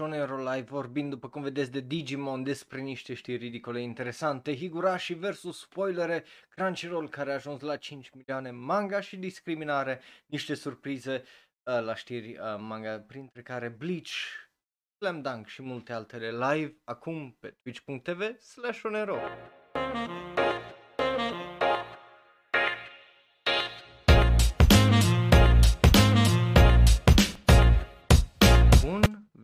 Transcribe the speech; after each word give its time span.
Shonero 0.00 0.36
Live 0.36 0.66
vorbind 0.68 1.10
după 1.10 1.28
cum 1.28 1.42
vedeți 1.42 1.70
de 1.70 1.80
Digimon 1.80 2.42
despre 2.42 2.80
niște 2.80 3.14
știri 3.14 3.38
ridicole 3.38 3.80
interesante, 3.80 4.56
Higurashi 4.56 5.14
versus 5.14 5.60
spoilere, 5.60 6.24
Crunchyroll 6.48 7.08
care 7.08 7.30
a 7.30 7.34
ajuns 7.34 7.60
la 7.60 7.76
5 7.76 8.10
milioane, 8.14 8.50
manga 8.50 9.00
și 9.00 9.16
discriminare, 9.16 10.00
niște 10.26 10.54
surprize 10.54 11.14
uh, 11.14 11.82
la 11.82 11.94
știri 11.94 12.30
uh, 12.30 12.56
manga, 12.58 12.98
printre 13.00 13.42
care 13.42 13.68
Bleach, 13.68 14.10
Slam 14.98 15.22
Dunk 15.22 15.46
și 15.46 15.62
multe 15.62 15.92
altele 15.92 16.30
live 16.30 16.76
acum 16.84 17.36
pe 17.40 17.56
twitch.tv 17.62 18.38
slash 18.38 18.80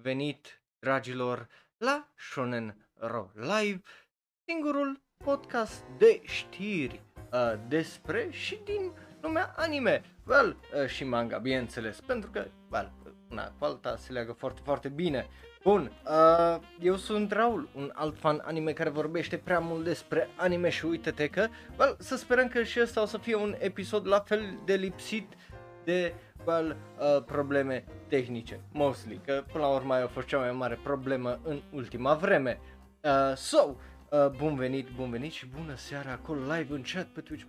venit, 0.07 0.63
dragilor, 0.79 1.49
la 1.77 2.09
Shonen 2.17 2.91
Ro 2.95 3.31
Live, 3.35 3.83
singurul 4.49 5.03
podcast 5.25 5.85
de 5.99 6.21
știri 6.25 7.03
uh, 7.33 7.53
despre 7.69 8.29
și 8.31 8.61
din 8.65 8.93
lumea 9.21 9.55
anime, 9.57 10.03
well, 10.27 10.57
uh, 10.83 10.89
și 10.89 11.05
manga, 11.05 11.39
bineînțeles, 11.39 12.01
pentru 12.01 12.31
că, 12.31 12.47
well, 12.71 12.93
una 13.31 13.53
cu 13.59 13.65
alta 13.65 13.97
se 13.97 14.13
leagă 14.13 14.33
foarte, 14.33 14.61
foarte 14.65 14.89
bine. 14.89 15.27
Bun, 15.63 15.93
uh, 16.05 16.63
eu 16.81 16.97
sunt 16.97 17.33
Raul, 17.33 17.69
un 17.75 17.93
alt 17.95 18.19
fan 18.19 18.43
anime 18.45 18.73
care 18.73 18.91
vorbește 18.91 19.37
prea 19.37 19.59
mult 19.59 19.85
despre 19.85 20.29
anime 20.37 20.69
și 20.69 20.85
uite-te 20.85 21.29
că, 21.29 21.49
well, 21.79 21.97
să 21.99 22.17
sperăm 22.17 22.49
că 22.49 22.63
și 22.63 22.81
ăsta 22.81 23.03
o 23.03 23.07
să 23.07 23.19
fie 23.19 23.35
un 23.35 23.55
episod 23.59 24.07
la 24.07 24.21
fel 24.21 24.61
de 24.65 24.75
lipsit 24.75 25.33
de 25.85 26.15
well, 26.47 26.77
uh, 26.99 27.23
probleme 27.25 27.85
tehnice, 28.09 28.61
mostly, 28.73 29.21
că 29.25 29.45
până 29.53 29.65
la 29.65 29.71
urmă 29.71 29.95
a 29.95 30.07
fost 30.07 30.27
cea 30.27 30.39
mai 30.39 30.53
mare 30.53 30.79
problemă 30.83 31.41
în 31.43 31.63
ultima 31.73 32.15
vreme. 32.15 32.61
Uh, 33.01 33.37
so, 33.37 33.77
uh, 34.11 34.29
bun 34.37 34.55
venit, 34.55 34.89
bun 34.97 35.11
venit 35.11 35.33
și 35.33 35.47
bună 35.47 35.75
seara 35.75 36.11
acolo 36.11 36.41
live 36.41 36.75
în 36.75 36.83
chat 36.93 37.07
pe 37.07 37.21
Twitch 37.21 37.45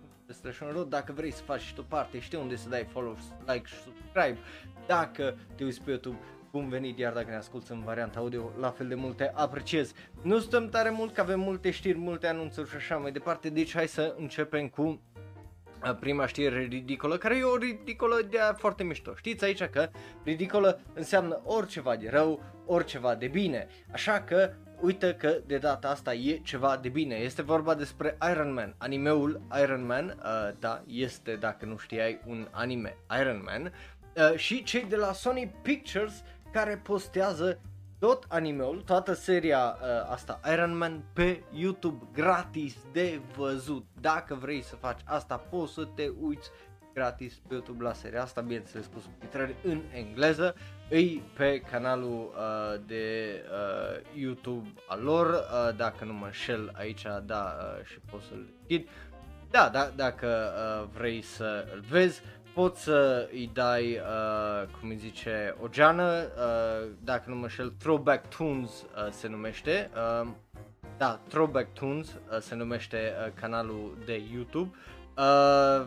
dacă 0.88 1.12
vrei 1.12 1.30
să 1.30 1.42
faci 1.42 1.60
și 1.60 1.74
tu 1.74 1.84
parte, 1.84 2.18
știi 2.18 2.38
unde 2.38 2.56
să 2.56 2.68
dai 2.68 2.86
follow, 2.92 3.16
like 3.46 3.66
și 3.66 3.74
subscribe. 3.74 4.38
Dacă 4.86 5.36
te 5.54 5.64
uiți 5.64 5.82
pe 5.82 5.90
YouTube, 5.90 6.18
bun 6.50 6.68
venit, 6.68 6.98
iar 6.98 7.12
dacă 7.12 7.30
ne 7.30 7.36
asculti 7.36 7.72
în 7.72 7.82
varianta 7.82 8.18
audio, 8.18 8.50
la 8.60 8.70
fel 8.70 8.88
de 8.88 8.94
multe 8.94 9.32
apreciez. 9.34 9.92
Nu 10.22 10.38
stăm 10.38 10.68
tare 10.68 10.90
mult, 10.90 11.14
că 11.14 11.20
avem 11.20 11.40
multe 11.40 11.70
știri, 11.70 11.98
multe 11.98 12.26
anunțuri 12.26 12.70
și 12.70 12.76
așa 12.76 12.96
mai 12.96 13.12
departe, 13.12 13.50
deci 13.50 13.74
hai 13.74 13.88
să 13.88 14.14
începem 14.18 14.68
cu 14.68 15.00
prima 16.00 16.26
știre 16.26 16.58
ridicolă, 16.58 17.16
care 17.16 17.36
e 17.36 17.42
o 17.42 17.56
ridicolă 17.56 18.20
de 18.30 18.38
foarte 18.56 18.82
mișto. 18.82 19.14
Știți 19.14 19.44
aici 19.44 19.64
că 19.64 19.88
ridicolă 20.24 20.80
înseamnă 20.94 21.40
oriceva 21.44 21.96
de 21.96 22.08
rău, 22.10 22.42
oriceva 22.66 23.14
de 23.14 23.26
bine. 23.26 23.68
Așa 23.92 24.20
că 24.20 24.52
uite 24.80 25.14
că 25.14 25.38
de 25.46 25.58
data 25.58 25.88
asta 25.88 26.14
e 26.14 26.40
ceva 26.42 26.76
de 26.76 26.88
bine. 26.88 27.14
Este 27.14 27.42
vorba 27.42 27.74
despre 27.74 28.18
Iron 28.30 28.52
Man. 28.52 28.74
Animeul 28.78 29.40
Iron 29.62 29.86
Man, 29.86 30.18
uh, 30.18 30.50
da, 30.58 30.82
este, 30.86 31.34
dacă 31.34 31.64
nu 31.64 31.76
știai, 31.76 32.20
un 32.26 32.48
anime 32.50 32.96
Iron 33.20 33.42
Man. 33.44 33.72
Uh, 34.16 34.38
și 34.38 34.62
cei 34.62 34.84
de 34.84 34.96
la 34.96 35.12
Sony 35.12 35.54
Pictures 35.62 36.22
care 36.52 36.80
postează 36.82 37.60
tot 37.98 38.24
animeul, 38.28 38.82
toată 38.86 39.12
seria 39.12 39.76
uh, 39.80 40.10
asta 40.10 40.40
Iron 40.52 40.76
Man 40.76 41.02
pe 41.12 41.42
YouTube 41.52 42.06
gratis 42.12 42.76
de 42.92 43.20
văzut. 43.36 43.86
Dacă 44.00 44.34
vrei 44.34 44.62
să 44.62 44.76
faci 44.76 45.00
asta, 45.04 45.36
poți 45.36 45.72
să 45.72 45.84
te 45.94 46.08
uiți 46.20 46.50
gratis 46.94 47.34
pe 47.34 47.54
YouTube 47.54 47.84
la 47.84 47.92
seria 47.92 48.22
asta, 48.22 48.40
bineînțeles 48.40 48.86
cu 48.86 49.00
subtitrări 49.00 49.54
în 49.62 49.82
engleză. 49.92 50.54
Îi 50.90 51.22
pe 51.36 51.60
canalul 51.60 52.34
uh, 52.34 52.80
de 52.86 53.34
uh, 53.44 54.20
YouTube 54.20 54.72
al 54.88 55.02
lor, 55.02 55.26
uh, 55.26 55.76
dacă 55.76 56.04
nu 56.04 56.12
mă 56.12 56.24
înșel 56.24 56.72
aici, 56.74 57.06
da, 57.24 57.56
uh, 57.58 57.84
și 57.84 57.98
poți 58.10 58.26
să-l 58.26 58.46
deschid. 58.58 58.88
Da, 59.50 59.68
da, 59.68 59.90
dacă 59.96 60.52
uh, 60.54 60.88
vrei 60.98 61.22
să 61.22 61.66
l 61.74 61.84
vezi, 61.88 62.22
poți 62.58 62.82
să 62.82 63.28
îi 63.32 63.50
dai, 63.52 63.92
uh, 63.92 64.68
cum 64.80 64.88
îi 64.88 64.96
zice, 64.96 65.54
o 65.62 65.68
geană, 65.68 66.28
uh, 66.36 66.88
dacă 67.04 67.30
nu 67.30 67.36
mă 67.36 67.48
șel, 67.48 67.70
Throwback 67.70 68.28
Tunes 68.36 68.70
uh, 68.70 69.10
se 69.10 69.28
numește. 69.28 69.90
Uh, 70.22 70.28
da, 70.96 71.20
Throwback 71.28 71.72
Tunes 71.72 72.08
uh, 72.08 72.38
se 72.40 72.54
numește 72.54 72.96
uh, 72.96 73.32
canalul 73.40 73.98
de 74.04 74.22
YouTube. 74.32 74.76
Uh, 75.16 75.86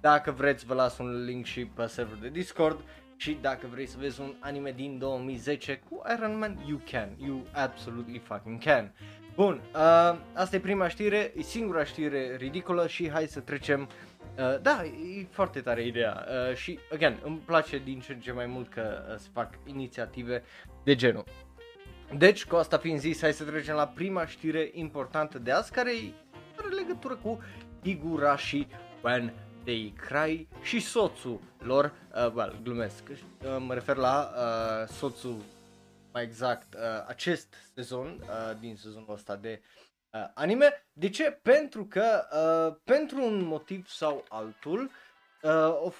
dacă 0.00 0.30
vreți 0.30 0.66
vă 0.66 0.74
las 0.74 0.98
un 0.98 1.24
link 1.24 1.44
și 1.44 1.64
pe 1.64 1.86
server 1.86 2.18
de 2.18 2.28
Discord 2.28 2.80
și 3.16 3.38
dacă 3.40 3.66
vrei 3.70 3.86
să 3.86 3.96
vezi 4.00 4.20
un 4.20 4.34
anime 4.40 4.72
din 4.72 4.98
2010 4.98 5.82
cu 5.88 6.02
Iron 6.16 6.38
Man, 6.38 6.64
you 6.66 6.80
can, 6.90 7.08
you 7.18 7.42
absolutely 7.52 8.18
fucking 8.18 8.62
can. 8.62 8.94
Bun, 9.34 9.60
uh, 9.74 10.18
asta 10.34 10.56
e 10.56 10.60
prima 10.60 10.88
știre, 10.88 11.32
e 11.36 11.42
singura 11.42 11.84
știre 11.84 12.36
ridicolă 12.36 12.86
și 12.86 13.10
hai 13.10 13.26
să 13.26 13.40
trecem 13.40 13.80
Uh, 13.80 14.07
da, 14.62 14.84
e 14.84 15.26
foarte 15.30 15.60
tare 15.60 15.86
ideea 15.86 16.26
uh, 16.28 16.56
și, 16.56 16.78
again, 16.92 17.20
îmi 17.24 17.42
place 17.44 17.78
din 17.78 18.00
ce 18.00 18.12
în 18.12 18.20
ce 18.20 18.32
mai 18.32 18.46
mult 18.46 18.68
că 18.68 19.06
uh, 19.10 19.16
se 19.18 19.28
fac 19.32 19.54
inițiative 19.64 20.42
de 20.84 20.94
genul. 20.94 21.24
Deci, 22.16 22.44
cu 22.44 22.56
asta 22.56 22.78
fiind 22.78 22.98
zis, 22.98 23.20
hai 23.20 23.32
să 23.32 23.44
trecem 23.44 23.74
la 23.74 23.86
prima 23.86 24.26
știre 24.26 24.70
importantă 24.72 25.38
de 25.38 25.50
azi, 25.50 25.72
care 25.72 25.90
are 26.56 26.68
legătură 26.68 27.14
cu 27.14 27.42
Higurashi 27.82 28.66
When 29.02 29.32
They 29.64 29.94
Cry 30.08 30.48
și 30.62 30.80
soțul 30.80 31.40
lor, 31.58 31.92
uh, 32.14 32.32
well, 32.34 32.60
glumesc, 32.62 33.02
uh, 33.08 33.56
mă 33.58 33.74
refer 33.74 33.96
la 33.96 34.30
uh, 34.34 34.88
soțul, 34.88 35.36
mai 36.12 36.22
exact, 36.22 36.74
uh, 36.74 36.80
acest 37.06 37.54
sezon, 37.74 38.18
uh, 38.20 38.58
din 38.60 38.76
sezonul 38.76 39.12
ăsta 39.12 39.36
de 39.36 39.60
uh, 39.62 39.87
uh, 40.22 40.30
anime. 40.34 40.86
De 40.92 41.08
ce? 41.08 41.30
Pentru 41.42 41.84
că, 41.84 42.28
uh, 42.32 42.76
pentru 42.84 43.24
un 43.24 43.44
motiv 43.44 43.88
sau 43.88 44.24
altul, 44.28 44.90
uh, 45.42 45.92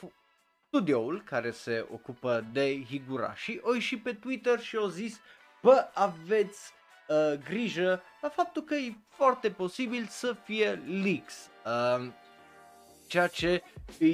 studioul 0.68 1.22
care 1.22 1.50
se 1.50 1.86
ocupă 1.92 2.44
de 2.52 2.84
Higurashi 2.84 3.58
o 3.62 3.78
și 3.78 3.98
pe 3.98 4.12
Twitter 4.12 4.60
și 4.60 4.76
au 4.76 4.86
zis, 4.86 5.20
bă, 5.62 5.88
aveți 5.94 6.72
uh, 7.08 7.38
grijă 7.44 8.02
la 8.20 8.28
faptul 8.28 8.62
că 8.62 8.74
e 8.74 8.94
foarte 9.08 9.50
posibil 9.50 10.06
să 10.06 10.36
fie 10.44 10.82
leaks. 11.02 11.50
Uh, 11.64 12.10
ceea 13.06 13.26
ce 13.26 13.62
e 13.98 14.06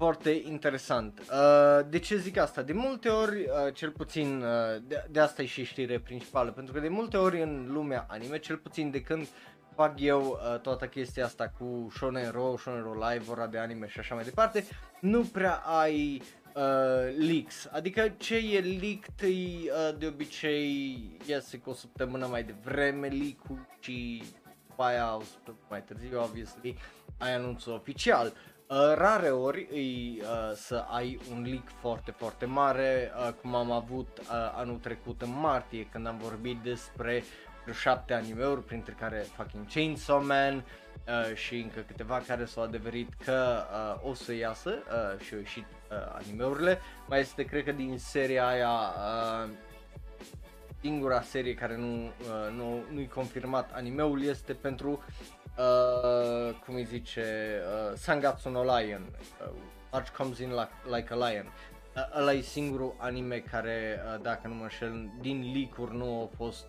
foarte 0.00 0.30
interesant. 0.30 1.18
Uh, 1.18 1.86
de 1.88 1.98
ce 1.98 2.16
zic 2.16 2.36
asta? 2.36 2.62
De 2.62 2.72
multe 2.72 3.08
ori, 3.08 3.40
uh, 3.40 3.74
cel 3.74 3.90
puțin, 3.90 4.42
uh, 4.42 4.82
de, 4.86 5.06
de 5.10 5.20
asta 5.20 5.42
e 5.42 5.46
și 5.46 5.64
știre 5.64 5.98
principală, 5.98 6.50
pentru 6.50 6.72
că 6.72 6.80
de 6.80 6.88
multe 6.88 7.16
ori 7.16 7.42
în 7.42 7.66
lumea 7.72 8.06
anime, 8.08 8.38
cel 8.38 8.56
puțin 8.56 8.90
de 8.90 9.00
când 9.00 9.26
fac 9.74 10.00
eu 10.00 10.20
uh, 10.20 10.60
toată 10.60 10.86
chestia 10.86 11.24
asta 11.24 11.52
cu 11.58 11.92
Shonen 11.94 12.30
Ro, 12.30 12.56
Shonen 12.56 12.82
Ro 12.82 12.92
Live, 12.92 13.30
ora 13.30 13.46
de 13.46 13.58
anime 13.58 13.88
și 13.88 13.98
așa 13.98 14.14
mai 14.14 14.24
departe, 14.24 14.64
nu 15.00 15.22
prea 15.22 15.54
ai 15.54 16.22
uh, 16.54 16.62
leaks. 17.18 17.68
Adică 17.72 18.14
ce 18.16 18.36
e 18.36 18.60
leaked 18.60 19.20
e 19.20 19.26
uh, 19.26 19.98
de 19.98 20.06
obicei 20.06 21.10
iese 21.26 21.58
cu 21.58 21.70
o 21.70 21.74
săptămână 21.74 22.26
mai 22.26 22.42
devreme 22.42 23.06
leak-ul 23.06 23.66
și 23.80 24.22
după 24.68 24.82
aia 24.82 25.16
o 25.16 25.22
săptămână 25.22 25.64
mai 25.68 25.82
târziu, 25.82 26.22
obviously, 26.22 26.76
ai 27.18 27.34
anunțul 27.34 27.72
oficial. 27.72 28.26
Uh, 28.26 28.49
Uh, 28.70 28.76
rare 28.94 29.30
ori 29.30 29.66
îi, 29.70 30.22
uh, 30.22 30.52
să 30.54 30.84
ai 30.88 31.20
un 31.30 31.42
leak 31.42 31.68
foarte, 31.80 32.10
foarte 32.10 32.44
mare, 32.44 33.12
uh, 33.16 33.32
cum 33.32 33.54
am 33.54 33.70
avut 33.70 34.18
uh, 34.18 34.26
anul 34.54 34.76
trecut 34.76 35.22
în 35.22 35.30
martie, 35.40 35.86
când 35.86 36.06
am 36.06 36.18
vorbit 36.18 36.58
despre 36.62 37.22
vreo 37.62 37.74
șapte 37.74 38.14
anime-uri, 38.14 38.64
printre 38.64 38.96
care 38.98 39.26
fucking 39.36 39.66
Chainsaw 39.72 40.24
Man 40.24 40.54
uh, 40.54 41.34
și 41.34 41.56
încă 41.56 41.80
câteva 41.80 42.22
care 42.26 42.44
s-au 42.44 42.62
adeverit 42.62 43.08
că 43.24 43.64
uh, 44.02 44.10
o 44.10 44.14
să 44.14 44.32
iasă 44.32 44.70
uh, 44.70 45.20
și 45.20 45.34
au 45.34 45.38
ieșit 45.40 45.66
uh, 45.90 45.96
anime-urile. 46.12 46.78
Mai 47.08 47.20
este, 47.20 47.44
cred 47.44 47.64
că 47.64 47.72
din 47.72 47.98
seria 47.98 48.46
aia, 48.46 48.70
uh, 48.70 49.50
singura 50.80 51.20
serie 51.20 51.54
care 51.54 51.76
nu, 51.76 52.04
uh, 52.04 52.56
nu, 52.56 52.82
nu-i 52.92 53.08
confirmat 53.08 53.70
animeul 53.74 54.22
este 54.22 54.52
pentru 54.52 55.04
uh, 55.58 56.54
cum 56.64 56.74
îi 56.74 56.84
zice, 56.84 57.22
uh, 57.90 57.96
Sangatsu 57.96 58.48
no 58.48 58.62
Lion, 58.62 59.02
uh, 59.40 59.52
March 59.92 60.10
Comes 60.10 60.38
in 60.38 60.50
like, 60.50 60.96
like 60.96 61.12
a 61.12 61.16
Lion. 61.16 61.52
Uh, 61.96 62.18
ăla 62.18 62.32
e 62.32 62.40
singurul 62.40 62.94
anime 62.98 63.38
care, 63.38 64.00
uh, 64.14 64.20
dacă 64.22 64.48
nu 64.48 64.54
mă 64.54 64.62
înșel, 64.62 65.10
din 65.20 65.52
leak 65.52 65.90
nu 65.90 66.22
a 66.22 66.36
fost 66.36 66.66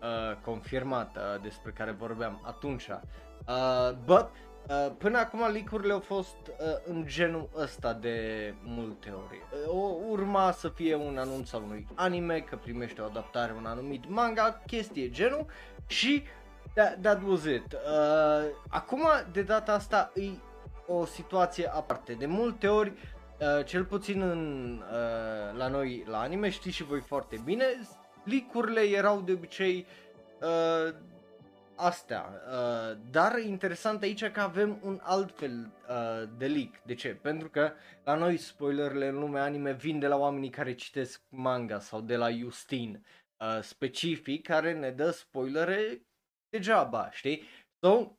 uh, 0.00 0.36
confirmat, 0.44 1.16
uh, 1.16 1.42
despre 1.42 1.70
care 1.70 1.90
vorbeam 1.90 2.40
atunci. 2.44 2.88
Uh, 2.88 3.92
but, 4.04 4.30
Uh, 4.68 4.92
până 4.98 5.18
acum 5.18 5.52
leak 5.52 5.90
au 5.90 6.00
fost 6.00 6.36
uh, 6.46 6.66
în 6.84 7.04
genul 7.06 7.48
ăsta 7.56 7.92
de 7.92 8.54
multe 8.62 9.10
ori. 9.10 9.42
Uh, 9.66 9.74
o 9.74 9.96
urma 10.08 10.50
să 10.50 10.68
fie 10.68 10.94
un 10.94 11.18
anunț 11.18 11.52
al 11.52 11.62
unui 11.62 11.86
anime, 11.94 12.40
că 12.40 12.56
primește 12.56 13.00
o 13.00 13.04
adaptare 13.04 13.54
un 13.56 13.66
anumit 13.66 14.08
manga, 14.08 14.62
chestie 14.66 15.10
genul 15.10 15.46
și 15.86 16.22
that, 16.74 17.02
that 17.02 17.22
was 17.22 17.44
it. 17.44 17.72
Uh, 17.72 18.50
acum, 18.68 19.02
de 19.32 19.42
data 19.42 19.72
asta, 19.72 20.12
e 20.14 20.30
o 20.86 21.04
situație 21.04 21.66
aparte. 21.66 22.12
De 22.12 22.26
multe 22.26 22.68
ori, 22.68 22.92
uh, 23.40 23.64
cel 23.64 23.84
puțin 23.84 24.22
în, 24.22 24.74
uh, 24.90 25.58
la 25.58 25.68
noi, 25.68 26.04
la 26.06 26.20
anime, 26.20 26.48
știți 26.48 26.76
și 26.76 26.84
voi 26.84 27.00
foarte 27.00 27.40
bine, 27.44 27.64
licurile 28.24 28.80
erau 28.80 29.20
de 29.20 29.32
obicei 29.32 29.86
uh, 30.40 30.94
astea, 31.80 32.32
uh, 32.48 32.98
dar 33.10 33.38
interesant 33.38 34.02
aici 34.02 34.30
că 34.30 34.40
avem 34.40 34.80
un 34.82 35.00
alt 35.02 35.38
fel 35.38 35.72
uh, 35.88 36.28
de 36.38 36.46
leak. 36.46 36.82
De 36.84 36.94
ce? 36.94 37.08
Pentru 37.08 37.48
că 37.48 37.72
la 38.04 38.14
noi 38.14 38.36
spoilerele 38.36 39.08
în 39.08 39.18
lumea 39.18 39.42
anime 39.42 39.72
vin 39.72 39.98
de 39.98 40.06
la 40.06 40.16
oamenii 40.16 40.50
care 40.50 40.74
citesc 40.74 41.20
manga 41.28 41.78
sau 41.78 42.00
de 42.00 42.16
la 42.16 42.30
Justin 42.30 43.06
uh, 43.36 43.62
specific 43.62 44.46
care 44.46 44.72
ne 44.72 44.90
dă 44.90 45.10
spoilere 45.10 46.02
degeaba, 46.50 47.10
știi? 47.12 47.42
So, 47.78 48.16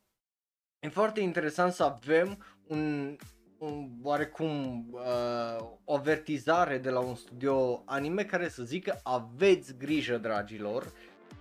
e 0.78 0.88
foarte 0.88 1.20
interesant 1.20 1.72
să 1.72 1.82
avem 1.82 2.44
un, 2.66 3.16
un 3.58 3.90
oarecum 4.02 4.86
uh, 4.92 5.66
o 5.84 5.94
avertizare 5.94 6.78
de 6.78 6.90
la 6.90 7.00
un 7.00 7.14
studio 7.14 7.82
anime 7.86 8.24
care 8.24 8.48
să 8.48 8.62
zică 8.62 9.00
aveți 9.02 9.76
grijă 9.76 10.18
dragilor, 10.18 10.92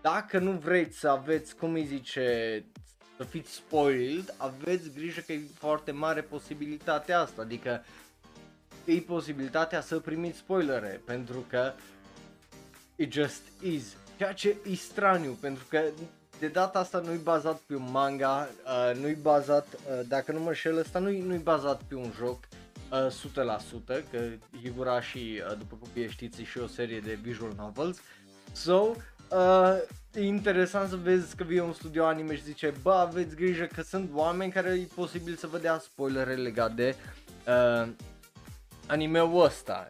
dacă 0.02 0.40
nu 0.40 0.52
vreți 0.52 1.00
să 1.00 1.10
aveți, 1.10 1.56
cum 1.56 1.74
îi 1.74 1.86
zice, 1.86 2.66
să 3.18 3.24
fiți 3.24 3.54
spoiled, 3.54 4.34
aveți 4.38 4.92
grijă 4.94 5.22
că 5.22 5.32
e 5.32 5.42
foarte 5.54 5.92
mare 5.92 6.22
posibilitatea 6.22 7.20
asta, 7.20 7.42
adică 7.42 7.84
e 8.86 9.00
posibilitatea 9.00 9.82
să 9.82 10.00
primiți 10.00 10.38
spoilere, 10.38 11.02
pentru 11.06 11.46
că 11.50 11.74
it 12.96 13.12
just 13.12 13.42
is. 13.62 13.96
Ceea 14.18 14.34
ce 14.34 14.56
e 14.70 14.76
straniu, 14.76 15.32
pentru 15.32 15.66
că 15.70 15.84
de 16.42 16.48
data 16.48 16.80
asta 16.80 17.00
nu-i 17.00 17.18
bazat 17.24 17.58
pe 17.58 17.76
un 17.76 17.88
manga, 17.92 18.50
uh, 18.66 18.98
nu-i 19.00 19.18
bazat, 19.22 19.68
uh, 19.74 20.08
dacă 20.08 20.32
nu 20.32 20.40
mă 20.40 20.54
șel, 20.54 20.78
ăsta 20.78 21.00
nu-i, 21.00 21.22
nu-i 21.22 21.38
bazat 21.38 21.82
pe 21.82 21.96
un 21.96 22.12
joc 22.18 22.40
uh, 22.92 23.08
100%, 24.00 24.04
că 24.12 24.20
Higurashi, 24.64 25.18
uh, 25.18 25.58
după 25.58 25.76
cum 25.80 25.90
bine 25.94 26.10
știți, 26.10 26.42
e 26.42 26.44
și 26.44 26.58
o 26.58 26.68
serie 26.68 27.00
de 27.00 27.20
visual 27.22 27.54
novels. 27.58 27.98
So, 28.52 28.74
uh, 28.74 29.78
e 30.14 30.22
interesant 30.22 30.90
să 30.90 30.96
vezi 30.96 31.36
că 31.36 31.44
vine 31.44 31.62
un 31.62 31.74
studio 31.74 32.06
anime 32.06 32.36
și 32.36 32.44
zice, 32.44 32.74
bă, 32.82 32.94
aveți 32.94 33.36
grijă 33.36 33.66
că 33.66 33.82
sunt 33.82 34.10
oameni 34.14 34.52
care 34.52 34.70
e 34.70 34.88
posibil 34.96 35.36
să 35.36 35.48
vă 35.48 35.58
dea 35.58 35.78
spoilere 35.78 36.36
legate 36.36 36.74
de 36.74 36.96
uh, 37.48 37.90
anime-ul 38.88 39.44
ăsta 39.44 39.88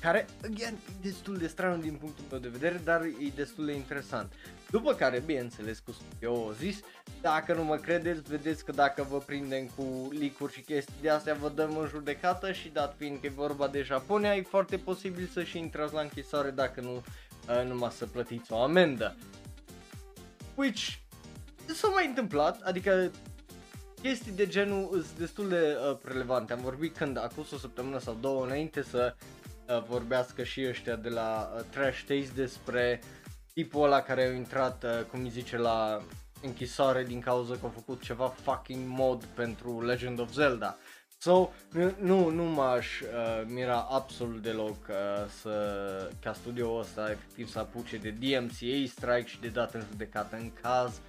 care, 0.00 0.26
again, 0.44 0.74
e 0.74 0.92
destul 1.02 1.36
de 1.36 1.46
straniu 1.46 1.82
din 1.82 1.94
punctul 1.94 2.24
meu 2.30 2.38
de 2.40 2.48
vedere, 2.48 2.80
dar 2.84 3.02
e 3.02 3.32
destul 3.34 3.66
de 3.66 3.72
interesant. 3.72 4.32
După 4.70 4.94
care, 4.94 5.22
bineînțeles, 5.26 5.78
cu 5.78 5.96
eu 6.20 6.54
zis, 6.58 6.80
dacă 7.20 7.54
nu 7.54 7.64
mă 7.64 7.76
credeți, 7.76 8.20
vedeți 8.20 8.64
că 8.64 8.72
dacă 8.72 9.06
vă 9.10 9.18
prindem 9.18 9.66
cu 9.76 10.08
licuri 10.10 10.52
și 10.52 10.60
chestii 10.60 10.94
de 11.00 11.10
astea, 11.10 11.34
vă 11.34 11.48
dăm 11.48 11.76
în 11.76 11.86
judecată 11.86 12.52
și 12.52 12.68
dat 12.68 12.94
fiind 12.98 13.20
că 13.20 13.26
e 13.26 13.30
vorba 13.30 13.68
de 13.68 13.82
Japonia, 13.82 14.36
e 14.36 14.42
foarte 14.42 14.76
posibil 14.76 15.26
să 15.32 15.42
și 15.42 15.58
intrați 15.58 15.94
la 15.94 16.00
închisoare 16.00 16.50
dacă 16.50 16.80
nu 16.80 16.94
uh, 16.94 17.64
numai 17.66 17.90
să 17.90 18.06
plătiți 18.06 18.52
o 18.52 18.62
amendă. 18.62 19.16
Which 20.54 20.98
s-a 21.66 21.88
mai 21.88 22.06
întâmplat, 22.06 22.60
adică 22.60 23.10
chestii 24.02 24.32
de 24.32 24.46
genul 24.46 24.88
sunt 24.90 25.18
destul 25.18 25.48
de 25.48 25.76
uh, 25.90 25.98
relevante. 26.02 26.52
Am 26.52 26.60
vorbit 26.60 26.96
când, 26.96 27.18
acum 27.18 27.46
o 27.52 27.56
săptămână 27.56 27.98
sau 27.98 28.16
două 28.20 28.44
înainte 28.44 28.82
să 28.82 29.14
uh, 29.68 29.82
vorbească 29.88 30.42
și 30.42 30.66
ăștia 30.68 30.96
de 30.96 31.08
la 31.08 31.52
uh, 31.54 31.62
Trash 31.70 31.98
Taste 31.98 32.30
despre 32.34 33.00
tipul 33.56 33.84
ăla 33.84 34.00
care 34.00 34.22
a 34.22 34.34
intrat, 34.34 34.84
uh, 34.84 35.04
cum 35.10 35.22
îi 35.22 35.28
zice, 35.28 35.56
la 35.56 36.02
închisoare 36.42 37.04
din 37.04 37.20
cauza 37.20 37.54
că 37.54 37.66
a 37.66 37.68
făcut 37.68 38.02
ceva 38.02 38.28
fucking 38.28 38.80
mod 38.86 39.24
pentru 39.24 39.84
Legend 39.84 40.20
of 40.20 40.32
Zelda. 40.32 40.76
So, 41.18 41.48
nu, 41.98 42.30
nu 42.30 42.42
m-aș 42.42 43.00
uh, 43.00 43.08
mira 43.46 43.86
absolut 43.90 44.42
deloc 44.42 44.76
uh, 44.88 44.96
să, 45.40 46.10
ca 46.22 46.32
studioul 46.32 46.80
ăsta 46.80 47.10
efectiv 47.10 47.48
să 47.48 47.58
apuce 47.58 47.96
de 47.96 48.10
DMCA 48.10 48.86
strike 48.86 49.26
și 49.26 49.40
de 49.40 49.48
dat 49.48 49.74
în 49.74 49.84
judecată 49.90 50.36
în 50.36 50.50
caz 50.62 51.00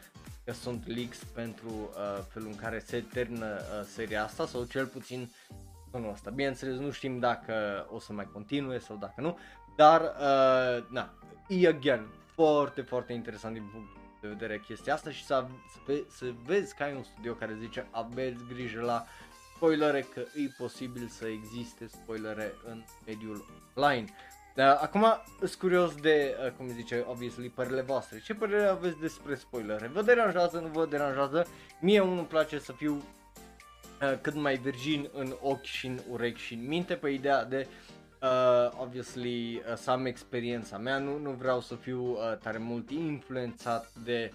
că 0.46 0.54
sunt 0.54 0.88
leaks 0.88 1.24
pentru 1.24 1.70
uh, 1.70 2.24
felul 2.30 2.48
în 2.48 2.56
care 2.56 2.84
se 2.86 3.04
termină 3.14 3.46
uh, 3.46 3.86
seria 3.86 4.24
asta 4.24 4.46
sau 4.46 4.64
cel 4.64 4.86
puțin 4.86 5.32
tonul 5.92 6.12
ăsta. 6.12 6.30
Bineînțeles, 6.30 6.78
nu 6.78 6.92
știm 6.92 7.20
dacă 7.20 7.88
o 7.90 8.00
să 8.00 8.14
mai 8.14 8.30
continue 8.34 8.80
sau 8.80 8.96
dacă 8.96 9.22
nu, 9.22 9.38
dar, 9.76 10.02
uh, 10.02 10.86
na, 10.90 11.14
e 11.48 11.68
again, 11.68 12.08
foarte, 12.38 12.82
foarte 12.82 13.14
interesant 13.14 13.54
din 13.54 13.70
punct 13.72 13.88
de 14.22 14.28
vedere 14.28 14.60
chestia 14.60 14.94
asta 14.94 15.12
și 15.12 15.26
să, 15.26 15.46
să, 15.72 15.78
ve- 15.86 16.06
să 16.10 16.26
vezi 16.46 16.76
că 16.76 16.84
ai 16.84 16.94
un 16.94 17.04
studio 17.04 17.34
care 17.34 17.58
zice 17.60 17.88
aveți 17.92 18.44
grijă 18.54 18.82
la 18.82 19.06
spoilere 19.56 20.06
că 20.14 20.20
e 20.20 20.54
posibil 20.58 21.08
să 21.08 21.28
existe 21.28 21.88
spoilere 21.88 22.54
în 22.66 22.84
mediul 23.06 23.46
online. 23.76 24.06
Uh, 24.56 24.64
acum 24.64 25.06
sunt 25.40 25.54
curios 25.54 25.96
de, 25.96 26.36
uh, 26.46 26.52
cum 26.52 26.68
zice, 26.68 27.06
obviously, 27.08 27.50
părerile 27.50 27.82
voastre. 27.82 28.20
Ce 28.20 28.34
părere 28.34 28.66
aveți 28.66 29.00
despre 29.00 29.36
spoilere? 29.36 29.88
Vă 29.88 30.02
deranjează, 30.02 30.60
nu 30.60 30.68
vă 30.68 30.86
deranjează? 30.86 31.48
Mie 31.80 32.00
unul 32.00 32.24
place 32.24 32.60
să 32.60 32.72
fiu 32.72 32.94
uh, 32.94 34.20
cât 34.22 34.34
mai 34.34 34.56
virgin 34.56 35.10
în 35.14 35.36
ochi 35.42 35.64
și 35.64 35.88
în 35.88 36.00
urechi 36.10 36.42
și 36.42 36.54
în 36.54 36.68
minte 36.68 36.94
pe 36.96 37.10
ideea 37.10 37.46
de 37.46 37.68
uh, 37.70 37.87
obviously 38.78 39.56
uh, 39.56 39.76
să 39.76 39.92
am 39.92 40.06
experiența 40.06 40.78
mea, 40.78 40.98
nu, 40.98 41.18
nu 41.18 41.32
vreau 41.32 41.62
să 41.62 41.76
fiu 41.76 42.02
uh, 42.12 42.38
tare 42.42 42.58
mult 42.58 42.90
influențat 42.90 43.92
de 44.04 44.34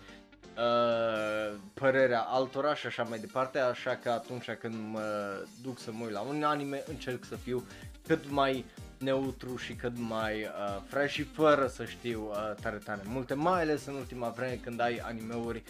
uh, 0.57 1.59
părerea 1.75 2.21
altora 2.21 2.75
și 2.75 2.87
așa 2.87 3.03
mai 3.03 3.19
departe, 3.19 3.59
așa 3.59 3.99
că 4.03 4.11
atunci 4.11 4.51
când 4.51 4.75
mă 4.91 5.35
duc 5.63 5.79
să 5.79 5.93
mă 5.93 6.05
uit 6.05 6.13
la 6.13 6.21
un 6.21 6.43
anime 6.43 6.83
încerc 6.89 7.25
să 7.25 7.37
fiu 7.37 7.65
cât 8.07 8.31
mai 8.31 8.65
neutru 8.99 9.57
și 9.57 9.75
cât 9.75 9.93
mai 9.97 10.43
uh, 10.43 10.81
fresh 10.87 11.13
și 11.13 11.23
fără 11.23 11.67
să 11.67 11.85
știu 11.85 12.29
uh, 12.31 12.55
tare 12.61 12.77
tare 12.77 13.03
multe, 13.05 13.35
mai 13.35 13.61
ales 13.61 13.87
în 13.87 13.95
ultima 13.95 14.29
vreme 14.29 14.61
când 14.63 14.81
ai 14.81 14.99
animeuri 14.99 15.63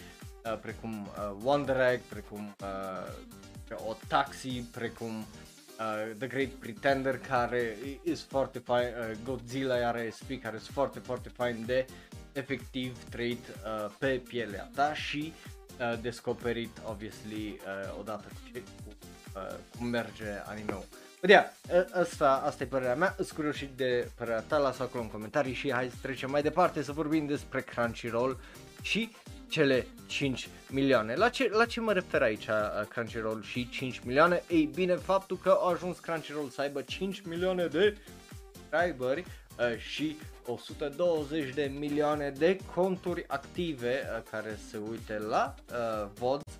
uh, 0.44 0.58
precum 0.60 1.06
uh, 1.06 1.36
Wonder 1.42 1.80
Egg, 1.92 2.00
precum 2.00 2.56
uh, 2.60 3.86
o 3.88 3.96
Taxi, 4.08 4.64
precum 4.72 5.18
uh, 5.18 5.51
uh, 5.82 6.16
The 6.18 6.26
Great 6.26 6.48
Pretender 6.48 7.18
care 7.18 7.76
e 8.04 8.14
foarte 8.14 8.58
fain, 8.58 8.86
uh, 8.86 9.16
Godzilla 9.24 9.74
are 9.88 10.10
SP 10.18 10.30
care 10.42 10.56
sunt 10.58 10.74
foarte 10.74 10.98
foarte 10.98 11.28
fain 11.28 11.62
de 11.66 11.86
efectiv 12.32 13.04
trăit 13.08 13.48
uh, 13.48 13.90
pe 13.98 14.22
pielea 14.28 14.70
ta 14.74 14.94
și 14.94 15.32
uh, 15.80 15.98
descoperit 16.00 16.80
obviously 16.84 17.48
uh, 17.48 17.98
odată 17.98 18.24
cu, 18.28 18.50
ce, 18.52 18.60
cu 18.60 18.94
uh, 19.36 19.54
cum 19.78 19.86
merge 19.86 20.24
anime-ul. 20.44 20.84
But 21.20 21.30
yeah, 21.30 21.44
asta, 21.92 22.42
asta 22.44 22.62
e 22.62 22.66
părerea 22.66 22.94
mea, 22.94 23.14
îți 23.18 23.34
curios 23.34 23.54
și 23.54 23.70
de 23.76 24.10
părerea 24.16 24.40
ta, 24.40 24.58
lasă 24.58 24.82
acolo 24.82 25.02
în 25.02 25.08
comentarii 25.10 25.54
și 25.54 25.72
hai 25.72 25.88
să 25.90 25.96
trecem 26.02 26.30
mai 26.30 26.42
departe 26.42 26.82
să 26.82 26.92
vorbim 26.92 27.26
despre 27.26 27.60
Crunchyroll 27.60 28.40
și 28.82 29.10
cele 29.52 29.86
5 30.06 30.48
milioane. 30.70 31.14
La 31.14 31.28
ce, 31.28 31.50
la 31.52 31.64
ce 31.64 31.80
mă 31.80 31.92
refer 31.92 32.22
aici 32.22 32.46
uh, 32.46 32.86
Crunchyroll 32.88 33.42
și 33.42 33.68
5 33.68 34.00
milioane? 34.04 34.42
Ei 34.48 34.70
bine, 34.74 34.94
faptul 34.94 35.36
că 35.36 35.58
a 35.60 35.70
ajuns 35.70 35.98
Crunchyroll 35.98 36.48
să 36.48 36.60
aibă 36.60 36.80
5 36.80 37.22
milioane 37.24 37.66
de 37.66 37.96
subscriberi 38.28 39.20
uh, 39.20 39.78
și 39.78 40.16
120 40.46 41.54
de 41.54 41.72
milioane 41.78 42.30
de 42.30 42.58
conturi 42.74 43.24
active 43.28 44.00
uh, 44.02 44.22
care 44.30 44.58
se 44.70 44.78
uite 44.90 45.18
la 45.18 45.54
uh, 45.70 46.10
VODs, 46.14 46.52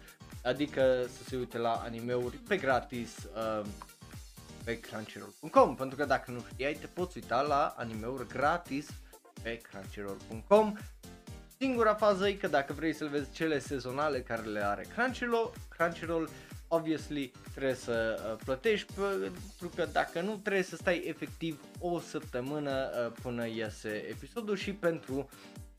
adică 0.43 1.07
să 1.17 1.23
se 1.25 1.37
uite 1.37 1.59
la 1.59 1.73
animeuri 1.73 2.37
pe 2.37 2.57
gratis 2.57 3.17
uh, 3.17 3.67
pe 4.65 4.81
Crunchyroll.com 4.81 5.75
pentru 5.75 5.97
că 5.97 6.05
dacă 6.05 6.31
nu 6.31 6.45
știai 6.53 6.77
te 6.81 6.87
poți 6.87 7.17
uita 7.17 7.41
la 7.41 7.75
animeuri 7.77 8.27
gratis 8.27 8.89
pe 9.43 9.61
Crunchyroll.com 9.71 10.75
Singura 11.63 11.95
fază 11.95 12.29
e 12.29 12.33
că 12.33 12.49
dacă 12.49 12.73
vrei 12.73 12.93
să 12.93 13.05
vezi 13.05 13.33
cele 13.33 13.59
sezonale 13.59 14.21
care 14.21 14.43
le 14.43 14.65
are 14.65 14.85
Crunchyroll, 14.95 15.53
Crunchyroll 15.69 16.29
obviously 16.69 17.33
trebuie 17.51 17.75
să 17.75 18.21
uh, 18.31 18.41
plătești 18.45 18.93
pentru 18.93 19.69
că 19.77 19.89
dacă 19.93 20.21
nu 20.21 20.37
trebuie 20.37 20.63
să 20.63 20.77
stai 20.77 21.03
efectiv 21.07 21.61
o 21.79 21.99
săptămână 21.99 22.71
uh, 22.71 23.13
până 23.23 23.47
iese 23.47 23.89
episodul 23.89 24.57
și 24.57 24.73
pentru 24.73 25.29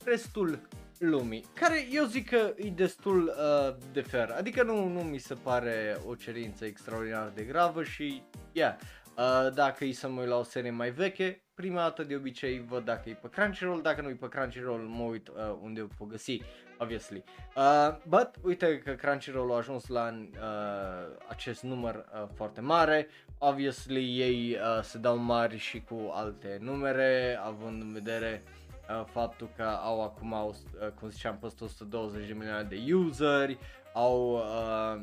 restul 0.03 0.67
lumii, 0.97 1.45
care 1.53 1.87
eu 1.91 2.05
zic 2.05 2.29
că 2.29 2.53
e 2.55 2.69
destul 2.69 3.23
uh, 3.23 3.75
de 3.91 4.01
fair, 4.01 4.29
adică 4.37 4.63
nu, 4.63 4.87
nu 4.87 4.99
mi 4.99 5.17
se 5.17 5.33
pare 5.33 5.97
o 6.07 6.15
cerință 6.15 6.65
extraordinar 6.65 7.31
de 7.35 7.43
gravă 7.43 7.83
și 7.83 8.23
yeah, 8.51 8.75
uh, 9.17 9.53
dacă 9.53 9.85
e 9.85 9.93
să 9.93 10.09
mă 10.09 10.19
uit 10.19 10.29
la 10.29 10.37
o 10.37 10.43
serie 10.43 10.71
mai 10.71 10.91
veche, 10.91 11.42
prima 11.55 11.81
dată 11.81 12.03
de 12.03 12.15
obicei 12.15 12.65
văd 12.67 12.85
dacă 12.85 13.09
e 13.09 13.13
pe 13.13 13.29
Crunchyroll, 13.29 13.81
dacă 13.81 14.01
nu 14.01 14.09
e 14.09 14.13
pe 14.13 14.27
Crunchyroll 14.27 14.81
mă 14.81 15.03
uit 15.03 15.27
uh, 15.27 15.33
unde 15.61 15.81
o 15.81 15.87
pot 15.97 16.07
găsi, 16.07 16.41
obviously. 16.77 17.23
Uh, 17.55 17.95
but 18.07 18.29
uite 18.41 18.79
că 18.79 18.91
Crunchyroll 18.91 19.51
a 19.51 19.55
ajuns 19.55 19.87
la 19.87 20.13
uh, 20.31 21.25
acest 21.27 21.63
număr 21.63 21.95
uh, 21.95 22.27
foarte 22.35 22.61
mare, 22.61 23.07
obviously 23.37 24.19
ei 24.19 24.51
uh, 24.51 24.83
se 24.83 24.97
dau 24.97 25.17
mari 25.17 25.57
și 25.57 25.81
cu 25.81 26.11
alte 26.13 26.57
numere, 26.61 27.39
având 27.43 27.81
în 27.81 27.93
vedere 27.93 28.43
uh, 28.89 29.05
faptul 29.05 29.49
că 29.55 29.63
au 29.63 30.03
acum, 30.03 30.31
uh, 30.31 30.89
cum 30.99 31.09
ziceam, 31.09 31.37
peste 31.37 31.63
120 31.63 32.27
de 32.27 32.33
milioane 32.33 32.63
de 32.63 32.93
useri, 32.93 33.57
au 33.93 34.31
uh, 34.31 35.01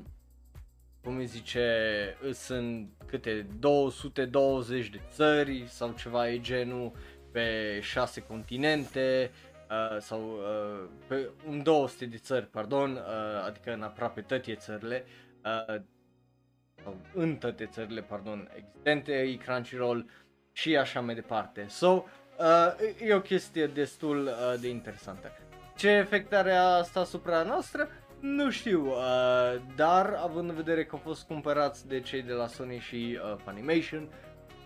cum 1.02 1.16
îi 1.16 1.26
zice, 1.26 1.66
sunt 2.32 2.88
câte 3.06 3.46
220 3.58 4.88
de 4.88 5.00
țări 5.10 5.64
sau 5.68 5.94
ceva 5.98 6.30
e 6.30 6.40
genul 6.40 6.92
pe 7.32 7.78
6 7.80 8.20
continente 8.20 9.30
uh, 9.70 10.00
sau 10.00 10.20
uh, 10.20 10.88
pe 11.06 11.30
în 11.48 11.62
200 11.62 12.06
de 12.06 12.16
țări, 12.16 12.46
pardon, 12.46 12.92
uh, 12.92 13.44
adică 13.46 13.72
în 13.72 13.82
aproape 13.82 14.20
toate 14.20 14.54
țările, 14.54 15.04
uh, 15.44 15.80
sau 16.82 16.96
în 17.14 17.36
toate 17.36 17.66
țările, 17.66 18.00
pardon, 18.00 18.50
existente, 18.56 19.12
e 19.12 19.34
Crunchyroll 19.34 20.10
și 20.52 20.76
așa 20.76 21.00
mai 21.00 21.14
departe. 21.14 21.66
So, 21.68 22.04
uh, 22.38 22.74
e 23.00 23.14
o 23.14 23.20
chestie 23.20 23.66
destul 23.66 24.26
uh, 24.26 24.60
de 24.60 24.68
interesantă. 24.68 25.32
Ce 25.76 25.88
efect 25.88 26.32
are 26.32 26.52
asta 26.52 27.00
asupra 27.00 27.42
noastră? 27.42 27.88
Nu 28.20 28.50
știu, 28.50 28.86
uh, 28.86 29.60
dar 29.76 30.18
având 30.22 30.48
în 30.48 30.54
vedere 30.54 30.84
că 30.84 30.90
au 30.92 31.00
fost 31.04 31.22
cumpărați 31.22 31.88
de 31.88 32.00
cei 32.00 32.22
de 32.22 32.32
la 32.32 32.46
Sony 32.46 32.78
și 32.78 33.18
uh, 33.22 33.36
Funimation, 33.44 34.08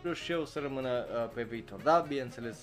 nu 0.03 0.13
știu 0.13 0.41
o 0.41 0.45
să 0.45 0.59
rămână 0.59 0.89
uh, 0.89 1.31
pe 1.35 1.43
viitor. 1.43 1.81
Da, 1.83 2.05
bineînțeles, 2.09 2.59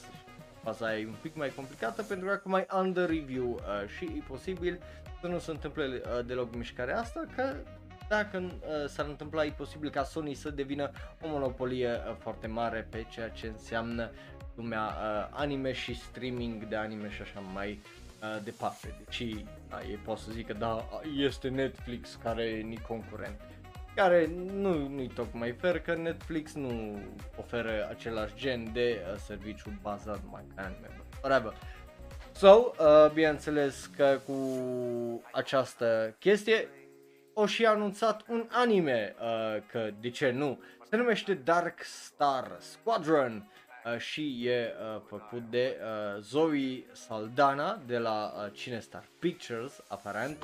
faza 0.64 0.98
e 0.98 1.06
un 1.06 1.16
pic 1.22 1.36
mai 1.36 1.52
complicată 1.56 2.04
pentru 2.04 2.28
că 2.28 2.34
acum 2.34 2.54
e 2.54 2.66
under 2.80 3.10
review 3.10 3.50
uh, 3.50 3.88
și 3.98 4.06
e 4.06 4.24
posibil 4.28 4.80
să 5.22 5.28
nu 5.28 5.40
se 5.40 5.52
întâmple 5.52 5.86
uh, 5.86 6.26
deloc 6.26 6.56
mișcarea 6.56 7.00
asta, 7.00 7.26
că 7.36 7.56
dacă 8.10 8.38
uh, 8.38 8.88
s-ar 8.88 9.06
întâmpla, 9.06 9.46
e 9.46 9.54
posibil 9.58 9.90
ca 9.90 10.04
Sony 10.04 10.34
să 10.34 10.50
devină 10.50 10.92
o 11.22 11.28
monopolie 11.28 11.90
uh, 11.90 12.16
foarte 12.20 12.48
mare 12.48 12.88
pe 12.90 13.06
ceea 13.10 13.30
ce 13.30 13.48
înseamnă 13.48 14.12
lumea 14.56 14.82
uh, 14.82 15.28
anime 15.32 15.72
și 15.72 15.96
streaming 15.96 16.68
de 16.68 16.76
anime 16.76 17.10
și 17.10 17.22
așa 17.22 17.40
mai 17.40 17.82
uh, 18.22 18.44
departe. 18.44 18.96
Deci, 19.06 19.46
da, 19.70 19.82
ei 19.90 19.96
pot 19.96 20.18
să 20.18 20.32
zică, 20.32 20.54
da, 20.54 20.86
este 21.18 21.50
Netflix 21.50 22.20
care 22.24 22.44
e 22.44 22.82
concurent. 22.88 23.40
Care 23.96 24.30
nu 24.54 24.88
nu 24.88 25.06
tocmai 25.06 25.52
fair 25.52 25.80
că 25.80 25.96
Netflix 25.96 26.54
nu 26.54 27.00
oferă 27.38 27.88
același 27.90 28.34
gen 28.36 28.74
de 28.74 29.02
uh, 29.12 29.18
serviciu 29.18 29.80
bazat 29.82 30.20
mai 30.32 30.44
pe 30.56 30.62
anime. 30.62 30.90
Whatever. 31.24 31.54
So, 32.32 32.48
uh, 32.48 33.12
bineînțeles 33.14 33.90
că 33.96 34.20
cu 34.26 34.36
această 35.32 36.16
chestie 36.20 36.68
o 37.34 37.46
și 37.46 37.66
anunțat 37.66 38.24
un 38.28 38.48
anime, 38.50 39.16
uh, 39.20 39.62
că 39.72 39.90
de 40.00 40.10
ce 40.10 40.32
nu, 40.32 40.60
se 40.90 40.98
numește 40.98 41.34
Dark 41.34 41.84
Star 41.84 42.58
Squadron 42.60 43.52
uh, 43.86 43.98
și 43.98 44.48
e 44.48 44.74
uh, 44.96 45.02
făcut 45.06 45.50
de 45.50 45.78
uh, 45.80 46.22
Zoe 46.22 46.84
Saldana 46.92 47.82
de 47.86 47.98
la 47.98 48.34
uh, 48.36 48.54
Cinestar 48.54 49.04
Pictures, 49.20 49.84
aparent, 49.88 50.44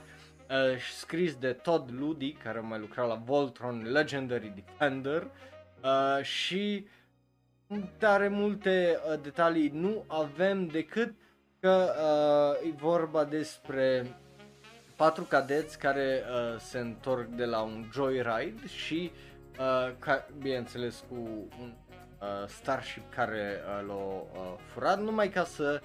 uh, 0.49 0.79
scris 0.97 1.35
de 1.35 1.53
Todd 1.53 1.89
Ludi, 1.91 2.31
care 2.31 2.57
a 2.57 2.61
mai 2.61 2.79
lucrat 2.79 3.07
la 3.07 3.21
Voltron 3.25 3.91
Legendary 3.91 4.53
Defender. 4.55 5.27
Uh, 5.83 6.23
și 6.23 6.87
tare 7.97 8.27
multe 8.27 8.99
uh, 9.11 9.19
detalii. 9.21 9.69
Nu 9.73 10.03
avem 10.07 10.67
decât 10.67 11.13
că 11.59 11.93
uh, 12.61 12.67
e 12.67 12.71
vorba 12.71 13.25
despre 13.25 14.15
patru 14.95 15.23
cadeți 15.23 15.79
care 15.79 16.23
uh, 16.23 16.59
se 16.59 16.79
întorc 16.79 17.27
de 17.27 17.45
la 17.45 17.61
un 17.61 17.89
joyride 17.93 18.67
și, 18.67 19.11
uh, 19.59 19.93
ca, 19.99 20.27
bineînțeles, 20.41 21.03
cu 21.09 21.15
un 21.59 21.73
uh, 22.19 22.47
Starship 22.47 23.13
care 23.13 23.59
uh, 23.79 23.87
l-a 23.87 23.93
uh, 23.93 24.53
furat, 24.65 25.01
numai 25.01 25.29
ca 25.29 25.43
să 25.43 25.81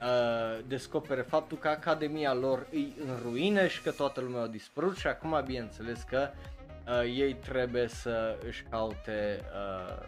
uh, 0.00 0.64
descopere 0.66 1.22
faptul 1.22 1.58
că 1.58 1.68
Academia 1.68 2.34
lor 2.34 2.66
e 2.70 2.78
în 2.78 3.18
ruine 3.22 3.68
și 3.68 3.82
că 3.82 3.90
toată 3.90 4.20
lumea 4.20 4.42
a 4.42 4.46
dispărut 4.46 4.96
și 4.96 5.06
acum, 5.06 5.42
bineînțeles, 5.46 6.02
că 6.02 6.30
uh, 6.86 7.02
ei 7.02 7.34
trebuie 7.34 7.88
să 7.88 8.38
își 8.46 8.64
caute 8.70 9.40
uh, 9.40 10.06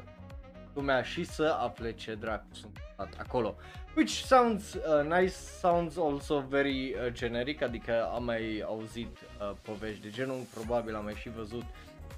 lumea 0.75 1.03
și 1.03 1.25
să 1.25 1.57
afle 1.61 1.93
ce 1.93 2.15
dracu 2.15 2.47
sunt 2.53 2.79
acolo. 3.19 3.57
Which 3.97 4.13
sounds 4.13 4.75
uh, 4.75 5.19
nice, 5.19 5.33
sounds 5.61 5.97
also 5.97 6.41
very 6.49 6.95
uh, 6.95 7.13
generic, 7.13 7.63
adică 7.63 8.11
am 8.15 8.25
mai 8.25 8.63
auzit 8.67 9.19
uh, 9.21 9.53
povești 9.63 10.03
de 10.03 10.11
genul, 10.11 10.41
probabil 10.55 10.95
am 10.95 11.05
mai 11.05 11.15
și 11.15 11.29
văzut 11.29 11.65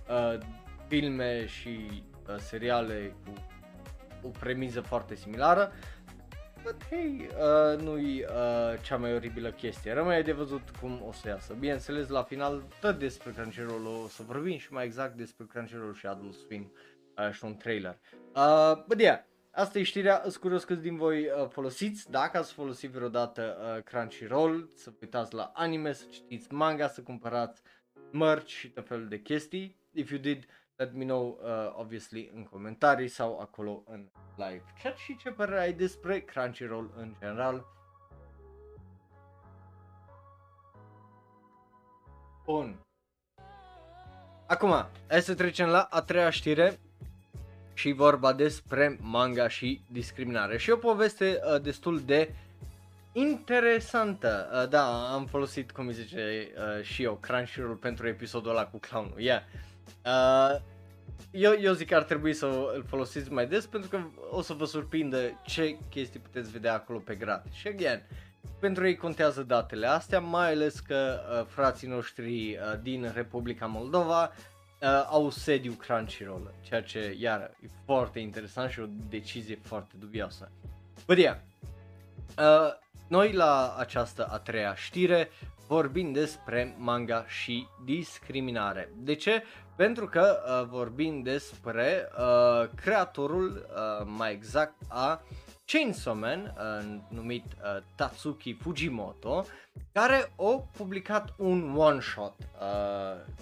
uh, 0.09 0.39
filme 0.89 1.47
și 1.47 2.03
uh, 2.29 2.37
seriale 2.39 3.15
cu 3.25 3.33
o 4.27 4.29
premiză 4.29 4.81
foarte 4.81 5.15
similară. 5.15 5.73
But 6.63 6.85
hey, 6.91 7.29
uh, 7.29 7.81
nu-i 7.81 8.23
uh, 8.23 8.81
cea 8.83 8.97
mai 8.97 9.15
oribilă 9.15 9.51
chestie. 9.51 9.93
Rămâne 9.93 10.23
de 10.23 10.33
văzut 10.33 10.71
cum 10.81 11.03
o 11.07 11.13
să 11.13 11.29
iasă. 11.29 11.55
Bineînțeles, 11.59 12.09
la 12.09 12.23
final, 12.23 12.63
tot 12.81 12.99
despre 12.99 13.31
Crunchyroll 13.31 13.87
o 13.87 14.09
să 14.09 14.23
vorbim 14.27 14.59
și 14.59 14.73
mai 14.73 14.85
exact 14.85 15.17
despre 15.17 15.47
Crunchyroll 15.49 15.95
și 15.95 16.07
Adult 16.07 16.35
Swim 16.35 16.73
uh, 17.17 17.31
și 17.33 17.45
un 17.45 17.57
trailer. 17.57 17.99
Uh, 18.35 18.85
but 18.87 19.01
yeah, 19.01 19.19
Asta 19.57 19.79
e 19.79 19.83
știrea, 19.83 20.21
sunt 20.23 20.37
curios 20.37 20.65
câți 20.65 20.83
din 20.83 20.97
voi 20.97 21.27
uh, 21.27 21.49
folosiți, 21.49 22.11
dacă 22.11 22.39
ați 22.39 22.53
folosit 22.53 22.91
vreodată 22.91 23.57
uh, 23.61 23.83
Crunchyroll, 23.83 24.71
să 24.75 24.91
vă 24.91 24.97
uitați 25.01 25.35
la 25.35 25.53
anime, 25.55 25.93
să 25.93 26.05
citiți 26.11 26.53
manga, 26.53 26.89
să 26.89 27.01
cumpărați 27.03 27.63
merch 28.13 28.47
și 28.47 28.69
tot 28.69 28.87
felul 28.87 29.09
de 29.09 29.21
chestii. 29.21 29.77
If 29.93 30.11
you 30.11 30.21
did, 30.21 30.45
let 30.77 30.93
me 30.95 31.05
know, 31.05 31.39
uh, 31.43 31.73
obviously, 31.77 32.31
în 32.35 32.45
comentarii 32.45 33.09
sau 33.09 33.39
acolo 33.41 33.83
în 33.87 34.09
live 34.37 34.65
chat 34.83 34.97
și 34.97 35.17
ce 35.17 35.31
părere 35.31 35.61
ai 35.61 35.73
despre 35.73 36.21
Crunchyroll 36.21 36.91
în 36.97 37.15
general. 37.21 37.67
Bun. 42.45 42.79
Acum, 44.47 44.87
hai 45.09 45.23
să 45.23 45.35
trecem 45.35 45.69
la 45.69 45.81
a 45.91 46.03
treia 46.03 46.31
știre 46.31 46.79
și 47.75 47.93
vorba 47.93 48.33
despre 48.33 48.99
manga 49.01 49.49
și 49.49 49.81
discriminare. 49.91 50.59
Și 50.59 50.71
o 50.71 50.77
poveste 50.77 51.41
uh, 51.45 51.63
destul 51.63 52.01
de 52.01 52.35
interesantă. 53.13 54.51
Uh, 54.53 54.69
da, 54.69 55.13
am 55.13 55.27
folosit, 55.27 55.73
cum 55.73 55.91
zice 55.91 56.53
uh, 56.57 56.85
și 56.85 57.03
eu, 57.03 57.15
Crunchyroll 57.15 57.75
pentru 57.75 58.09
episodul 58.09 58.51
ăla 58.51 58.67
cu 58.67 58.79
clownul. 58.79 59.21
Yeah. 59.21 59.43
Uh, 60.05 60.61
eu, 61.31 61.53
eu 61.61 61.73
zic 61.73 61.89
că 61.89 61.95
ar 61.95 62.03
trebui 62.03 62.35
să 62.35 62.47
îl 62.47 62.85
folosiți 62.87 63.33
mai 63.33 63.47
des 63.47 63.67
pentru 63.67 63.91
că 63.91 64.01
o 64.31 64.43
să 64.43 64.53
vă 64.53 64.65
surprindă 64.65 65.41
ce 65.45 65.79
chestii 65.91 66.21
puteți 66.21 66.51
vedea 66.51 66.75
acolo 66.75 66.99
pe 66.99 67.15
gratis. 67.15 67.53
Și 67.53 67.69
again, 67.69 68.03
pentru 68.61 68.87
ei 68.87 68.97
contează 68.97 69.43
datele 69.43 69.87
astea, 69.87 70.21
mai 70.21 70.53
ales 70.53 70.81
că 70.81 71.21
uh, 71.41 71.47
frații 71.47 71.89
noștri 71.89 72.53
uh, 72.53 72.81
din 72.83 73.13
Republica 73.15 73.67
Moldova 73.67 74.23
uh, 74.33 75.07
au 75.11 75.31
sediu 75.31 75.73
Crunchyroll, 75.73 76.55
ceea 76.61 76.83
ce 76.83 77.17
iar 77.19 77.41
e 77.63 77.67
foarte 77.85 78.19
interesant 78.19 78.71
și 78.71 78.81
o 78.81 78.87
decizie 79.09 79.59
foarte 79.63 79.95
dubioasă. 79.99 80.51
But 81.07 81.17
yeah, 81.19 81.37
uh, 82.39 82.73
noi 83.09 83.33
la 83.33 83.77
această 83.79 84.25
a 84.25 84.39
treia 84.39 84.75
știre 84.75 85.31
vorbim 85.67 86.13
despre 86.13 86.75
manga 86.79 87.25
și 87.27 87.67
discriminare. 87.85 88.93
De 88.97 89.15
ce? 89.15 89.43
Pentru 89.77 90.07
că 90.07 90.43
uh, 90.47 90.69
vorbim 90.69 91.23
despre 91.23 92.09
uh, 92.19 92.69
creatorul, 92.75 93.67
uh, 93.69 94.07
mai 94.17 94.33
exact, 94.33 94.75
a 94.89 95.23
Chainsaw 95.65 96.15
Man, 96.15 96.55
uh, 96.57 97.01
numit 97.09 97.45
uh, 97.45 97.83
Tatsuki 97.95 98.55
Fujimoto, 98.55 99.45
care 99.93 100.33
a 100.37 100.69
publicat 100.77 101.35
un 101.37 101.75
one-shot 101.77 102.35
uh, 102.39 103.33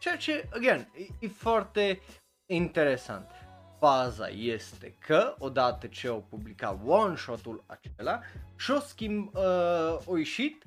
Ceea 0.00 0.16
ce, 0.16 0.48
again, 0.52 0.88
e, 0.98 1.06
e 1.18 1.28
foarte 1.28 2.00
interesant. 2.46 3.30
Faza 3.78 4.28
este 4.28 4.96
că, 4.98 5.34
odată 5.38 5.86
ce 5.86 6.08
au 6.08 6.26
publicat 6.28 6.78
one-shot-ul 6.86 7.64
acela, 7.66 8.20
și-o 8.56 8.80
schimb, 8.80 9.34
uh, 9.34 9.98
o 10.04 10.16
ieșit, 10.16 10.64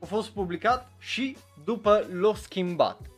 a 0.00 0.04
fost 0.04 0.30
publicat 0.30 0.92
și 0.98 1.36
după 1.64 2.06
l-a 2.12 2.34
schimbat. 2.34 3.11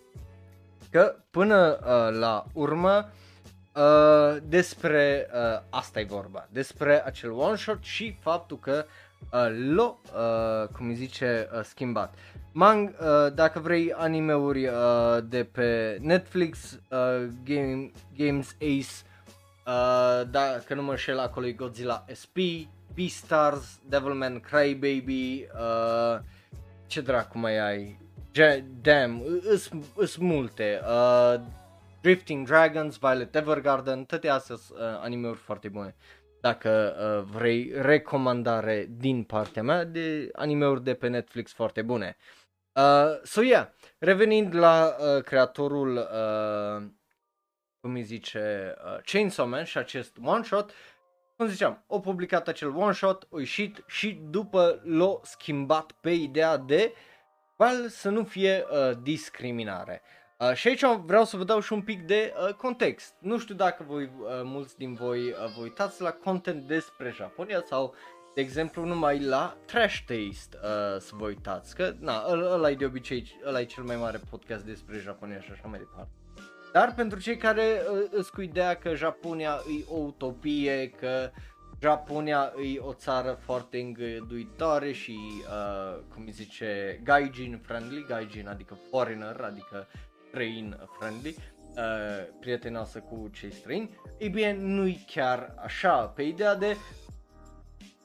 Că 0.95 1.17
până 1.31 1.79
uh, 1.81 2.19
la 2.19 2.47
urmă 2.53 3.09
uh, 3.75 4.37
despre 4.49 5.29
uh, 5.33 5.63
asta 5.71 6.01
e 6.01 6.05
vorba, 6.05 6.49
despre 6.51 7.07
acel 7.07 7.31
one-shot 7.31 7.83
și 7.83 8.17
faptul 8.21 8.59
că 8.59 8.85
uh, 9.33 9.75
l-a, 9.75 9.85
uh, 9.85 10.69
cum 10.69 10.89
îi 10.89 10.95
zice, 10.95 11.49
uh, 11.53 11.61
schimbat. 11.63 12.15
Mang, 12.53 12.89
uh, 13.01 13.33
dacă 13.35 13.59
vrei 13.59 13.93
animeuri 13.93 14.67
uh, 14.67 15.19
de 15.29 15.45
pe 15.45 15.99
Netflix, 16.01 16.73
uh, 16.73 17.29
Game, 17.45 17.91
Games 18.17 18.57
Ace, 18.61 19.05
uh, 19.67 20.23
dacă 20.31 20.75
nu 20.75 20.83
mă 20.83 20.97
șel 20.97 21.19
acolo 21.19 21.47
e 21.47 21.53
Godzilla 21.53 22.05
SP, 22.21 22.37
Beastars, 22.95 23.79
Devilman 23.89 24.41
Crybaby, 24.41 25.47
uh, 25.55 26.19
ce 26.87 27.01
dracu 27.01 27.39
mai 27.39 27.59
ai? 27.59 28.03
J- 28.35 28.64
damn, 28.83 29.23
îs 29.95 30.17
multe. 30.17 30.81
Uh, 30.83 31.41
Drifting 32.00 32.47
Dragons, 32.47 32.99
Violet 32.99 33.35
Evergarden, 33.35 34.05
toate 34.05 34.29
astea 34.29 34.57
sunt 34.57 34.79
uh, 34.79 34.87
animeuri 35.00 35.38
foarte 35.38 35.69
bune. 35.69 35.97
Dacă 36.41 36.95
uh, 36.99 37.31
vrei 37.37 37.73
recomandare 37.75 38.87
din 38.91 39.23
partea 39.23 39.62
mea 39.62 39.85
de 39.85 40.29
animeuri 40.33 40.85
de 40.85 40.95
pe 40.95 41.09
Netflix 41.09 41.53
foarte 41.53 41.83
bune. 41.83 42.17
Uh, 42.19 42.45
Uh, 42.75 43.21
so 43.23 43.43
yeah, 43.43 43.69
revenind 43.99 44.55
la 44.55 44.97
uh, 44.99 45.23
creatorul, 45.23 45.97
uh, 45.97 46.87
cum 47.81 47.95
îi 47.95 48.03
zice, 48.03 48.75
uh, 48.85 48.99
Chainsaw 49.05 49.47
Man 49.47 49.64
și 49.64 49.79
acest 49.79 50.17
one-shot, 50.25 50.73
cum 51.37 51.47
ziceam, 51.47 51.85
o 51.87 52.00
publicat 52.00 52.49
acel 52.49 52.76
one 52.76 52.93
shot, 52.93 53.26
o 53.31 53.38
ieșit 53.38 53.85
și 53.87 54.21
după 54.31 54.81
l-a 54.85 55.21
schimbat 55.23 55.93
pe 55.93 56.11
ideea 56.11 56.57
de 56.57 56.93
well, 57.56 57.88
să 57.88 58.11
nu 58.11 58.25
fie 58.25 58.64
uh, 58.70 58.96
discriminare. 59.02 60.02
Uh, 60.38 60.52
și 60.54 60.68
aici 60.68 60.84
vreau 61.04 61.25
să 61.25 61.37
vă 61.37 61.44
dau 61.44 61.61
și 61.61 61.73
un 61.73 61.82
pic 61.82 62.06
de 62.06 62.32
uh, 62.49 62.54
context. 62.54 63.14
Nu 63.18 63.38
știu 63.38 63.54
dacă 63.54 63.84
voi, 63.88 64.02
uh, 64.02 64.28
mulți 64.44 64.76
din 64.76 64.94
voi 64.94 65.20
uh, 65.20 65.34
vă 65.56 65.62
uitați 65.62 66.02
la 66.02 66.11
content 66.11 66.66
despre 66.66 67.12
Japonia 67.16 67.62
sau, 67.66 67.94
de 68.34 68.40
exemplu, 68.40 68.84
numai 68.84 69.20
la 69.20 69.56
Trash 69.66 69.99
Taste 70.06 70.58
uh, 70.62 71.00
să 71.00 71.11
vă 71.12 71.26
uitați. 71.26 71.75
Că, 71.75 71.94
na, 71.99 72.25
ăla 72.28 72.70
e 72.70 72.75
de 72.75 72.84
obicei, 72.84 73.40
ăla 73.46 73.61
e 73.61 73.64
cel 73.64 73.82
mai 73.82 73.96
mare 73.96 74.20
podcast 74.30 74.64
despre 74.64 74.99
Japonia 74.99 75.40
și 75.40 75.50
așa 75.52 75.68
mai 75.68 75.78
departe. 75.78 76.11
Dar 76.73 76.94
pentru 76.94 77.20
cei 77.20 77.37
care 77.37 77.82
uh, 77.92 78.06
îți 78.11 78.32
cu 78.32 78.40
ideea 78.40 78.75
că 78.75 78.94
Japonia 78.94 79.61
e 79.78 79.84
o 79.88 79.96
utopie, 79.96 80.90
că 80.90 81.30
Japonia 81.85 82.53
e 82.75 82.79
o 82.79 82.93
țară 82.93 83.38
foarte 83.45 83.79
îngăduitoare 83.79 84.93
și, 84.93 85.19
uh, 85.41 86.00
cum 86.14 86.23
îi 86.26 86.33
zice, 86.33 87.00
gaijin 87.03 87.61
friendly, 87.62 88.05
gaijin 88.09 88.49
adică 88.49 88.79
foreigner, 88.91 89.41
adică 89.41 89.87
străin 90.29 90.76
friendly, 90.99 91.37
uh, 91.76 92.37
prietenoasă 92.41 92.99
cu 92.99 93.31
cei 93.33 93.53
străini, 93.53 93.99
ei 94.19 94.29
bine, 94.29 94.57
nu-i 94.61 95.05
chiar 95.07 95.55
așa, 95.64 96.07
pe 96.07 96.23
ideea 96.23 96.55
de 96.55 96.76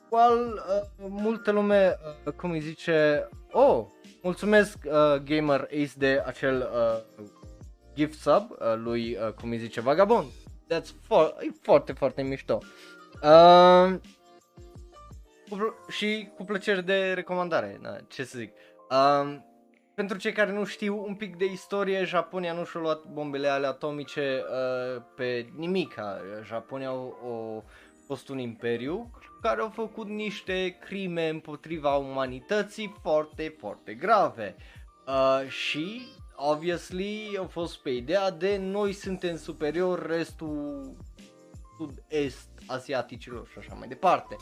well, 0.10 0.64
uh, 0.70 1.06
multă 1.10 1.52
lume, 1.52 1.98
uh, 2.26 2.34
cum 2.34 2.52
îi 2.52 2.60
zice, 2.60 3.30
oh, 3.52 3.86
mulțumesc 4.22 4.78
uh, 4.86 5.22
Gamer 5.24 5.62
Ace 5.62 5.94
de 5.98 6.24
acel 6.26 6.70
uh, 6.74 7.24
gift 7.96 8.20
sub 8.20 8.50
uh, 8.52 8.76
lui, 8.76 9.18
uh, 9.22 9.34
cum 9.34 9.50
îi 9.50 9.58
zice, 9.58 9.82
Vagabond. 9.82 10.28
That's 10.74 10.90
for, 11.02 11.36
e 11.40 11.50
foarte, 11.62 11.92
foarte 11.92 12.22
mișto. 12.22 12.58
Uh, 12.62 12.99
cu, 15.50 15.76
și 15.90 16.30
cu 16.36 16.44
plăcere 16.44 16.82
de 16.82 17.14
recomandare, 17.14 17.80
na, 17.82 17.98
ce 18.08 18.24
să 18.24 18.38
zic. 18.38 18.52
Uh, 18.90 19.38
pentru 20.00 20.18
cei 20.18 20.32
care 20.32 20.52
nu 20.52 20.66
știu 20.66 21.04
un 21.08 21.16
pic 21.16 21.36
de 21.36 21.46
istorie, 21.46 22.04
Japonia 22.04 22.54
nu 22.54 22.66
și-a 22.66 22.80
luat 22.80 23.04
bombele 23.04 23.48
ale 23.48 23.68
atomice 23.68 24.44
uh, 24.44 25.02
pe 25.16 25.50
nimica. 25.56 26.22
Japonia 26.44 26.90
a 26.90 27.64
fost 28.08 28.30
un 28.30 28.38
imperiu 28.38 29.12
care 29.42 29.62
a 29.62 29.70
făcut 29.70 30.08
niște 30.08 30.78
crime 30.80 31.30
împotriva 31.30 31.96
umanității 31.96 32.96
foarte, 33.02 33.56
foarte 33.58 33.94
grave. 33.94 34.56
Uh, 35.08 35.48
și, 35.48 36.08
obviously, 36.36 37.38
a 37.40 37.46
fost 37.46 37.78
pe 37.78 37.90
ideea 37.90 38.32
de 38.32 38.58
noi 38.58 38.94
suntem 38.94 39.38
superior 39.38 40.06
restul 40.06 40.96
sud-est 41.78 42.49
asiaticilor 42.70 43.48
și 43.52 43.58
așa 43.58 43.74
mai 43.74 43.88
departe. 43.88 44.36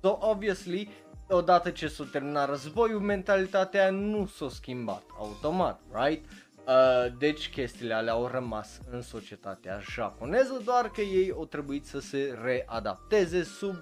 So, 0.00 0.18
obviously, 0.20 0.88
odată 1.28 1.70
ce 1.70 1.88
s-a 1.88 2.08
terminat 2.12 2.48
războiul, 2.48 3.00
mentalitatea 3.00 3.90
nu 3.90 4.26
s-a 4.26 4.48
schimbat 4.48 5.02
automat, 5.18 5.80
right? 5.92 6.24
Uh, 6.66 7.12
deci 7.18 7.50
chestiile 7.50 7.94
alea 7.94 8.12
au 8.12 8.26
rămas 8.26 8.80
în 8.90 9.02
societatea 9.02 9.80
japoneză, 9.90 10.60
doar 10.64 10.90
că 10.90 11.00
ei 11.00 11.32
au 11.36 11.44
trebuit 11.44 11.86
să 11.86 12.00
se 12.00 12.38
readapteze 12.42 13.42
sub 13.42 13.74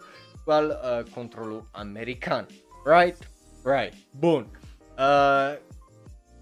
well, 0.45 0.80
uh, 0.83 1.12
controlul 1.14 1.69
american. 1.73 2.47
Right? 2.85 3.16
Right. 3.64 3.95
Bun. 4.11 4.50
Uh, 4.99 5.59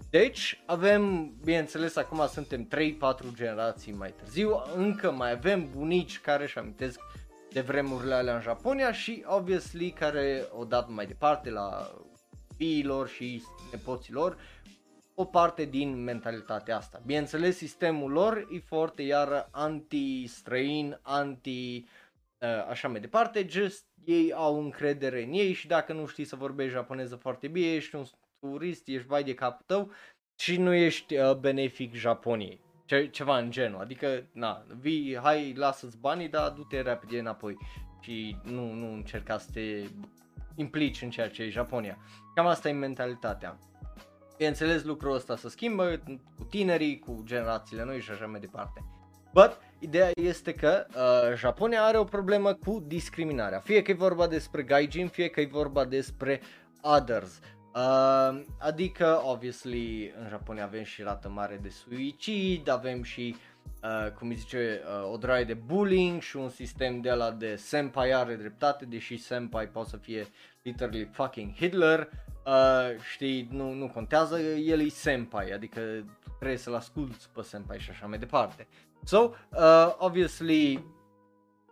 deci 0.09 0.63
avem, 0.65 1.33
bineînțeles, 1.43 1.95
acum 1.95 2.27
suntem 2.27 2.67
3-4 2.67 2.67
generații 3.35 3.93
mai 3.93 4.13
târziu, 4.17 4.61
încă 4.75 5.11
mai 5.11 5.31
avem 5.31 5.69
bunici 5.75 6.19
care 6.19 6.43
își 6.43 6.57
amintesc 6.57 6.99
de 7.51 7.61
vremurile 7.61 8.13
alea 8.13 8.35
în 8.35 8.41
Japonia 8.41 8.91
și 8.91 9.23
obviously 9.27 9.91
care 9.91 10.45
au 10.51 10.65
dat 10.65 10.89
mai 10.89 11.05
departe 11.05 11.49
la 11.49 11.91
fiilor 12.57 13.07
și 13.07 13.43
nepoților 13.71 14.37
o 15.15 15.25
parte 15.25 15.65
din 15.65 16.03
mentalitatea 16.03 16.77
asta. 16.77 17.01
Bineînțeles, 17.05 17.57
sistemul 17.57 18.11
lor 18.11 18.47
e 18.51 18.59
foarte 18.59 19.01
iar 19.01 19.47
anti-străin, 19.51 20.99
anti 21.01 21.85
uh, 22.37 22.65
așa 22.69 22.87
mai 22.87 22.99
departe, 22.99 23.45
just 23.49 23.85
ei 24.05 24.33
au 24.33 24.59
încredere 24.59 25.23
în 25.23 25.33
ei 25.33 25.53
și 25.53 25.67
dacă 25.67 25.93
nu 25.93 26.05
știi 26.05 26.25
să 26.25 26.35
vorbești 26.35 26.73
japoneză 26.73 27.15
foarte 27.15 27.47
bine, 27.47 27.73
ești 27.73 27.95
un 27.95 28.05
turist, 28.39 28.87
ești 28.87 29.07
vai 29.07 29.23
de 29.23 29.33
capul 29.33 29.65
tău 29.65 29.91
și 30.39 30.57
nu 30.57 30.73
ești 30.73 31.17
uh, 31.17 31.35
benefic 31.35 31.93
Japoniei. 31.93 32.61
Ce, 32.89 33.07
ceva 33.07 33.37
în 33.37 33.51
genul, 33.51 33.81
adică, 33.81 34.23
na, 34.31 34.65
vii, 34.79 35.17
hai, 35.21 35.53
lasă-ți 35.57 35.97
banii, 35.97 36.27
dar 36.27 36.49
du-te 36.49 36.81
repede 36.81 37.19
înapoi 37.19 37.57
și 37.99 38.37
nu, 38.43 38.73
nu 38.73 38.93
încerca 38.93 39.37
să 39.37 39.49
te 39.53 39.61
implici 40.55 41.01
în 41.01 41.09
ceea 41.09 41.29
ce 41.29 41.43
e 41.43 41.49
Japonia. 41.49 41.97
Cam 42.35 42.45
asta 42.45 42.69
e 42.69 42.71
mentalitatea. 42.71 43.57
Bineînțeles, 44.37 44.83
lucrul 44.83 45.15
ăsta 45.15 45.35
se 45.35 45.49
schimbă 45.49 46.01
cu 46.37 46.43
tinerii, 46.43 46.99
cu 46.99 47.21
generațiile 47.25 47.83
noi 47.83 47.99
și 47.99 48.11
așa 48.11 48.25
mai 48.25 48.39
departe. 48.39 48.85
But, 49.33 49.57
ideea 49.79 50.11
este 50.13 50.53
că 50.53 50.85
uh, 50.89 51.35
Japonia 51.35 51.83
are 51.83 51.97
o 51.97 52.03
problemă 52.03 52.53
cu 52.53 52.83
discriminarea. 52.87 53.59
Fie 53.59 53.81
că 53.81 53.91
e 53.91 53.93
vorba 53.93 54.27
despre 54.27 54.63
gaijin, 54.63 55.07
fie 55.07 55.27
că 55.27 55.41
e 55.41 55.49
vorba 55.51 55.85
despre 55.85 56.41
others. 56.81 57.39
Uh, 57.75 58.41
adică, 58.59 59.21
obviously, 59.23 60.13
în 60.19 60.27
Japonia 60.29 60.63
avem 60.63 60.83
și 60.83 61.01
rată 61.01 61.29
mare 61.29 61.59
de 61.61 61.69
suicid, 61.69 62.67
avem 62.69 63.03
și, 63.03 63.35
uh, 63.83 64.11
cum 64.11 64.29
îi 64.29 64.35
zice, 64.35 64.81
uh, 64.85 65.11
o 65.11 65.17
draie 65.17 65.43
de 65.43 65.53
bullying 65.53 66.21
și 66.21 66.37
un 66.37 66.49
sistem 66.49 67.01
de 67.01 67.11
la 67.11 67.31
de 67.31 67.55
senpai 67.55 68.11
are 68.11 68.35
dreptate, 68.35 68.85
deși 68.85 69.17
senpai 69.17 69.67
poate 69.67 69.89
să 69.89 69.97
fie 69.97 70.27
literally 70.61 71.09
fucking 71.11 71.53
Hitler, 71.53 72.09
uh, 72.45 73.01
știi, 73.11 73.47
nu, 73.51 73.73
nu 73.73 73.87
contează, 73.87 74.39
el 74.39 74.79
e 74.79 74.89
senpai, 74.89 75.51
adică 75.51 75.81
trebuie 76.37 76.57
să-l 76.57 76.75
asculti 76.75 77.25
pe 77.33 77.41
senpai 77.41 77.79
și 77.79 77.89
așa 77.89 78.07
mai 78.07 78.17
departe. 78.17 78.67
So, 79.03 79.17
uh, 79.49 79.95
obviously, 79.97 80.85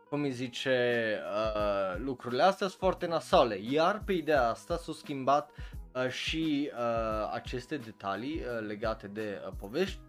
cum 0.09 0.21
îi 0.21 0.31
zice, 0.31 1.19
uh, 1.33 1.99
lucrurile 2.03 2.43
astea 2.43 2.67
sunt 2.67 2.79
foarte 2.79 3.07
nasale, 3.07 3.59
iar 3.69 4.01
pe 4.05 4.13
ideea 4.13 4.49
asta 4.49 4.77
s-a 4.77 4.91
schimbat 4.91 5.49
uh, 5.49 5.65
și 6.09 6.71
uh, 6.73 7.31
aceste 7.33 7.77
detalii 7.77 8.35
uh, 8.35 8.67
legate 8.67 9.07
de 9.07 9.41
uh, 9.45 9.53
povești, 9.59 9.99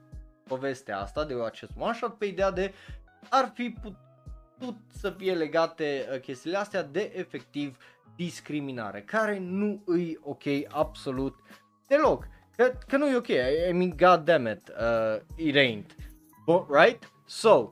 povestea 0.44 0.98
asta, 0.98 1.24
de 1.24 1.34
acest 1.44 1.70
one 1.78 1.94
shot, 1.94 2.18
pe 2.18 2.24
ideea 2.24 2.50
de 2.50 2.74
ar 3.28 3.50
fi 3.54 3.74
putut 3.82 4.76
să 4.92 5.10
fie 5.10 5.34
legate 5.34 6.08
uh, 6.12 6.20
chestiile 6.20 6.56
astea 6.56 6.82
de 6.82 7.12
efectiv 7.14 7.76
discriminare, 8.16 9.02
care 9.02 9.38
nu 9.38 9.82
îi 9.86 10.18
ok 10.22 10.42
absolut 10.68 11.34
deloc. 11.86 12.28
Că, 12.56 12.72
că 12.86 12.96
nu 12.96 13.08
e 13.08 13.16
ok, 13.16 13.28
I 13.68 13.72
mean, 13.72 13.96
god 13.96 14.24
damn 14.24 14.46
it, 14.46 14.68
uh, 14.68 15.20
it 15.36 15.56
ain't. 15.56 15.96
But, 16.46 16.66
right? 16.70 17.12
So, 17.26 17.70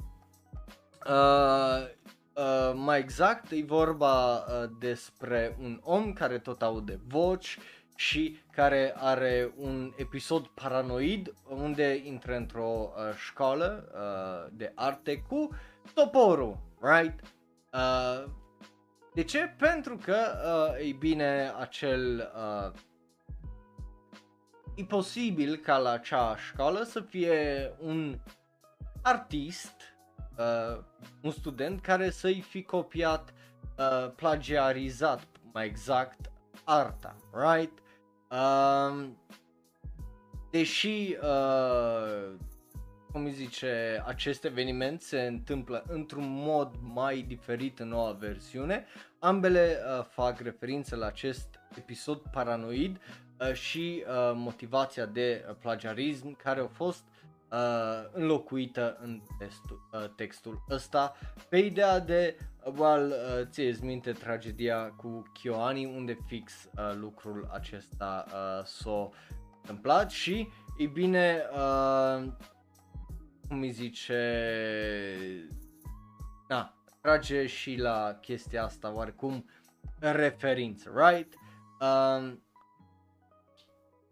uh, 1.09 1.88
uh, 2.35 2.72
mai 2.74 2.98
exact, 2.98 3.50
e 3.50 3.62
vorba 3.64 4.37
uh, 4.37 4.70
despre 4.79 5.57
un 5.61 5.81
om 5.83 6.12
care 6.12 6.38
tot 6.38 6.62
aude 6.62 7.00
voci 7.07 7.59
și 7.97 8.39
care 8.53 8.95
are 8.97 9.53
un 9.57 9.93
episod 9.97 10.47
paranoid 10.47 11.35
unde 11.49 12.03
intră 12.05 12.37
într-o 12.37 12.93
uh, 12.97 13.15
școală 13.17 13.93
uh, 13.95 14.53
de 14.57 14.73
arte 14.75 15.19
cu 15.29 15.49
toporul, 15.95 16.59
right? 16.81 17.21
Uh, 17.73 18.31
de 19.15 19.25
ce? 19.25 19.55
Pentru 19.59 19.97
că, 19.97 20.17
uh, 20.45 20.81
ei 20.85 20.93
bine, 20.93 21.53
acel... 21.59 22.33
Uh, 22.37 22.81
e 24.75 24.85
posibil 24.85 25.57
ca 25.57 25.77
la 25.79 25.91
acea 25.91 26.37
școală 26.37 26.83
să 26.83 27.01
fie 27.01 27.73
un 27.79 28.19
artist, 29.03 29.75
uh, 30.39 30.83
un 31.23 31.31
student 31.31 31.81
care 31.81 32.11
să-i 32.11 32.41
fi 32.41 32.63
copiat, 32.63 33.35
uh, 33.79 34.11
plagiarizat 34.15 35.27
mai 35.53 35.67
exact, 35.67 36.31
arta, 36.65 37.17
right? 37.33 37.79
Uh, 38.31 39.07
deși, 40.51 41.17
uh, 41.23 42.35
cum 43.12 43.25
îi 43.25 43.33
zice, 43.33 44.03
acest 44.07 44.45
eveniment 44.45 45.01
se 45.01 45.21
întâmplă 45.21 45.85
într-un 45.89 46.25
mod 46.29 46.75
mai 46.81 47.25
diferit 47.29 47.79
în 47.79 47.89
noua 47.89 48.12
versiune, 48.12 48.87
ambele 49.19 49.79
uh, 49.99 50.05
fac 50.05 50.41
referință 50.41 50.97
la 50.97 51.07
acest 51.07 51.61
episod 51.79 52.19
paranoid 52.33 53.01
uh, 53.41 53.53
și 53.53 54.05
uh, 54.07 54.33
motivația 54.35 55.07
de 55.07 55.45
uh, 55.49 55.55
plagiarism 55.61 56.37
care 56.37 56.61
a 56.61 56.67
fost 56.67 57.05
uh, 57.53 58.11
înlocuită 58.13 58.97
în 59.01 59.23
testul, 59.39 59.89
uh, 59.93 60.09
textul 60.17 60.65
ăsta 60.71 61.17
pe 61.49 61.59
ideea 61.59 61.99
de, 61.99 62.37
well, 62.77 63.07
uh, 63.11 63.47
ție 63.51 63.77
minte 63.83 64.13
tragedia 64.13 64.91
cu 64.97 65.23
Kyoani 65.33 65.85
unde 65.85 66.19
fix 66.27 66.53
uh, 66.65 66.95
lucrul 66.95 67.49
acesta 67.53 68.25
uh, 68.27 68.65
s-a 68.65 69.11
întâmplat 69.61 70.11
și, 70.11 70.49
e 70.79 70.87
bine, 70.87 71.43
uh, 71.53 72.25
cum 73.49 73.61
îi 73.61 73.71
zice, 73.71 74.21
na, 76.49 76.75
trage 77.01 77.47
și 77.47 77.77
la 77.77 78.19
chestia 78.21 78.65
asta 78.65 78.95
oarecum 78.95 79.45
referință, 79.99 80.93
right? 80.95 81.35
Um, 81.81 82.43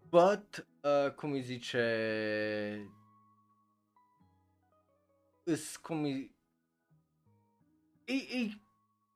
but, 0.09 0.67
uh, 0.81 1.11
cum 1.11 1.31
îi 1.31 1.41
zice, 1.41 1.85
îs, 5.45 5.75
cum 5.75 6.03
îi, 6.03 6.35
e, 8.05 8.13
e 8.13 8.49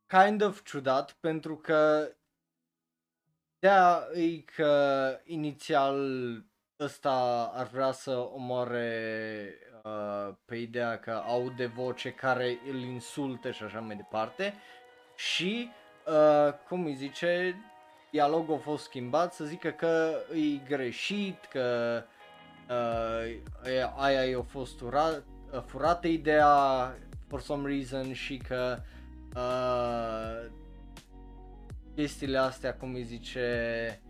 kind 0.07 0.41
of 0.41 0.63
ciudat 0.63 1.11
pentru 1.11 1.57
că 1.57 2.11
da, 3.59 4.07
e 4.13 4.37
că 4.55 5.19
inițial 5.23 5.99
ăsta 6.79 7.51
ar 7.53 7.67
vrea 7.67 7.91
să 7.91 8.11
omoare 8.17 9.53
uh, 9.83 10.35
pe 10.45 10.55
ideea 10.55 10.99
că 10.99 11.11
aude 11.11 11.65
voce 11.65 12.11
care 12.11 12.59
îl 12.69 12.75
insultă 12.75 13.51
și 13.51 13.63
așa 13.63 13.79
mai 13.79 13.95
departe 13.95 14.53
și 15.15 15.69
uh, 16.07 16.53
cum 16.67 16.85
îi 16.85 16.95
zice 16.95 17.55
dialogul 18.11 18.55
a 18.55 18.57
fost 18.57 18.83
schimbat 18.83 19.33
să 19.33 19.45
zică 19.45 19.69
că 19.69 20.19
e 20.33 20.67
greșit, 20.67 21.45
că 21.45 22.03
uh, 22.69 23.91
aia 23.97 24.23
i-a 24.23 24.41
fost 24.41 24.81
urat, 24.81 25.23
furată 25.65 26.07
ideea 26.07 26.47
for 27.27 27.41
some 27.41 27.67
reason 27.67 28.13
și 28.13 28.37
că 28.37 28.77
uh, 29.35 30.51
chestiile 31.95 32.37
astea, 32.37 32.73
cum 32.73 32.93
îi 32.93 33.03
zice, 33.03 34.01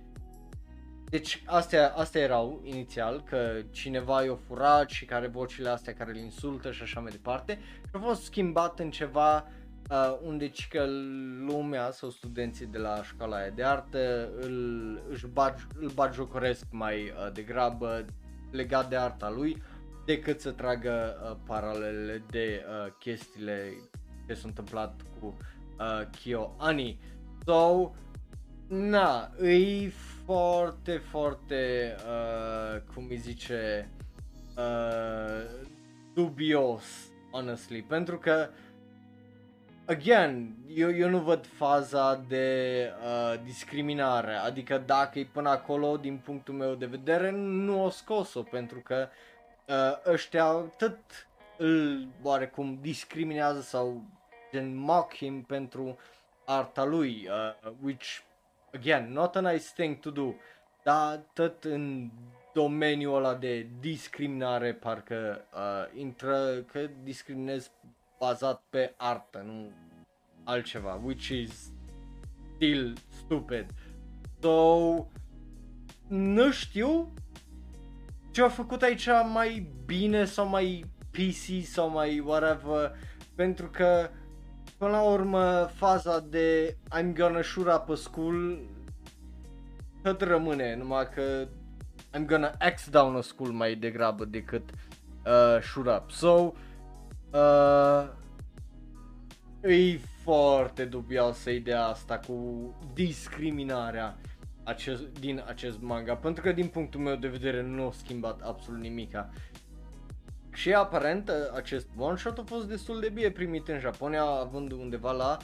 deci 1.09 1.43
astea, 1.45 1.93
astea 1.95 2.21
erau 2.21 2.61
inițial, 2.63 3.23
că 3.23 3.61
cineva 3.71 4.23
i-a 4.23 4.37
furat 4.47 4.89
și 4.89 5.05
care 5.05 5.27
vocile 5.27 5.69
astea 5.69 5.93
care 5.93 6.09
îl 6.09 6.17
insultă 6.17 6.71
și 6.71 6.81
așa 6.81 6.99
mai 6.99 7.11
departe 7.11 7.59
și 7.83 7.89
a 7.91 7.99
fost 7.99 8.23
schimbat 8.23 8.79
în 8.79 8.91
ceva 8.91 9.47
uh, 9.89 10.17
unde 10.23 10.51
că 10.69 10.85
lumea 11.45 11.91
sau 11.91 12.09
studenții 12.09 12.65
de 12.65 12.77
la 12.77 13.03
școala 13.03 13.37
aia 13.37 13.49
de 13.49 13.63
artă 13.63 14.29
îl, 14.39 15.01
își 15.09 15.27
bag, 15.27 15.55
îl 15.79 15.89
bagiocoresc 15.89 16.65
mai 16.71 16.95
uh, 16.95 17.31
degrabă 17.33 18.05
legat 18.51 18.89
de 18.89 18.95
arta 18.95 19.29
lui 19.29 19.63
decât 20.09 20.41
să 20.41 20.51
tragă 20.51 21.17
uh, 21.23 21.37
paralele 21.45 22.23
de 22.29 22.65
uh, 22.65 22.91
chestiile 22.99 23.73
ce 24.27 24.33
s-au 24.33 24.47
întâmplat 24.47 25.01
cu 25.19 25.37
uh, 25.79 26.01
Kyo 26.11 26.55
Ani. 26.57 26.99
So, 27.45 27.91
na, 28.67 29.31
e 29.41 29.89
foarte, 30.25 30.97
foarte, 30.97 31.95
uh, 31.97 32.81
cum 32.93 33.07
îi 33.09 33.17
zice, 33.17 33.89
uh, 34.57 35.65
dubios, 36.13 36.83
honestly, 37.31 37.81
pentru 37.81 38.17
că, 38.17 38.49
again, 39.85 40.55
eu, 40.75 40.95
eu 40.95 41.09
nu 41.09 41.19
văd 41.19 41.45
faza 41.45 42.23
de 42.27 42.89
uh, 43.03 43.41
discriminare, 43.43 44.33
adică 44.33 44.83
dacă 44.85 45.19
e 45.19 45.27
până 45.31 45.49
acolo, 45.49 45.97
din 45.97 46.21
punctul 46.23 46.53
meu 46.53 46.75
de 46.75 46.85
vedere, 46.85 47.31
nu 47.31 47.83
o 47.83 47.89
scos-o, 47.89 48.41
pentru 48.41 48.79
că 48.79 49.07
uh, 49.07 49.28
ăștia 50.05 50.51
tot 50.53 50.97
îl 51.57 52.07
oarecum 52.21 52.77
discriminează 52.81 53.61
sau 53.61 54.03
gen 54.51 54.75
mock 54.75 55.15
him 55.15 55.41
pentru 55.41 55.97
arta 56.45 56.85
lui, 56.85 57.27
uh, 57.63 57.71
which 57.81 58.21
again, 58.73 59.11
not 59.11 59.35
a 59.35 59.51
nice 59.51 59.65
thing 59.75 59.99
to 59.99 60.09
do, 60.09 60.33
dar 60.83 61.23
tot 61.33 61.63
în 61.63 62.09
domeniul 62.53 63.15
ăla 63.15 63.35
de 63.35 63.67
discriminare 63.79 64.73
parcă 64.73 65.45
uh, 65.53 65.99
intră 65.99 66.55
că 66.71 66.89
discriminez 67.03 67.71
bazat 68.19 68.61
pe 68.69 68.93
artă, 68.97 69.43
nu 69.45 69.71
altceva, 70.43 71.01
which 71.03 71.27
is 71.27 71.71
still 72.55 72.97
stupid. 73.07 73.65
So, 74.41 75.05
nu 76.07 76.51
știu 76.51 77.13
ce 78.31 78.41
a 78.41 78.49
făcut 78.49 78.81
aici 78.81 79.07
mai 79.33 79.71
bine 79.85 80.25
sau 80.25 80.47
mai 80.47 80.85
PC 81.11 81.65
sau 81.65 81.89
mai 81.89 82.19
whatever, 82.19 82.95
pentru 83.35 83.69
că 83.69 84.09
Până 84.79 84.91
la 84.91 85.01
urmă, 85.01 85.69
faza 85.73 86.19
de 86.19 86.77
I'm 86.99 87.13
gonna 87.13 87.41
shoot 87.41 87.67
up 87.67 87.89
a 87.89 87.95
school 87.95 88.59
tot 90.03 90.21
rămâne, 90.21 90.75
numai 90.75 91.09
că 91.09 91.47
I'm 92.17 92.25
gonna 92.25 92.51
X 92.75 92.89
down 92.89 93.15
a 93.15 93.21
school 93.21 93.51
mai 93.51 93.75
degrabă 93.75 94.25
decât 94.25 94.69
uh, 95.25 95.61
shoot 95.61 95.87
up. 95.87 96.11
So, 96.11 96.53
uh, 97.31 98.09
e 99.61 99.99
foarte 100.23 100.85
dubioasă 100.85 101.49
ideea 101.49 101.85
asta 101.85 102.17
cu 102.17 102.73
discriminarea 102.93 104.17
acest, 104.69 105.19
din 105.19 105.43
acest 105.47 105.81
manga, 105.81 106.15
pentru 106.15 106.43
că 106.43 106.51
din 106.51 106.67
punctul 106.67 106.99
meu 106.99 107.15
de 107.15 107.27
vedere 107.27 107.61
nu 107.61 107.87
a 107.87 107.91
schimbat 107.91 108.41
absolut 108.41 108.81
nimica. 108.81 109.29
Și 110.53 110.73
aparent 110.73 111.31
acest 111.55 111.87
one 111.97 112.17
shot 112.17 112.37
a 112.37 112.43
fost 112.45 112.67
destul 112.67 112.99
de 112.99 113.09
bine 113.09 113.29
primit 113.29 113.67
în 113.67 113.79
Japonia, 113.79 114.23
având 114.23 114.71
undeva 114.71 115.11
la 115.11 115.37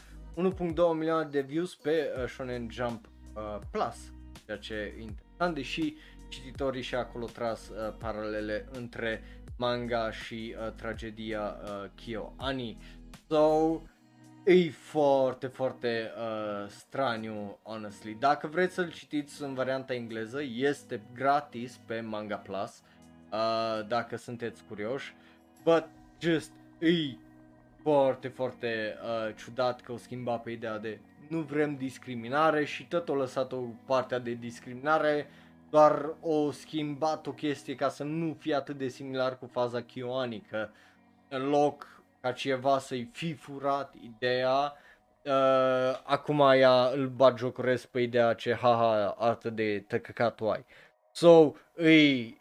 1.2 0.54 0.76
milioane 0.94 1.30
de 1.30 1.42
views 1.42 1.76
pe 1.76 2.12
uh, 2.22 2.28
Shonen 2.28 2.68
Jump 2.72 3.10
uh, 3.34 3.60
Plus, 3.72 3.96
ceea 4.46 4.58
ce 4.58 4.74
e 4.74 5.02
interesant, 5.02 5.56
deși 5.56 5.96
cititorii 6.28 6.82
și 6.82 6.96
acolo 6.96 7.26
tras 7.26 7.70
uh, 7.70 7.94
paralele 7.98 8.68
între 8.72 9.24
manga 9.58 10.12
și 10.12 10.56
uh, 10.58 10.72
tragedia 10.72 11.56
uh, 11.64 11.90
Kyo 11.96 12.34
Ani. 12.38 12.78
So, 13.28 13.82
e 14.46 14.70
foarte, 14.70 15.48
foarte 15.48 16.12
uh, 16.18 16.70
straniu, 16.70 17.60
honestly. 17.64 18.18
Dacă 18.20 18.48
vreți 18.48 18.74
să-l 18.74 18.92
citiți 18.92 19.44
în 19.44 19.54
varianta 19.54 19.94
engleză, 19.94 20.42
este 20.42 21.02
gratis 21.14 21.80
pe 21.86 22.00
Manga 22.00 22.36
Plus. 22.36 22.78
Uh, 22.78 22.96
uh, 23.36 23.88
dacă 23.88 24.16
sunteți 24.16 24.64
curioși. 24.68 25.16
But 25.64 25.88
just 26.20 26.52
e 26.80 27.18
foarte, 27.82 28.28
foarte 28.28 28.98
uh, 29.04 29.36
ciudat 29.36 29.82
că 29.82 29.92
o 29.92 29.98
schimba 29.98 30.38
pe 30.38 30.52
ideea 30.52 30.78
de 30.78 31.00
nu 31.28 31.40
vrem 31.40 31.76
discriminare 31.76 32.66
și 32.66 32.88
tot 32.88 33.10
o 33.10 33.16
lăsat 33.16 33.52
o 33.52 33.62
partea 33.86 34.20
de 34.20 34.34
discriminare 34.34 35.30
doar 35.70 36.14
o 36.22 36.52
schimbat 36.52 37.28
o 37.28 37.32
chestie 37.32 37.76
ca 37.76 37.90
să 37.90 38.04
nu 38.04 38.36
fie 38.40 38.56
atât 38.56 38.78
de 38.78 38.88
similar 38.88 39.38
cu 39.38 39.46
faza 39.46 39.82
Kioani, 39.82 40.46
că 40.50 40.70
în 41.30 41.50
loc 41.50 41.95
ca 42.26 42.32
ceva 42.32 42.80
să-i 42.80 43.10
fi 43.12 43.34
furat 43.34 43.96
ideea, 44.02 44.74
uh, 45.24 46.00
acum 46.04 46.40
ea 46.40 46.86
îl 46.86 47.08
bagiocoresc 47.08 47.86
pe 47.86 48.00
ideea 48.00 48.34
ce 48.34 48.54
haha 48.54 49.16
artă 49.18 49.50
de 49.50 49.86
tăcăcat 49.88 50.40
ai. 50.42 50.66
So, 51.12 51.52
e, 51.78 51.92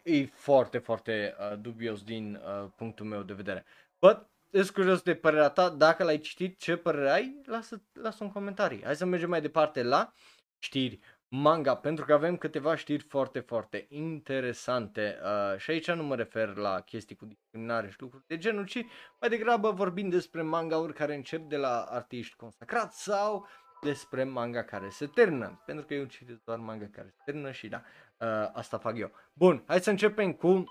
e 0.03 0.25
foarte, 0.33 0.77
foarte 0.77 1.35
uh, 1.39 1.59
dubios 1.59 2.03
din 2.03 2.35
uh, 2.35 2.69
punctul 2.75 3.05
meu 3.05 3.21
de 3.21 3.33
vedere. 3.33 3.65
But, 3.99 4.27
sunt 4.51 4.69
curios 4.69 5.01
de 5.01 5.15
părerea 5.15 5.49
ta, 5.49 5.69
dacă 5.69 6.03
l-ai 6.03 6.19
citit, 6.19 6.59
ce 6.59 6.75
părere 6.75 7.09
ai, 7.09 7.41
lasă, 7.45 7.81
lasă 7.93 8.23
un 8.23 8.31
comentarii. 8.31 8.83
Hai 8.83 8.95
să 8.95 9.05
mergem 9.05 9.29
mai 9.29 9.41
departe 9.41 9.83
la 9.83 10.13
știri 10.59 10.99
manga, 11.27 11.75
pentru 11.75 12.05
că 12.05 12.13
avem 12.13 12.37
câteva 12.37 12.75
știri 12.75 13.03
foarte, 13.03 13.39
foarte 13.39 13.85
interesante 13.89 15.17
uh, 15.23 15.57
și 15.59 15.71
aici 15.71 15.91
nu 15.91 16.03
mă 16.03 16.15
refer 16.15 16.55
la 16.55 16.79
chestii 16.79 17.15
cu 17.15 17.25
discriminare 17.25 17.89
și 17.89 18.01
lucruri 18.01 18.23
de 18.27 18.37
genul, 18.37 18.65
ci 18.65 18.85
mai 19.19 19.29
degrabă 19.29 19.71
vorbim 19.71 20.09
despre 20.09 20.41
manga-uri 20.41 20.93
care 20.93 21.15
încep 21.15 21.41
de 21.49 21.57
la 21.57 21.81
artiști 21.89 22.35
consacrați 22.35 23.03
sau 23.03 23.47
despre 23.81 24.23
manga 24.23 24.63
care 24.63 24.89
se 24.89 25.05
termină, 25.05 25.61
pentru 25.65 25.85
că 25.85 25.93
eu 25.93 26.05
citesc 26.05 26.43
doar 26.43 26.57
manga 26.57 26.87
care 26.91 27.07
se 27.09 27.21
termină 27.25 27.51
și 27.51 27.67
da, 27.67 27.81
uh, 28.17 28.49
asta 28.53 28.77
fac 28.77 28.97
eu. 28.97 29.11
Bun, 29.33 29.63
hai 29.67 29.79
să 29.79 29.89
începem 29.89 30.33
cu, 30.33 30.63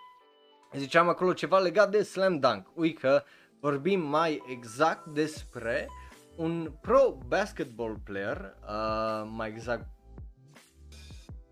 ziceam 0.72 1.08
acolo 1.08 1.32
ceva 1.32 1.58
legat 1.58 1.90
de 1.90 2.02
Slam 2.02 2.38
Dunk. 2.38 2.66
Ui 2.74 2.92
că 2.92 3.22
vorbim 3.60 4.00
mai 4.00 4.42
exact 4.48 5.06
despre 5.06 5.88
un 6.36 6.72
pro 6.80 7.18
basketball 7.26 8.00
player, 8.04 8.54
uh, 8.62 9.28
mai 9.30 9.48
exact 9.48 9.93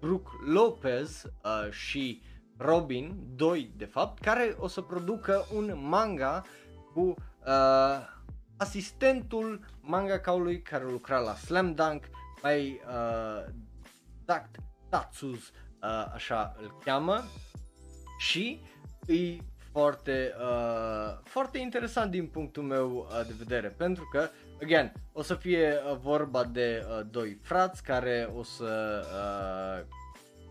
Brook 0.03 0.31
Lopez 0.45 1.25
uh, 1.25 1.71
și 1.71 2.23
Robin, 2.57 3.17
doi 3.37 3.73
de 3.77 3.85
fapt, 3.85 4.23
care 4.23 4.57
o 4.59 4.69
să 4.69 4.81
producă 4.81 5.45
un 5.55 5.79
manga 5.89 6.45
cu 6.93 7.01
uh, 7.01 7.15
asistentul 8.57 9.61
mangakaului 9.81 10.63
care 10.63 10.85
lucra 10.85 11.19
la 11.19 11.35
Slam 11.35 11.75
Dunk, 11.75 12.05
mai 12.43 12.81
uh, 12.89 13.53
exact 14.21 14.57
Tatsus 14.89 15.49
uh, 15.49 16.13
așa 16.15 16.57
îl 16.61 16.77
cheamă. 16.85 17.23
Și 18.19 18.61
e 19.07 19.37
foarte, 19.73 20.35
uh, 20.41 21.19
foarte 21.25 21.59
interesant 21.59 22.11
din 22.11 22.27
punctul 22.27 22.63
meu 22.63 22.97
uh, 22.97 23.27
de 23.27 23.35
vedere 23.39 23.69
pentru 23.69 24.09
că, 24.13 24.29
again, 24.63 24.93
o 25.13 25.23
să 25.23 25.35
fie 25.35 25.75
uh, 25.75 25.97
vorba 25.97 26.45
de 26.45 26.87
uh, 26.89 27.07
doi 27.11 27.39
frați 27.43 27.83
care 27.83 28.31
o 28.35 28.43
să, 28.43 29.03
uh, 29.05 29.87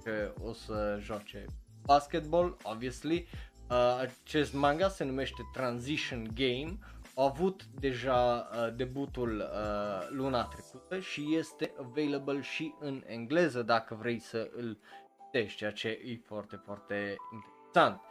că 0.04 0.34
o 0.44 0.54
să 0.54 0.98
joace 1.02 1.46
basketball, 1.86 2.58
obviously. 2.64 3.28
Uh, 3.70 4.00
acest 4.00 4.54
manga 4.54 4.88
se 4.90 5.04
numește 5.04 5.42
Transition 5.54 6.28
Game, 6.34 6.78
a 7.16 7.24
avut 7.24 7.66
deja 7.80 8.50
uh, 8.52 8.76
debutul 8.76 9.38
uh, 9.38 10.08
luna 10.10 10.44
trecută 10.44 11.00
și 11.00 11.36
este 11.36 11.74
available 11.80 12.42
și 12.42 12.74
în 12.80 13.04
engleză 13.06 13.62
dacă 13.62 13.96
vrei 13.96 14.20
să 14.20 14.50
îl 14.56 14.78
citești, 15.24 15.58
ceea 15.58 15.72
ce 15.72 15.88
e 15.88 16.20
foarte, 16.26 16.62
foarte 16.66 17.16
interesant. 17.34 18.02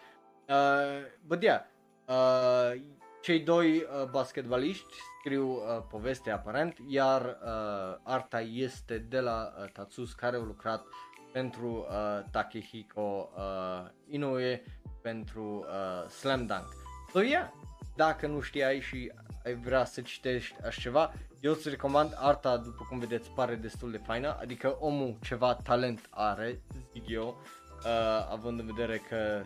Uh, 0.48 1.06
but 1.26 1.42
yeah, 1.42 1.60
uh, 2.08 2.80
cei 3.20 3.40
doi 3.40 3.76
uh, 3.76 4.09
basketbaliști 4.11 4.94
scriu 5.18 5.50
uh, 5.50 5.83
povestea 5.90 6.35
aparent, 6.35 6.76
iar 6.87 7.22
uh, 7.22 7.96
arta 8.02 8.40
este 8.40 8.98
de 8.98 9.20
la 9.20 9.52
uh, 9.59 9.70
Tatsus 9.72 10.12
care 10.12 10.37
au 10.37 10.42
lucrat 10.42 10.85
pentru 11.33 11.87
uh, 11.88 12.24
Takehiko 12.30 13.30
uh, 13.37 13.90
Inoue 14.09 14.64
pentru 15.02 15.66
uh, 15.68 16.09
Slam 16.09 16.46
Dunk. 16.46 16.66
So 17.12 17.20
yeah, 17.20 17.48
dacă 17.96 18.26
nu 18.26 18.40
știai 18.40 18.80
și 18.80 19.12
ai 19.44 19.54
vrea 19.54 19.85
să 19.85 20.00
citești 20.00 20.54
așa 20.64 20.80
ceva, 20.80 21.12
eu 21.40 21.52
îți 21.52 21.68
recomand 21.68 22.12
arta, 22.16 22.56
după 22.56 22.87
cum 22.88 22.98
vedeți, 22.98 23.30
pare 23.30 23.54
destul 23.54 23.90
de 23.90 24.00
faină, 24.06 24.37
adică 24.40 24.76
omul 24.80 25.16
ceva 25.22 25.54
talent 25.54 26.09
are, 26.11 26.61
zic 26.92 27.09
eu, 27.09 27.42
uh, 27.85 28.28
având 28.30 28.61
în 28.61 28.66
vedere 28.66 29.02
că 29.09 29.42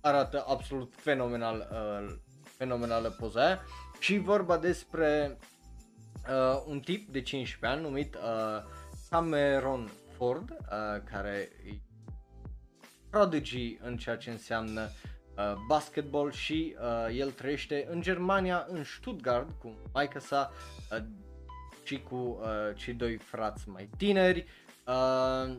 arată 0.00 0.44
absolut 0.48 0.92
fenomenal, 0.96 1.68
uh, 1.72 2.16
fenomenală 2.42 3.08
poza 3.08 3.44
aia. 3.44 3.60
Și 3.98 4.18
vorba 4.18 4.58
despre 4.58 5.38
uh, 6.28 6.62
un 6.66 6.80
tip 6.80 7.08
de 7.08 7.22
15 7.22 7.78
ani 7.78 7.88
numit 7.88 8.14
uh, 8.14 8.62
Cameron 9.10 9.90
Ford, 10.16 10.50
uh, 10.50 11.02
care 11.10 11.50
e 11.66 11.80
prodigy 13.10 13.78
în 13.80 13.96
ceea 13.96 14.16
ce 14.16 14.30
înseamnă 14.30 14.82
uh, 14.82 15.54
basketball 15.68 16.32
și 16.32 16.76
uh, 16.80 17.16
el 17.18 17.30
trăiește 17.30 17.86
în 17.90 18.00
Germania, 18.00 18.66
în 18.68 18.84
Stuttgart, 18.84 19.48
cu 19.58 19.76
maica 19.92 20.18
sa 20.18 20.52
uh, 20.90 20.98
și 21.82 22.02
cu 22.02 22.14
uh, 22.14 22.76
cei 22.76 22.94
doi 22.94 23.16
frați 23.16 23.68
mai 23.68 23.88
tineri. 23.96 24.46
Uh, 24.86 25.56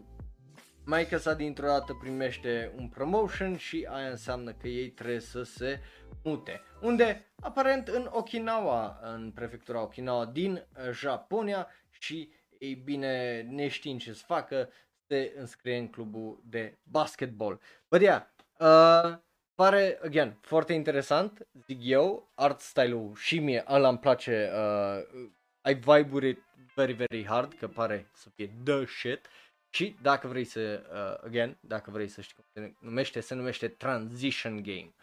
maica 0.89 1.17
sa 1.17 1.33
dintr-o 1.33 1.67
dată 1.67 1.93
primește 1.93 2.73
un 2.75 2.87
promotion 2.87 3.57
și 3.57 3.87
aia 3.89 4.09
înseamnă 4.09 4.51
că 4.51 4.67
ei 4.67 4.89
trebuie 4.89 5.19
să 5.19 5.43
se 5.43 5.81
mute. 6.23 6.61
Unde? 6.81 7.31
Aparent 7.41 7.87
în 7.87 8.09
Okinawa, 8.11 8.99
în 9.01 9.31
prefectura 9.31 9.81
Okinawa 9.81 10.25
din 10.25 10.53
uh, 10.53 10.91
Japonia 10.91 11.67
și 11.89 12.33
ei 12.59 12.73
bine, 12.73 13.41
neștiind 13.41 13.99
ce 13.99 14.13
să 14.13 14.23
facă, 14.25 14.69
se 15.07 15.33
înscrie 15.37 15.77
în 15.77 15.87
clubul 15.87 16.41
de 16.45 16.77
basketball. 16.83 17.59
But 17.89 18.01
yeah, 18.01 18.21
uh, 18.59 19.17
pare, 19.55 19.99
again, 20.03 20.37
foarte 20.41 20.73
interesant, 20.73 21.47
zic 21.65 21.79
eu, 21.81 22.31
art 22.35 22.59
style-ul 22.59 23.15
și 23.15 23.39
mie, 23.39 23.63
ăla 23.67 23.89
îmi 23.89 23.99
place, 23.99 24.51
uh, 24.53 25.27
ai 25.61 25.73
vibe 25.73 26.37
very, 26.75 26.93
very 26.93 27.25
hard, 27.25 27.53
că 27.53 27.67
pare 27.67 28.09
să 28.13 28.29
fie 28.29 28.51
the 28.63 28.85
shit. 28.85 29.27
Și 29.69 29.95
dacă 30.01 30.27
vrei 30.27 30.43
să, 30.43 30.83
uh, 30.93 31.25
again, 31.25 31.57
dacă 31.59 31.91
vrei 31.91 32.07
să 32.07 32.21
știi 32.21 32.35
cum 32.35 32.45
se 32.53 32.73
numește, 32.79 33.19
se 33.19 33.35
numește 33.35 33.67
Transition 33.67 34.61
Game. 34.61 34.93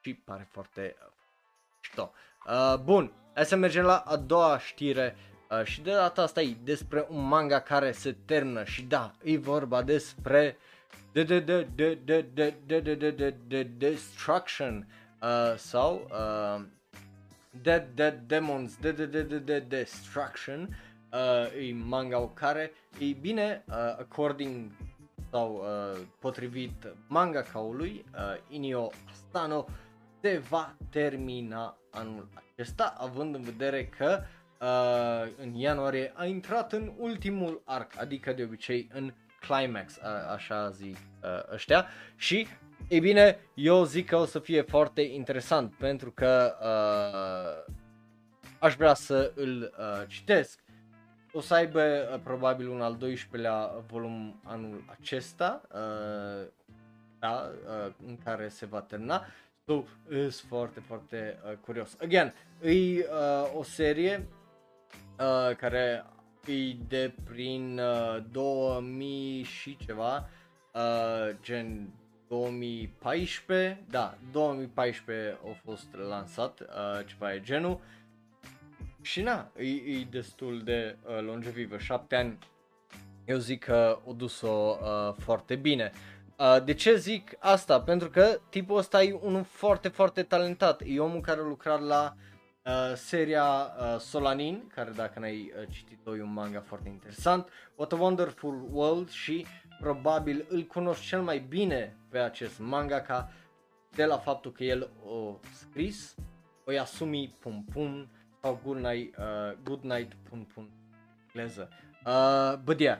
Și 0.00 0.14
pare 0.14 0.48
foarte 0.50 0.96
uh, 1.00 1.12
șto. 1.80 2.12
Uh, 2.46 2.78
bun, 2.82 3.12
hai 3.34 3.44
să 3.44 3.56
mergem 3.56 3.84
la 3.84 3.96
a 3.96 4.16
doua 4.16 4.58
știre 4.58 5.16
Uh, 5.50 5.64
și 5.64 5.80
de 5.80 5.90
data 5.90 6.22
asta 6.22 6.40
e 6.40 6.56
despre 6.64 7.06
un 7.08 7.28
manga 7.28 7.60
care 7.60 7.92
se 7.92 8.16
termină 8.24 8.64
și 8.64 8.82
da, 8.82 9.12
e 9.22 9.38
vorba 9.38 9.82
despre 9.82 10.56
de 11.12 11.22
de 11.22 11.40
de 11.40 11.68
de 11.74 11.98
de 12.04 12.26
de 12.34 12.54
de 12.66 12.80
de 12.80 12.94
de 12.94 13.10
de 13.10 13.36
de 13.46 13.62
destruction 13.62 14.86
uh, 15.22 15.54
sau 15.56 16.08
uh, 16.10 16.64
Dead 17.62 17.86
Dead 17.94 18.20
Demons 18.26 18.76
de 18.76 18.92
de 18.92 19.06
de 19.06 19.22
de 19.22 19.38
de 19.38 19.58
destruction 19.58 20.76
uh, 21.12 21.68
e 21.68 21.72
manga 21.72 22.30
care 22.34 22.72
e 22.98 23.12
bine 23.12 23.64
uh, 23.68 23.74
according 23.74 24.70
sau 25.30 25.54
uh, 25.54 26.00
potrivit 26.18 26.94
manga 27.08 27.42
caului 27.42 28.04
uh, 28.14 28.20
Inio 28.48 28.90
Asano 29.10 29.66
se 30.22 30.38
va 30.48 30.76
termina 30.90 31.76
anul 31.90 32.28
acesta 32.34 32.94
având 32.98 33.34
în 33.34 33.42
vedere 33.42 33.86
că 33.86 34.22
uh, 34.60 35.32
în 35.36 35.54
ianuarie 35.54 36.12
a 36.14 36.24
intrat 36.24 36.72
în 36.72 36.92
ultimul 36.98 37.62
arc, 37.64 38.00
adică 38.00 38.32
de 38.32 38.42
obicei 38.42 38.88
în 38.92 39.12
climax, 39.40 39.96
uh, 39.96 40.02
așa 40.32 40.70
zic 40.70 40.96
uh, 41.22 41.52
ăștia 41.52 41.86
și 42.16 42.46
ei 42.88 43.00
bine, 43.00 43.38
eu 43.54 43.84
zic 43.84 44.06
că 44.06 44.16
o 44.16 44.24
să 44.24 44.38
fie 44.38 44.62
foarte 44.62 45.00
interesant 45.00 45.74
pentru 45.74 46.10
că 46.10 46.56
uh, 46.60 47.74
aș 48.58 48.74
vrea 48.74 48.94
să 48.94 49.32
îl 49.34 49.74
uh, 49.78 50.08
citesc. 50.08 50.60
O 51.36 51.40
să 51.40 51.54
aibă 51.54 51.80
uh, 51.80 52.20
probabil 52.22 52.68
un 52.68 52.80
al 52.80 52.96
12-lea 52.96 53.84
volum 53.86 54.40
anul 54.44 54.84
acesta, 55.00 55.62
uh, 55.72 56.46
da, 57.18 57.50
uh, 57.66 57.92
în 58.06 58.18
care 58.24 58.48
se 58.48 58.66
va 58.66 58.80
termina. 58.80 59.26
So, 59.66 59.82
sunt 60.08 60.32
foarte, 60.32 60.80
foarte 60.80 61.38
uh, 61.44 61.52
curios. 61.64 61.96
Again, 62.02 62.34
e 62.62 62.70
uh, 62.70 63.04
o 63.56 63.62
serie 63.62 64.26
uh, 65.18 65.56
care 65.56 66.04
e 66.46 66.72
de 66.88 67.14
prin 67.24 67.78
uh, 67.78 68.24
2000 68.30 69.42
și 69.42 69.76
ceva, 69.76 70.28
uh, 70.74 71.36
gen 71.42 71.88
2014, 72.28 73.84
da, 73.90 74.18
2014 74.32 75.38
a 75.44 75.60
fost 75.64 75.86
lansat, 76.08 76.60
uh, 76.60 77.06
ceva 77.06 77.34
e 77.34 77.40
genul. 77.40 77.80
Și 79.06 79.22
na, 79.22 79.50
e, 79.58 79.64
e 79.64 80.06
destul 80.10 80.60
de 80.64 80.96
uh, 81.02 81.22
longevivă, 81.22 81.78
7 81.78 82.16
ani. 82.16 82.38
Eu 83.24 83.38
zic 83.38 83.64
că 83.64 83.98
o 84.04 84.12
dus-o 84.12 84.78
uh, 84.80 85.14
foarte 85.18 85.54
bine. 85.54 85.92
Uh, 86.38 86.64
de 86.64 86.74
ce 86.74 86.96
zic 86.96 87.36
asta? 87.38 87.80
Pentru 87.80 88.10
că 88.10 88.40
tipul 88.48 88.76
ăsta 88.76 89.02
e 89.02 89.18
unul 89.22 89.44
foarte, 89.44 89.88
foarte 89.88 90.22
talentat. 90.22 90.82
E 90.84 91.00
omul 91.00 91.20
care 91.20 91.40
a 91.40 91.44
lucrat 91.44 91.80
la 91.80 92.14
uh, 92.16 92.26
Uh, 92.66 92.94
seria 92.94 93.44
uh, 93.44 93.98
Solanin, 93.98 94.66
care 94.74 94.90
dacă 94.90 95.18
n-ai 95.18 95.52
uh, 95.60 95.68
citit-o 95.70 96.16
e 96.16 96.22
un 96.22 96.32
manga 96.32 96.60
foarte 96.60 96.88
interesant, 96.88 97.48
What 97.74 97.92
a 97.92 97.96
Wonderful 97.96 98.68
World 98.72 99.10
și 99.10 99.46
probabil 99.80 100.46
îl 100.48 100.62
cunoști 100.62 101.06
cel 101.06 101.22
mai 101.22 101.38
bine 101.38 101.96
pe 102.08 102.18
acest 102.18 102.58
manga 102.58 103.00
ca 103.00 103.32
de 103.90 104.04
la 104.04 104.18
faptul 104.18 104.52
că 104.52 104.64
el 104.64 104.90
o 105.04 105.38
scris 105.52 106.14
o 106.64 106.72
Yasumi 106.72 107.36
Pum 107.40 107.64
Pum 107.72 108.10
sau 108.46 108.60
Good 108.64 108.78
Night, 108.78 109.16
uh, 109.16 109.56
Good 109.62 109.82
Night 109.82 110.12
Pum 110.28 110.44
Pum 110.44 110.70
engleză. 111.26 111.68
Uh, 112.04 112.58
but 112.64 112.80
yeah, 112.80 112.98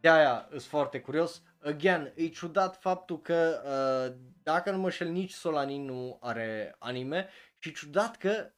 de 0.00 0.08
aia 0.08 0.46
sunt 0.50 0.62
foarte 0.62 1.00
curios. 1.00 1.42
Again, 1.62 2.12
e 2.14 2.28
ciudat 2.28 2.80
faptul 2.80 3.20
că 3.20 3.62
uh, 3.64 4.14
dacă 4.42 4.70
nu 4.70 4.78
mă 4.78 4.90
șel 4.90 5.08
nici 5.08 5.32
Solanin 5.32 5.84
nu 5.84 6.18
are 6.20 6.76
anime 6.78 7.28
și 7.58 7.72
ciudat 7.72 8.16
că 8.16 8.52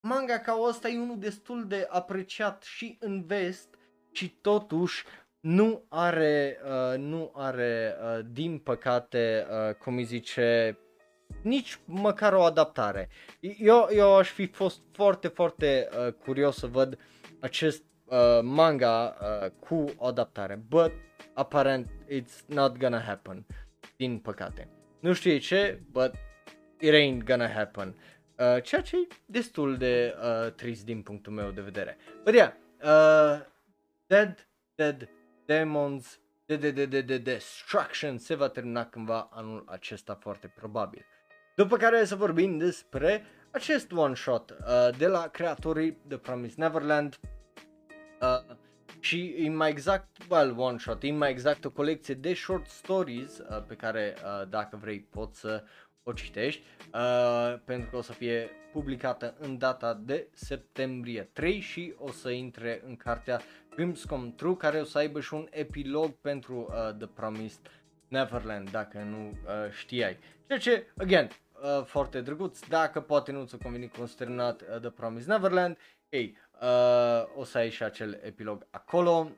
manga 0.00 0.38
ca 0.38 0.58
ăsta 0.68 0.88
e 0.88 0.98
unul 0.98 1.18
destul 1.18 1.66
de 1.66 1.86
apreciat 1.90 2.62
și 2.62 2.96
în 3.00 3.24
vest 3.26 3.74
și 4.12 4.28
totuși 4.28 5.04
nu 5.40 5.84
are, 5.88 6.58
uh, 6.64 6.98
nu 6.98 7.32
are 7.34 7.96
uh, 8.02 8.24
din 8.30 8.58
păcate, 8.58 9.46
uh, 9.50 9.74
cum 9.74 9.96
îi 9.96 10.04
zice, 10.04 10.78
nici 11.42 11.78
măcar 11.84 12.32
o 12.32 12.42
adaptare. 12.42 13.08
Eu, 13.58 13.88
eu 13.92 14.16
aș 14.16 14.30
fi 14.30 14.46
fost 14.46 14.80
foarte, 14.92 15.28
foarte 15.28 15.88
uh, 15.98 16.12
curios 16.12 16.56
să 16.56 16.66
văd 16.66 16.98
acest 17.40 17.82
uh, 18.04 18.40
manga 18.42 19.16
uh, 19.20 19.50
cu 19.50 19.84
o 19.96 20.06
adaptare, 20.06 20.64
but 20.68 20.92
aparent 21.34 21.90
it's 22.08 22.46
not 22.46 22.76
gonna 22.76 23.00
happen, 23.00 23.46
din 23.96 24.18
păcate. 24.18 24.68
Nu 25.00 25.12
știu 25.12 25.38
ce, 25.38 25.82
but 25.90 26.14
it 26.80 26.92
ain't 26.92 27.24
gonna 27.24 27.48
happen. 27.48 27.96
Uh, 28.38 28.62
ceea 28.62 28.80
ce 28.80 28.96
e 28.96 29.06
destul 29.26 29.76
de 29.76 30.14
uh, 30.22 30.52
trist 30.52 30.84
din 30.84 31.02
punctul 31.02 31.32
meu 31.32 31.50
de 31.50 31.60
vedere. 31.60 31.96
But 32.24 32.34
yeah, 32.34 32.52
uh, 32.82 33.46
Dead, 34.06 34.48
Dead 34.74 35.08
Demons, 35.44 36.20
de, 36.46 36.56
de, 36.56 36.70
de, 36.70 36.86
de, 36.86 37.00
de 37.00 37.18
Destruction 37.18 38.18
se 38.18 38.34
va 38.34 38.48
termina 38.48 38.86
cândva 38.86 39.28
anul 39.32 39.64
acesta 39.66 40.14
foarte 40.14 40.52
probabil. 40.56 41.06
După 41.56 41.76
care 41.76 42.04
să 42.04 42.16
vorbim 42.16 42.58
despre 42.58 43.24
acest 43.50 43.92
one-shot 43.92 44.50
uh, 44.50 44.96
de 44.98 45.06
la 45.06 45.28
creatorii 45.28 45.98
The 46.08 46.16
Promised 46.16 46.58
Neverland 46.58 47.18
uh, 48.20 48.56
și 49.00 49.34
e 49.38 49.50
mai 49.50 49.70
exact, 49.70 50.16
well, 50.28 50.58
one-shot, 50.58 51.02
e 51.02 51.12
mai 51.12 51.30
exact 51.30 51.64
o 51.64 51.70
colecție 51.70 52.14
de 52.14 52.34
short 52.34 52.66
stories 52.66 53.38
uh, 53.38 53.62
pe 53.66 53.74
care 53.74 54.14
uh, 54.16 54.48
dacă 54.48 54.76
vrei 54.76 55.00
poți 55.00 55.40
să 55.40 55.64
o 56.02 56.12
citești, 56.12 56.62
uh, 56.94 57.58
pentru 57.64 57.90
că 57.90 57.96
o 57.96 58.02
să 58.02 58.12
fie 58.12 58.50
publicată 58.72 59.34
în 59.38 59.58
data 59.58 60.00
de 60.04 60.28
septembrie 60.32 61.30
3 61.32 61.60
și 61.60 61.94
o 61.98 62.10
să 62.10 62.30
intre 62.30 62.82
în 62.86 62.96
cartea 62.96 63.40
Dreams 63.74 64.04
Come 64.04 64.32
True, 64.36 64.56
care 64.56 64.80
o 64.80 64.84
să 64.84 64.98
aibă 64.98 65.20
și 65.20 65.34
un 65.34 65.46
epilog 65.50 66.10
pentru 66.20 66.66
uh, 66.68 66.94
The 66.98 67.06
Promised 67.06 67.70
Neverland, 68.08 68.70
dacă 68.70 68.98
nu 68.98 69.28
uh, 69.28 69.70
știai. 69.70 70.18
Ceea 70.46 70.58
ce, 70.58 70.86
again, 70.96 71.28
uh, 71.62 71.84
foarte 71.84 72.20
drăguț, 72.20 72.60
dacă 72.68 73.00
poate 73.00 73.32
nu 73.32 73.44
ți-a 73.44 73.58
convenit 73.62 73.96
consternat 73.96 74.60
uh, 74.62 74.80
The 74.80 74.90
Promised 74.90 75.28
Neverland, 75.28 75.78
ei, 76.08 76.36
uh, 76.60 77.24
o 77.36 77.44
să 77.44 77.58
ai 77.58 77.70
și 77.70 77.82
acel 77.82 78.20
epilog 78.22 78.66
acolo, 78.70 79.30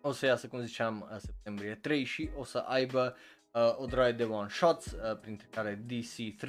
o 0.00 0.12
să 0.12 0.26
iasă, 0.26 0.46
cum 0.48 0.60
ziceam, 0.60 1.08
uh, 1.12 1.16
septembrie 1.18 1.74
3 1.74 2.04
și 2.04 2.30
o 2.36 2.44
să 2.44 2.58
aibă 2.58 3.16
uh, 3.50 3.78
o 3.78 3.86
droaie 3.86 4.12
de 4.12 4.24
one-shots, 4.24 4.86
uh, 4.86 5.18
printre 5.20 5.46
care 5.50 5.84
DC3, 5.86 6.48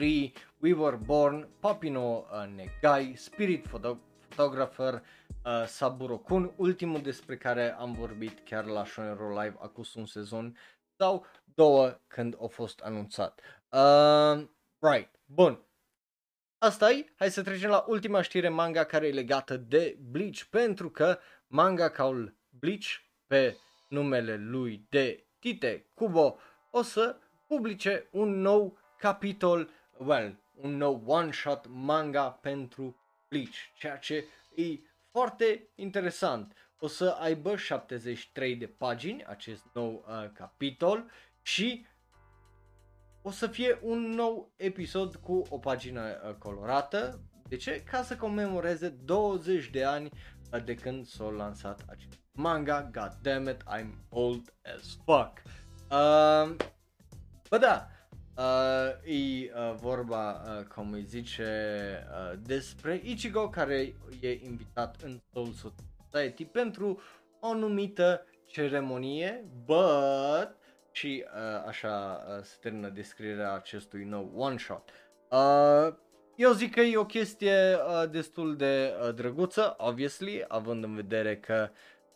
We 0.57 0.73
Were 0.73 0.95
Born, 0.95 1.47
Papino 1.59 2.25
uh, 2.31 2.53
Negai, 2.55 3.13
Spirit 3.15 3.67
Photo- 3.67 3.97
Photographer, 4.27 4.93
uh, 5.45 5.65
Saburo 5.65 6.17
Kun, 6.17 6.53
ultimul 6.55 7.01
despre 7.01 7.37
care 7.37 7.73
am 7.73 7.93
vorbit 7.93 8.39
chiar 8.45 8.65
la 8.65 8.85
Shonen 8.85 9.15
Roll 9.15 9.39
Live 9.39 9.55
acum 9.61 9.83
un 9.95 10.05
sezon 10.05 10.57
sau 10.97 11.25
două 11.53 11.99
când 12.07 12.37
a 12.41 12.45
fost 12.47 12.79
anunțat. 12.79 13.41
Uh, 13.69 14.47
right, 14.79 15.09
bun. 15.25 15.59
asta 16.57 16.91
e, 16.91 17.05
hai 17.15 17.31
să 17.31 17.43
trecem 17.43 17.69
la 17.69 17.85
ultima 17.87 18.21
știre 18.21 18.49
manga 18.49 18.83
care 18.83 19.07
e 19.07 19.11
legată 19.11 19.57
de 19.57 19.97
Bleach, 20.11 20.41
pentru 20.49 20.89
că 20.89 21.19
manga 21.47 21.89
caul 21.89 22.35
Bleach 22.49 22.87
pe 23.27 23.57
numele 23.87 24.35
lui 24.35 24.85
de 24.89 25.23
Tite 25.39 25.85
Kubo 25.93 26.37
o 26.69 26.81
să 26.81 27.17
publice 27.47 28.07
un 28.11 28.41
nou 28.41 28.77
capitol, 28.97 29.69
well, 29.97 30.35
un 30.55 30.77
nou 30.77 31.03
one-shot 31.05 31.65
manga 31.69 32.29
pentru 32.29 32.95
Bleach, 33.27 33.55
ceea 33.77 33.97
ce 33.97 34.25
e 34.55 34.79
foarte 35.11 35.67
interesant. 35.75 36.53
O 36.79 36.87
să 36.87 37.17
aibă 37.19 37.55
73 37.55 38.55
de 38.55 38.67
pagini 38.67 39.25
acest 39.25 39.63
nou 39.73 40.05
uh, 40.07 40.29
capitol 40.33 41.11
și 41.41 41.85
o 43.29 43.31
să 43.31 43.47
fie 43.47 43.79
un 43.81 44.09
nou 44.09 44.53
episod 44.55 45.15
cu 45.15 45.43
o 45.49 45.57
pagină 45.57 46.01
uh, 46.01 46.33
colorată. 46.33 47.19
De 47.47 47.55
ce? 47.55 47.83
Ca 47.83 48.03
să 48.03 48.15
comemoreze 48.15 48.89
20 48.89 49.69
de 49.69 49.83
ani 49.83 50.09
uh, 50.53 50.63
de 50.63 50.73
când 50.73 51.05
s-a 51.05 51.23
lansat 51.23 51.81
acest 51.89 52.19
manga. 52.31 52.89
God 52.91 53.17
damn 53.21 53.47
it, 53.47 53.63
I'm 53.63 53.93
old 54.09 54.53
as 54.75 54.97
fuck. 55.05 55.41
Uh, 55.91 56.55
bă 57.49 57.57
da, 57.59 57.87
uh, 58.37 59.13
e 59.13 59.51
uh, 59.53 59.75
vorba, 59.75 60.31
uh, 60.31 60.65
cum 60.65 60.91
îi 60.91 61.03
zice, 61.03 61.51
uh, 62.09 62.39
despre 62.43 63.01
Ichigo 63.03 63.49
care 63.49 63.95
e 64.19 64.31
invitat 64.31 65.01
în 65.01 65.19
Soul 65.33 65.53
Society 66.11 66.45
pentru 66.45 67.01
o 67.39 67.47
anumită 67.47 68.25
ceremonie, 68.45 69.45
but 69.65 70.58
și 70.99 71.23
uh, 71.25 71.63
așa 71.67 72.25
uh, 72.27 72.43
se 72.43 72.55
termină 72.61 72.89
descrierea 72.89 73.53
acestui 73.53 74.03
nou 74.03 74.31
one-shot. 74.35 74.89
Uh, 75.29 75.93
eu 76.35 76.51
zic 76.51 76.73
că 76.73 76.79
e 76.79 76.97
o 76.97 77.05
chestie 77.05 77.75
uh, 77.75 78.09
destul 78.09 78.55
de 78.55 78.93
uh, 79.01 79.13
drăguță, 79.15 79.75
obviously, 79.77 80.45
având 80.47 80.83
în 80.83 80.95
vedere 80.95 81.37
că 81.37 81.69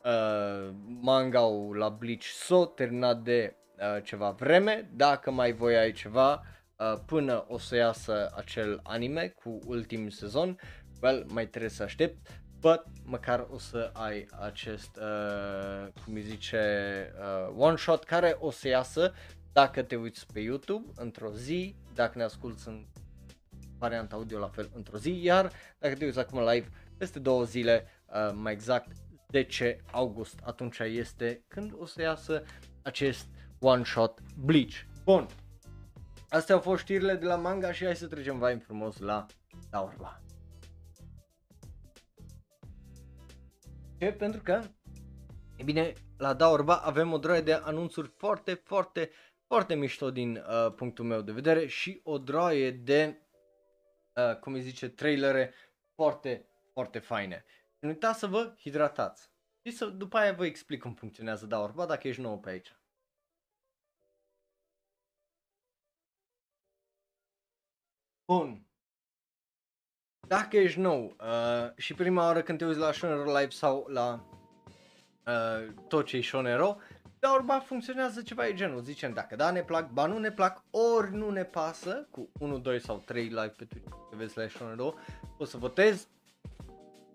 uh, 0.04 0.74
manga-ul 1.02 1.78
la 1.78 1.90
Bleach 1.90 2.24
s-a 2.24 2.72
terminat 2.76 3.18
de 3.18 3.56
uh, 3.78 4.04
ceva 4.04 4.30
vreme, 4.30 4.90
dacă 4.94 5.32
mai 5.32 5.52
voiai 5.52 5.92
ceva 5.92 6.44
uh, 6.78 6.94
până 7.06 7.46
o 7.48 7.58
să 7.58 7.76
iasă 7.76 8.32
acel 8.36 8.80
anime 8.84 9.28
cu 9.28 9.60
ultimul 9.66 10.10
sezon, 10.10 10.60
well, 11.02 11.26
mai 11.28 11.48
trebuie 11.48 11.72
să 11.72 11.84
aștept, 11.84 12.28
but 12.64 12.84
măcar 13.06 13.48
o 13.50 13.58
să 13.58 13.90
ai 13.94 14.28
acest, 14.40 14.96
uh, 14.96 15.88
cum 16.06 16.14
îi 16.14 16.22
zice, 16.22 16.60
uh, 17.20 17.56
one 17.58 17.76
shot 17.76 18.04
care 18.04 18.38
o 18.40 18.52
să 18.52 18.68
iasă 18.68 19.14
dacă 19.52 19.82
te 19.82 19.96
uiți 19.96 20.26
pe 20.34 20.40
YouTube 20.40 20.92
într-o 20.96 21.32
zi, 21.32 21.76
dacă 21.94 22.18
ne 22.18 22.24
asculti 22.24 22.62
în 22.66 22.86
varianta 23.78 24.16
audio 24.16 24.40
la 24.40 24.48
fel 24.48 24.70
într-o 24.74 24.98
zi, 24.98 25.20
iar 25.24 25.52
dacă 25.80 25.96
te 25.96 26.06
uiți 26.06 26.20
acum 26.20 26.40
live 26.40 26.70
peste 26.98 27.20
două 27.20 27.44
zile, 27.44 27.88
uh, 28.06 28.32
mai 28.34 28.54
exact 28.54 28.92
10 29.32 29.78
august, 29.92 30.40
atunci 30.44 30.80
este 30.80 31.44
când 31.48 31.74
o 31.78 31.86
să 31.86 32.02
iasă 32.02 32.44
acest 32.82 33.28
one 33.60 33.84
shot 33.84 34.20
Bleach. 34.38 34.74
Bun, 35.04 35.28
astea 36.30 36.56
au 36.56 36.62
fost 36.62 36.82
știrile 36.82 37.16
de 37.16 37.26
la 37.26 37.36
manga 37.36 37.72
și 37.72 37.86
hai 37.86 37.96
să 37.96 38.08
trecem 38.08 38.38
vai 38.38 38.60
frumos 38.60 38.98
la 38.98 39.26
Daorba. 39.70 40.23
Ce? 44.04 44.12
Pentru 44.12 44.42
că, 44.42 44.62
e 45.58 45.64
bine, 45.64 45.94
la 46.18 46.34
Daorba 46.34 46.78
avem 46.78 47.12
o 47.12 47.18
droaie 47.18 47.42
de 47.42 47.54
anunțuri 47.54 48.08
foarte, 48.08 48.54
foarte, 48.54 49.12
foarte 49.48 49.76
mișto 49.76 50.12
din 50.12 50.36
uh, 50.36 50.74
punctul 50.76 51.06
meu 51.06 51.22
de 51.22 51.32
vedere 51.32 51.68
și 51.68 52.02
o 52.04 52.18
droaie 52.18 52.72
de, 52.72 53.28
uh, 54.16 54.40
cum 54.40 54.54
îi 54.54 54.62
zice, 54.62 54.90
trailere 54.90 55.54
foarte, 55.96 56.50
foarte 56.74 57.00
faine. 57.00 57.46
Nu 57.80 57.90
uitați 57.90 58.20
să 58.20 58.28
vă 58.28 58.56
hidratați. 58.60 59.32
Și 59.66 59.76
să, 59.76 59.86
după 59.86 60.18
aia 60.18 60.34
vă 60.34 60.46
explic 60.46 60.82
cum 60.82 60.94
funcționează 60.94 61.46
Daorba 61.46 61.86
dacă 61.86 62.08
ești 62.08 62.22
nou 62.22 62.40
pe 62.40 62.50
aici. 62.50 62.76
Bun. 68.26 68.73
Dacă 70.28 70.58
ești 70.58 70.80
nou 70.80 71.16
uh, 71.20 71.72
și 71.76 71.94
prima 71.94 72.24
oară 72.24 72.42
când 72.42 72.58
te 72.58 72.66
uiți 72.66 72.80
la 72.80 72.92
Shonero 72.92 73.24
Live 73.24 73.50
sau 73.50 73.88
la 73.90 74.26
uh, 75.26 75.74
tot 75.88 76.06
ce 76.06 76.18
e 76.18 76.22
Shonero, 76.22 76.78
dar 77.20 77.32
urma 77.36 77.60
funcționează 77.60 78.22
ceva 78.22 78.44
de 78.44 78.54
genul. 78.54 78.82
Zicem 78.82 79.14
dacă 79.14 79.36
da 79.36 79.52
ne 79.52 79.62
plac, 79.62 79.90
ba 79.90 80.06
nu 80.06 80.18
ne 80.18 80.32
plac, 80.32 80.64
ori 80.72 81.16
nu 81.16 81.30
ne 81.30 81.44
pasă, 81.44 82.08
cu 82.12 82.30
1, 82.40 82.58
2 82.58 82.80
sau 82.80 83.04
3 83.06 83.24
live 83.24 83.54
pe 83.58 83.66
Twitch, 83.66 83.90
că 83.90 84.16
vezi 84.16 84.38
la 84.38 84.48
Shonero, 84.48 84.94
o 85.38 85.46
să 85.46 85.58
votezi 85.58 86.08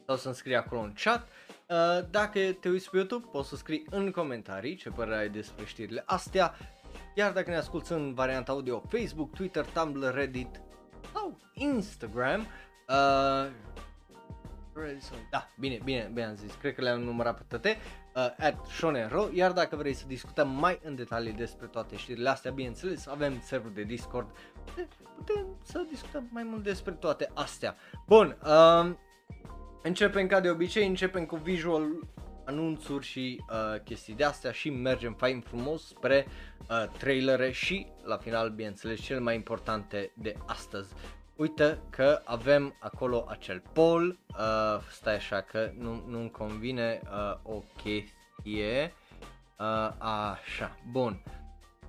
sau 0.07 0.17
să-mi 0.17 0.35
scrii 0.35 0.57
acolo 0.57 0.81
în 0.81 0.93
chat. 1.03 1.29
Uh, 1.69 2.09
dacă 2.11 2.41
te 2.61 2.69
uiți 2.69 2.91
pe 2.91 2.97
YouTube, 2.97 3.27
poți 3.33 3.49
să 3.49 3.57
scrii 3.57 3.87
în 3.91 4.11
comentarii 4.11 4.77
ce 4.77 4.91
părere 4.91 5.17
ai 5.17 5.29
despre 5.29 5.65
știrile 5.65 6.03
astea. 6.07 6.55
Iar 7.15 7.33
dacă 7.33 7.51
ne 7.51 7.57
asculti 7.57 7.93
în 7.93 8.15
varianta 8.15 8.53
audio, 8.53 8.83
Facebook, 8.89 9.35
Twitter, 9.35 9.65
Tumblr, 9.65 10.15
Reddit 10.15 10.61
sau 11.13 11.39
Instagram, 11.53 12.47
Uh, 12.89 13.49
da, 15.31 15.49
bine, 15.59 15.79
bine, 15.85 16.11
bine 16.13 16.27
am 16.27 16.35
zis, 16.35 16.55
cred 16.61 16.75
că 16.75 16.83
le-am 16.83 17.01
numărat 17.01 17.37
pe 17.37 17.45
toate, 17.49 17.77
uh, 18.15 18.45
at 18.45 18.67
Shonero, 18.67 19.29
iar 19.33 19.53
dacă 19.53 19.77
vrei 19.77 19.93
să 19.93 20.05
discutăm 20.07 20.49
mai 20.49 20.81
în 20.83 20.95
detalii 20.95 21.33
despre 21.33 21.67
toate 21.67 21.97
știrile 21.97 22.29
astea, 22.29 22.51
bineînțeles, 22.51 23.07
avem 23.07 23.41
server 23.41 23.73
de 23.73 23.83
Discord, 23.83 24.31
putem 25.17 25.47
să 25.63 25.87
discutăm 25.91 26.29
mai 26.31 26.43
mult 26.43 26.63
despre 26.63 26.93
toate 26.93 27.31
astea. 27.35 27.77
Bun, 28.07 28.37
uh, 28.45 28.95
începem 29.83 30.27
ca 30.27 30.41
de 30.41 30.51
obicei, 30.51 30.87
începem 30.87 31.27
cu 31.27 31.37
visual 31.37 31.85
anunțuri 32.45 33.07
și 33.07 33.45
uh, 33.51 33.81
chestii 33.85 34.15
de 34.15 34.25
astea 34.25 34.51
și 34.51 34.71
mergem 34.71 35.15
fain 35.15 35.41
frumos 35.41 35.87
spre 35.87 36.27
uh, 36.71 36.85
trailere 36.99 37.51
și 37.51 37.87
la 38.05 38.17
final, 38.17 38.51
bineînțeles, 38.51 39.01
cele 39.01 39.19
mai 39.19 39.35
importante 39.35 40.13
de 40.15 40.35
astăzi 40.47 40.95
uite 41.39 41.79
că 41.91 42.21
avem 42.25 42.75
acolo 42.81 43.27
acel 43.29 43.63
poll, 43.73 44.19
uh, 44.29 44.81
stai 44.91 45.15
așa 45.15 45.41
că 45.41 45.71
nu, 45.79 46.05
nu-mi 46.09 46.31
convine 46.31 47.01
uh, 47.05 47.55
o 47.55 47.63
chestie, 47.83 48.93
uh, 49.59 49.91
așa, 49.99 50.77
bun, 50.91 51.23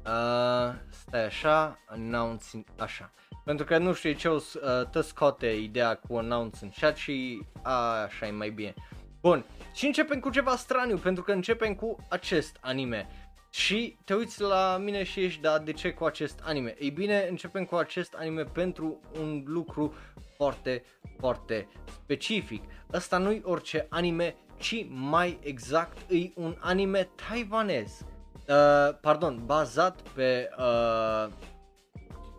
uh, 0.06 0.74
stai 0.90 1.26
așa, 1.26 1.80
announcing, 1.86 2.66
așa, 2.78 3.12
pentru 3.46 3.66
că 3.66 3.78
nu 3.78 3.94
știu 3.94 4.14
ce 4.14 4.28
o 4.28 4.36
uh, 4.36 4.90
te 4.92 5.02
scoate 5.02 5.48
ideea 5.48 5.96
cu 5.96 6.18
announce 6.18 6.58
în 6.62 6.72
chat 6.80 6.96
și 6.96 7.46
a, 7.62 8.02
așa 8.02 8.28
e 8.28 8.32
mai 8.32 8.50
bine. 8.50 8.74
Bun, 9.22 9.46
și 9.74 9.86
începem 9.86 10.20
cu 10.20 10.30
ceva 10.30 10.56
straniu, 10.56 10.98
pentru 10.98 11.24
că 11.24 11.32
începem 11.32 11.76
cu 11.76 11.96
acest 12.10 12.58
anime. 12.62 13.08
Și 13.50 13.98
te 14.06 14.14
uiți 14.14 14.42
la 14.42 14.78
mine 14.78 15.04
și 15.04 15.24
ești, 15.24 15.42
da, 15.42 15.60
de 15.60 15.72
ce 15.72 15.92
cu 15.92 16.04
acest 16.04 16.40
anime? 16.44 16.76
Ei 16.80 16.90
bine, 16.90 17.28
începem 17.30 17.66
cu 17.66 17.76
acest 17.76 18.14
anime 18.14 18.44
pentru 18.44 19.00
un 19.20 19.44
lucru 19.46 19.94
foarte, 20.36 20.84
foarte 21.20 21.68
specific. 21.86 22.64
Ăsta 22.94 23.18
nu-i 23.18 23.42
orice 23.44 23.86
anime, 23.90 24.36
ci 24.58 24.86
mai 24.90 25.40
exact 25.42 26.12
e 26.12 26.32
un 26.36 26.56
anime 26.60 27.10
taiwanez. 27.28 28.06
Uh, 28.48 28.98
pardon, 29.02 29.42
bazat 29.46 30.02
pe 30.02 30.50
uh, 30.58 31.32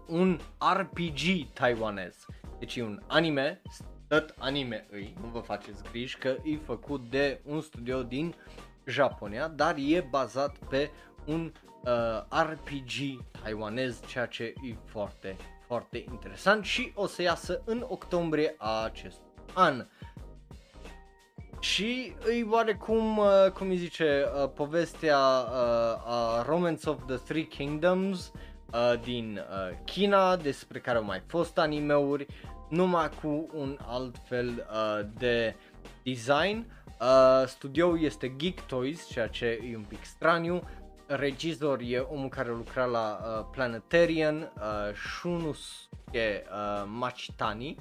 un 0.07 0.39
RPG 0.77 1.53
taiwanez. 1.53 2.27
Deci 2.59 2.77
e 2.77 2.83
un 2.83 3.01
anime, 3.07 3.63
tot 4.09 4.35
anime 4.39 4.87
îi, 4.91 5.15
nu 5.21 5.27
vă 5.27 5.39
faceți 5.39 5.83
griji 5.91 6.19
că 6.19 6.37
e 6.43 6.57
făcut 6.57 7.11
de 7.11 7.41
un 7.45 7.61
studio 7.61 8.03
din 8.03 8.35
Japonia, 8.91 9.49
dar 9.49 9.74
e 9.78 10.07
bazat 10.11 10.57
pe 10.68 10.91
un 11.26 11.53
uh, 11.80 12.43
RPG 12.43 13.24
taiwanez, 13.43 14.01
ceea 14.07 14.26
ce 14.26 14.45
e 14.45 14.74
foarte, 14.84 15.36
foarte 15.66 16.05
interesant 16.11 16.64
și 16.64 16.93
o 16.95 17.07
să 17.07 17.22
iasă 17.22 17.62
în 17.64 17.84
octombrie 17.88 18.55
a 18.59 18.84
acest 18.84 19.20
an. 19.55 19.86
Și 21.61 22.14
îi 22.24 22.47
oarecum, 22.51 23.18
uh, 23.18 23.51
cum 23.55 23.68
îi 23.68 23.76
zice, 23.76 24.24
uh, 24.43 24.51
povestea 24.55 25.18
uh, 25.18 25.53
a 26.07 26.45
Romance 26.47 26.91
of 26.91 26.99
the 27.07 27.16
Three 27.16 27.45
Kingdoms, 27.45 28.32
uh, 28.72 29.01
din 29.03 29.41
uh, 29.51 29.76
China 29.84 30.36
despre 30.36 30.78
care 30.78 30.99
au 30.99 31.05
mai 31.05 31.22
fost 31.26 31.59
animeuri, 31.59 32.26
numai 32.68 33.11
cu 33.22 33.49
un 33.55 33.78
alt 33.86 34.16
fel 34.28 34.49
uh, 34.49 35.07
de 35.18 35.55
design. 36.03 36.66
Uh, 37.01 37.47
studioul 37.47 38.03
este 38.03 38.29
Geek 38.29 38.61
Toys, 38.61 39.07
ceea 39.07 39.29
ce 39.29 39.61
e 39.71 39.77
un 39.77 39.85
pic 39.89 40.05
straniu. 40.05 40.63
Regizor 41.07 41.81
e 41.83 41.99
omul 41.99 42.29
care 42.29 42.49
lucra 42.49 42.85
la 42.85 43.21
uh, 43.23 43.47
Planetarian, 43.51 44.53
uh, 44.57 44.95
Shunusuke 44.95 46.45
uh, 46.51 46.85
Machitani. 46.87 47.77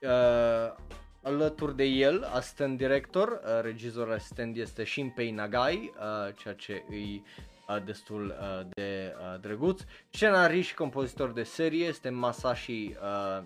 Uh, 0.00 0.74
alături 1.22 1.76
de 1.76 1.84
el, 1.84 2.24
asistent 2.34 2.76
director, 2.76 3.28
uh, 3.28 3.60
regizor 3.62 4.10
asistent 4.12 4.56
este 4.56 4.84
Shinpei 4.84 5.30
Nagai, 5.30 5.92
uh, 5.96 6.34
ceea 6.34 6.54
ce 6.54 6.72
e 6.72 7.20
uh, 7.68 7.84
destul 7.84 8.26
uh, 8.40 8.66
de 8.74 9.14
uh, 9.18 9.40
drăguț. 9.40 9.82
Scenarist 10.10 10.68
și 10.68 10.74
compozitor 10.74 11.30
de 11.30 11.42
serie 11.42 11.86
este 11.86 12.08
Masashi 12.08 12.96
uh, 13.02 13.42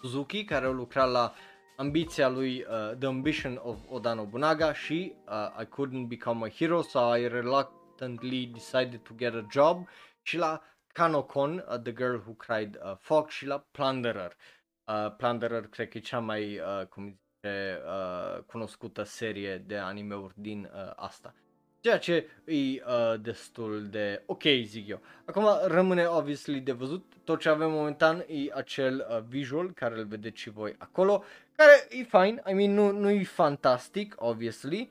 Suzuki, 0.00 0.44
care 0.44 0.66
a 0.66 0.70
lucrat 0.70 1.10
la 1.10 1.32
ambiția 1.76 2.28
lui 2.28 2.60
uh, 2.60 2.96
The 2.98 3.06
Ambition 3.06 3.60
of 3.62 3.78
Oda 3.88 4.14
Nobunaga 4.14 4.72
și 4.72 5.14
uh, 5.28 5.62
I 5.62 5.64
Couldn't 5.64 6.06
Become 6.08 6.46
a 6.46 6.50
Hero, 6.50 6.82
so 6.82 7.16
I 7.16 7.28
reluctantly 7.28 8.46
decided 8.46 9.00
to 9.02 9.14
get 9.14 9.34
a 9.34 9.46
job 9.50 9.88
și 10.22 10.36
la 10.36 10.62
Kanokon, 10.92 11.64
uh, 11.68 11.78
The 11.78 11.92
Girl 11.92 12.16
Who 12.16 12.32
Cried 12.32 12.78
uh, 12.84 12.92
Fox 12.98 13.32
și 13.34 13.46
la 13.46 13.58
Plunderer. 13.70 14.36
Uh, 14.84 15.14
Plunderer 15.16 15.66
cred 15.66 15.88
că 15.88 15.98
e 15.98 16.00
cea 16.00 16.18
mai 16.18 16.58
uh, 16.58 16.86
cum 16.86 17.04
zice, 17.04 17.82
uh, 17.86 18.42
cunoscută 18.42 19.02
serie 19.02 19.58
de 19.58 19.76
animeuri 19.76 20.34
din 20.36 20.70
uh, 20.74 20.92
asta. 20.96 21.34
Ceea 21.82 21.98
ce 21.98 22.26
e 22.44 22.54
uh, 22.54 23.20
destul 23.20 23.86
de 23.90 24.22
ok, 24.26 24.42
zic 24.64 24.88
eu. 24.88 25.00
Acum 25.24 25.44
rămâne 25.66 26.06
obviously 26.06 26.60
de 26.60 26.72
văzut. 26.72 27.12
Tot 27.24 27.40
ce 27.40 27.48
avem 27.48 27.70
momentan 27.70 28.24
e 28.28 28.52
acel 28.54 29.06
uh, 29.10 29.22
visual 29.28 29.72
care 29.72 29.98
îl 29.98 30.06
vedeți 30.06 30.40
și 30.40 30.50
voi 30.50 30.74
acolo, 30.78 31.24
care 31.56 31.72
e 31.90 32.02
fine, 32.02 32.42
I 32.50 32.52
mean 32.52 32.74
nu, 32.74 32.90
nu 32.90 33.10
e 33.10 33.24
fantastic, 33.24 34.14
obviously, 34.18 34.88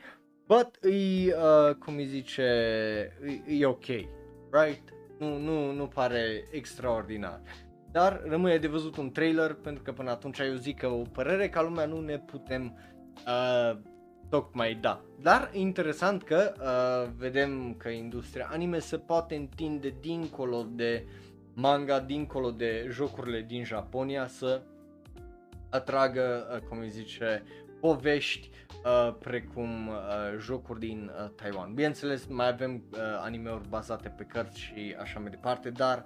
but 0.48 0.80
e, 0.84 1.34
uh, 1.36 1.76
cum 1.76 1.96
îi 1.96 2.06
zice, 2.06 2.42
e, 3.48 3.58
e 3.58 3.66
ok, 3.66 3.86
right? 4.52 4.90
Nu, 5.20 5.38
nu, 5.38 5.72
nu 5.72 5.88
pare 5.88 6.48
extraordinar. 6.52 7.42
Dar 7.92 8.22
rămâne 8.26 8.58
de 8.58 8.68
văzut 8.68 8.98
un 8.98 9.12
trailer, 9.12 9.54
pentru 9.54 9.84
că 9.84 9.92
până 9.92 10.10
atunci 10.10 10.40
eu 10.40 10.56
zic 10.56 10.80
că 10.80 10.88
o 10.88 11.02
părere 11.02 11.50
ca 11.50 11.62
lumea 11.62 11.86
nu 11.86 12.02
ne 12.02 12.20
putem 12.20 12.78
uh, 13.28 13.80
tocmai 14.32 14.76
da. 14.76 15.02
Dar 15.22 15.50
e 15.54 15.60
interesant 15.60 16.24
că 16.24 16.54
uh, 16.60 17.14
vedem 17.18 17.74
că 17.78 17.90
industria 17.90 18.50
anime 18.52 18.80
se 18.80 18.98
poate 18.98 19.36
întinde 19.36 19.94
dincolo 20.00 20.66
de 20.70 21.06
manga, 21.54 22.00
dincolo 22.00 22.52
de 22.52 22.88
jocurile 22.90 23.42
din 23.42 23.64
Japonia 23.64 24.28
să 24.28 24.62
atragă, 25.70 26.52
uh, 26.56 26.68
cum 26.70 26.80
îi 26.80 26.90
zice, 26.90 27.44
povești 27.80 28.50
uh, 28.86 29.16
precum 29.20 29.88
uh, 29.88 29.96
jocuri 30.40 30.80
din 30.80 31.12
uh, 31.24 31.30
Taiwan. 31.36 31.74
Bineînțeles, 31.74 32.26
mai 32.26 32.48
avem 32.48 32.84
uh, 32.92 33.00
anime-uri 33.22 33.70
bazate 33.70 34.10
pe 34.10 34.24
cărți 34.24 34.60
și 34.60 34.96
așa 35.00 35.20
mai 35.20 35.30
departe, 35.30 35.70
dar 35.70 36.06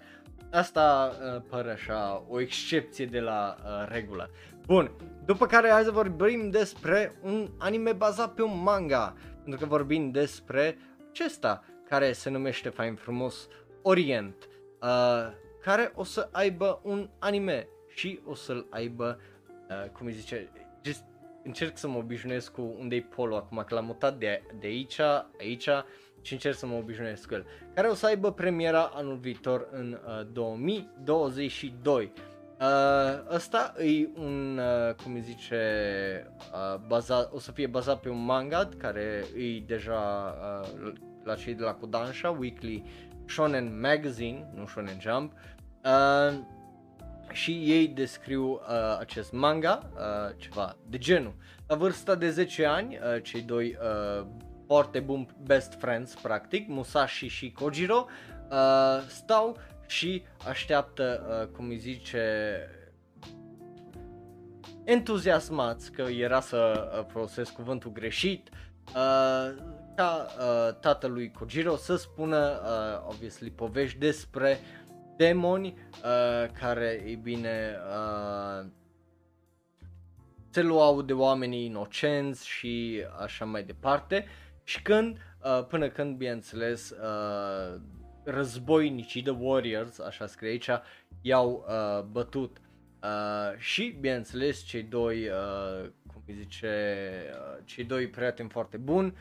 asta 0.52 1.12
uh, 1.12 1.42
pare 1.50 1.72
așa 1.72 2.26
o 2.28 2.40
excepție 2.40 3.06
de 3.06 3.20
la 3.20 3.56
uh, 3.60 3.88
regulă. 3.88 4.30
Bun, 4.66 4.92
după 5.26 5.46
care 5.46 5.70
hai 5.70 5.84
să 5.84 5.92
vorbim 5.92 6.50
despre 6.50 7.16
un 7.22 7.50
anime 7.58 7.92
bazat 7.92 8.34
pe 8.34 8.42
un 8.42 8.62
manga, 8.64 9.16
pentru 9.44 9.60
că 9.60 9.66
vorbim 9.66 10.12
despre 10.12 10.78
acesta 11.10 11.64
care 11.90 12.12
se 12.12 12.30
numește 12.30 12.70
fain 12.70 12.96
frumos 12.96 13.48
Orient, 13.82 14.50
uh, 14.82 15.32
care 15.62 15.92
o 15.96 16.04
să 16.04 16.30
aibă 16.32 16.82
un 16.84 17.10
anime 17.20 17.68
și 17.88 18.20
o 18.26 18.34
să-l 18.34 18.68
aibă, 18.70 19.20
uh, 19.70 19.90
cum 19.90 20.06
îi 20.06 20.14
zice, 20.14 20.52
just 20.82 21.04
încerc 21.44 21.78
să 21.78 21.88
mă 21.88 21.98
obișnuiesc 21.98 22.52
cu 22.52 22.76
unde 22.80 22.96
e 22.96 23.02
polo 23.02 23.36
acum, 23.36 23.64
că 23.68 23.76
l-am 23.76 23.86
mutat 23.86 24.18
de, 24.18 24.44
de 24.60 24.68
aici, 24.68 25.00
aici 25.40 25.70
și 26.22 26.34
încerc 26.34 26.56
să 26.56 26.66
mă 26.66 26.76
obișnuiesc 26.76 27.28
cu 27.28 27.34
el, 27.34 27.46
care 27.74 27.88
o 27.88 27.94
să 27.94 28.06
aibă 28.06 28.32
premiera 28.32 28.92
anul 28.94 29.16
viitor 29.16 29.68
în 29.72 30.00
uh, 30.08 30.28
2022. 30.32 32.12
Uh, 32.60 33.34
ăsta 33.34 33.74
e 33.78 34.08
un, 34.18 34.58
uh, 34.58 34.94
cum 35.04 35.14
îi 35.14 35.22
zice, 35.22 35.62
uh, 36.54 36.80
baza, 36.88 37.30
o 37.34 37.40
să 37.40 37.52
fie 37.52 37.68
bazat 37.68 38.00
pe 38.00 38.10
un 38.10 38.26
manga 38.26 38.70
care 38.78 39.24
e 39.38 39.60
deja 39.60 40.34
uh, 40.62 40.94
la 41.24 41.36
cei 41.36 41.54
de 41.54 41.64
la 41.64 41.74
Kodansha, 41.74 42.30
Weekly 42.30 42.84
Shonen 43.26 43.80
Magazine, 43.80 44.52
nu 44.54 44.66
Shonen 44.66 45.00
Jump. 45.00 45.34
Uh, 45.84 46.40
și 47.32 47.72
ei 47.72 47.88
descriu 47.88 48.52
uh, 48.52 48.98
acest 49.00 49.32
manga, 49.32 49.80
uh, 49.94 50.36
ceva 50.38 50.76
de 50.90 50.98
genul. 50.98 51.36
La 51.68 51.76
vârsta 51.76 52.16
de 52.16 52.30
10 52.30 52.66
ani, 52.66 52.96
uh, 52.98 53.24
cei 53.24 53.42
doi 53.42 53.78
uh, 53.82 54.26
foarte 54.66 55.00
buni 55.00 55.28
best 55.44 55.74
friends, 55.74 56.14
practic, 56.14 56.68
Musashi 56.68 57.28
și 57.28 57.52
Kojiro, 57.52 58.06
uh, 58.52 59.02
stau 59.08 59.58
și 59.88 60.24
așteaptă, 60.48 61.26
uh, 61.30 61.56
cum 61.56 61.68
îi 61.70 61.78
zice, 61.78 62.24
entuziasmați, 64.84 65.92
că 65.92 66.02
era 66.02 66.40
să 66.40 66.90
uh, 67.00 67.06
folosesc 67.12 67.52
cuvântul 67.52 67.92
greșit, 67.92 68.50
uh, 68.88 69.56
ca 69.96 70.28
uh, 70.40 70.76
tatălui 70.80 71.32
Kojiro 71.32 71.76
să 71.76 71.96
spună, 71.96 72.62
uh, 72.64 73.10
obviously, 73.10 73.50
povești 73.50 73.98
despre 73.98 74.60
demoni 75.18 75.68
uh, 75.68 76.52
care, 76.60 77.04
e 77.06 77.16
bine, 77.16 77.78
uh, 77.90 78.66
se 80.50 80.62
luau 80.62 81.02
de 81.02 81.14
oamenii 81.14 81.66
inocenți 81.66 82.48
și 82.48 83.04
așa 83.22 83.46
mai 83.46 83.64
departe. 83.64 84.26
Și 84.64 84.82
când, 84.82 85.18
uh, 85.44 85.66
până 85.68 85.90
când, 85.90 86.18
bineînțeles, 86.18 86.90
uh, 86.90 87.82
războinicii, 88.26 89.22
The 89.22 89.36
Warriors, 89.40 90.00
așa 90.00 90.28
scrie 90.28 90.50
aici, 90.50 90.70
i-au 91.22 91.66
uh, 91.68 92.04
bătut. 92.04 92.58
Uh, 93.04 93.58
și, 93.58 93.98
bineînțeles, 94.00 94.64
cei 94.64 94.84
doi, 94.84 95.28
uh, 95.28 95.90
cum 96.14 96.24
îi 96.28 96.34
zice, 96.34 96.68
uh, 97.32 97.64
cei 97.66 97.84
doi 97.84 98.08
prieteni 98.08 98.50
foarte 98.50 98.78
buni, 98.78 99.14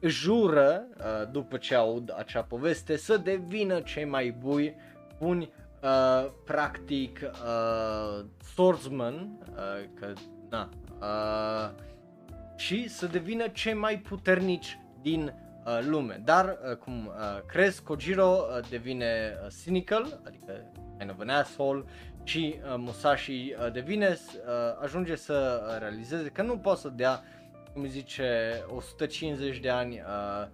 jură, 0.00 0.82
uh, 0.98 1.30
după 1.30 1.56
ce 1.56 1.74
aud 1.74 2.14
acea 2.16 2.42
poveste, 2.42 2.96
să 2.96 3.16
devină 3.16 3.80
cei 3.80 4.04
mai 4.04 4.30
buni, 4.30 4.74
buni 5.18 5.52
uh, 5.82 6.30
practic, 6.44 7.20
uh, 7.22 8.24
swordsman, 8.54 9.38
uh, 9.50 9.88
că, 9.94 10.12
na, 10.50 10.68
uh, 11.00 11.70
și 12.56 12.88
să 12.88 13.06
devină 13.06 13.48
cei 13.48 13.74
mai 13.74 13.98
puternici 13.98 14.78
din 15.02 15.22
uh, 15.22 15.49
lume. 15.88 16.20
Dar, 16.24 16.58
uh, 16.70 16.76
cum 16.76 17.06
uh, 17.06 17.40
crezi, 17.46 17.82
Kojiro 17.82 18.28
uh, 18.28 18.68
devine 18.68 19.38
uh, 19.44 19.48
cynical, 19.64 20.20
adică 20.26 20.72
kind 20.98 21.10
of 21.10 21.20
an 21.20 21.28
asshole, 21.28 21.84
și 22.24 22.54
uh, 22.56 22.74
Musashi 22.76 23.54
uh, 23.58 23.72
devine, 23.72 24.08
uh, 24.08 24.82
ajunge 24.82 25.16
să 25.16 25.62
uh, 25.66 25.78
realizeze 25.78 26.28
că 26.28 26.42
nu 26.42 26.58
poate 26.58 26.80
să 26.80 26.88
dea, 26.88 27.22
cum 27.72 27.86
zice, 27.86 28.62
150 28.68 29.58
de 29.58 29.68
ani 29.68 29.94
uh, 29.94 30.48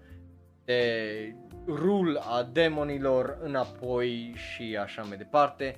de 0.64 1.35
rule 1.67 2.21
a 2.23 2.43
demonilor 2.53 3.39
înapoi 3.43 4.35
și 4.37 4.77
așa 4.81 5.03
mai 5.03 5.17
departe. 5.17 5.77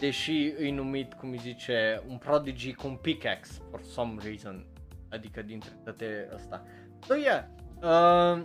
Deși 0.00 0.52
îi 0.58 0.70
numit, 0.70 1.14
cum 1.14 1.30
îi 1.30 1.38
zice, 1.38 2.02
un 2.08 2.16
prodigy 2.16 2.72
cu 2.72 2.86
un 2.86 2.96
pickaxe, 2.96 3.62
for 3.70 3.80
some 3.82 4.14
reason. 4.24 4.66
Adică 5.10 5.42
dintre 5.42 5.70
toate 5.84 6.28
ăsta. 6.34 6.62
So, 7.06 7.14
yeah, 7.14 7.44
Uh, 7.82 8.40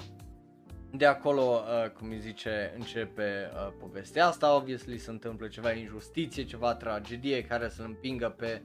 de 0.96 1.06
acolo, 1.06 1.42
uh, 1.42 1.90
cum 1.90 2.10
îi 2.10 2.20
zice, 2.20 2.74
începe 2.76 3.52
uh, 3.54 3.74
povestea 3.80 4.28
asta, 4.28 4.56
obviously 4.56 4.98
se 4.98 5.10
întâmplă 5.10 5.48
ceva 5.48 5.72
injustiție, 5.72 6.44
ceva 6.44 6.76
tragedie 6.76 7.44
care 7.44 7.70
să-l 7.70 7.86
împingă 7.86 8.30
pe 8.38 8.62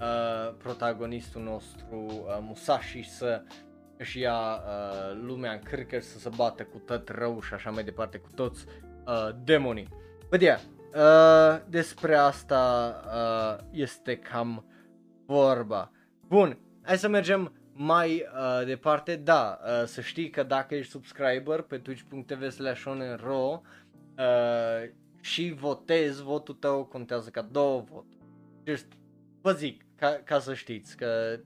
uh, 0.00 0.54
protagonistul 0.58 1.42
nostru 1.42 2.04
uh, 2.06 2.38
Musashi 2.40 3.02
să 3.02 3.42
își 3.96 4.20
ia 4.20 4.54
uh, 4.54 5.20
lumea 5.22 5.52
în 5.52 5.58
cârcă 5.58 6.00
să 6.00 6.18
se 6.18 6.30
bată 6.36 6.62
cu 6.62 6.78
tot 6.78 7.08
rău 7.08 7.40
și 7.40 7.54
așa 7.54 7.70
mai 7.70 7.84
departe, 7.84 8.18
cu 8.18 8.28
toți 8.34 8.64
uh, 9.06 9.28
demonii. 9.44 9.88
But 10.30 10.40
yeah, 10.40 10.60
uh, 10.94 11.60
despre 11.68 12.14
asta 12.14 12.94
uh, 13.06 13.64
este 13.70 14.16
cam 14.16 14.64
vorba. 15.26 15.90
Bun, 16.26 16.58
hai 16.82 16.98
să 16.98 17.08
mergem 17.08 17.52
mai 17.76 18.26
uh, 18.34 18.66
departe, 18.66 19.16
da, 19.16 19.58
uh, 19.64 19.84
să 19.84 20.00
știi 20.00 20.30
că 20.30 20.42
dacă 20.42 20.74
ești 20.74 20.90
subscriber 20.90 21.60
pe 21.60 21.78
twitch.tv 21.78 22.50
slash 22.50 22.84
uh, 22.84 23.62
și 25.20 25.54
votezi, 25.56 26.22
votul 26.22 26.54
tău 26.54 26.84
contează 26.84 27.30
ca 27.30 27.42
două 27.42 27.80
voturi. 27.80 28.22
Just, 28.66 28.86
vă 29.40 29.52
zic, 29.52 29.84
ca, 29.96 30.20
ca 30.24 30.38
să 30.38 30.54
știți 30.54 30.96
că 30.96 31.38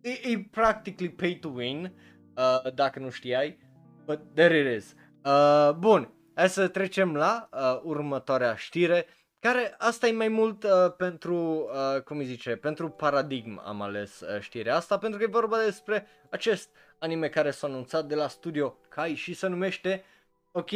e, 0.00 0.10
e 0.10 0.48
practically 0.50 1.10
pay 1.10 1.38
to 1.40 1.48
win, 1.48 1.92
uh, 2.36 2.72
dacă 2.74 2.98
nu 2.98 3.10
știai, 3.10 3.58
but 4.04 4.20
there 4.34 4.58
it 4.58 4.76
is. 4.76 4.94
Uh, 5.24 5.74
bun, 5.78 6.12
hai 6.34 6.48
să 6.48 6.68
trecem 6.68 7.14
la 7.14 7.48
uh, 7.52 7.80
următoarea 7.82 8.54
știre, 8.54 9.06
care 9.42 9.74
asta 9.78 10.06
e 10.06 10.12
mai 10.12 10.28
mult 10.28 10.64
uh, 10.64 10.70
pentru, 10.96 11.34
uh, 11.34 12.02
cum 12.02 12.18
îi 12.18 12.24
zice, 12.24 12.56
pentru 12.56 12.88
paradigm 12.88 13.60
am 13.64 13.82
ales 13.82 14.20
uh, 14.20 14.40
știrea 14.40 14.76
asta, 14.76 14.98
pentru 14.98 15.18
că 15.18 15.24
e 15.24 15.40
vorba 15.40 15.58
despre 15.58 16.06
acest 16.30 16.70
anime 16.98 17.28
care 17.28 17.50
s-a 17.50 17.66
anunțat 17.66 18.04
de 18.04 18.14
la 18.14 18.28
studio 18.28 18.76
Kai 18.88 19.14
și 19.14 19.34
se 19.34 19.46
numește, 19.46 20.04
ok, 20.52 20.70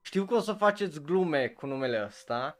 știu 0.00 0.24
că 0.24 0.34
o 0.34 0.40
să 0.40 0.52
faceți 0.52 1.02
glume 1.02 1.48
cu 1.48 1.66
numele 1.66 2.04
ăsta, 2.04 2.58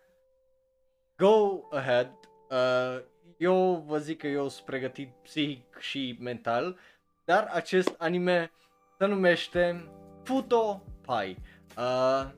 go 1.16 1.60
ahead, 1.70 2.10
uh, 2.50 3.02
eu 3.36 3.84
vă 3.86 3.98
zic 3.98 4.18
că 4.18 4.26
eu 4.26 4.48
sunt 4.48 4.64
pregătit 4.64 5.12
psihic 5.22 5.78
și 5.78 6.16
mental, 6.20 6.78
dar 7.24 7.48
acest 7.52 7.94
anime 7.98 8.52
se 8.98 9.06
numește 9.06 9.88
Futo 10.22 10.82
Pai. 11.06 11.38
Uh, 11.76 12.30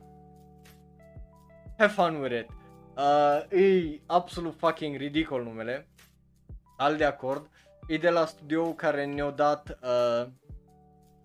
have 1.79 1.93
fun 1.93 2.21
with 2.21 2.39
it. 2.39 2.56
Uh, 2.97 3.59
e 3.59 4.01
absolut 4.07 4.59
fucking 4.59 4.97
ridicol 4.97 5.43
numele. 5.43 5.89
Al 6.77 6.97
de 6.97 7.05
acord. 7.05 7.51
E 7.87 7.99
de 7.99 8.09
la 8.09 8.27
studio 8.27 8.75
care 8.75 9.05
ne-a 9.05 9.31
dat 9.31 9.79
uh, 9.83 10.29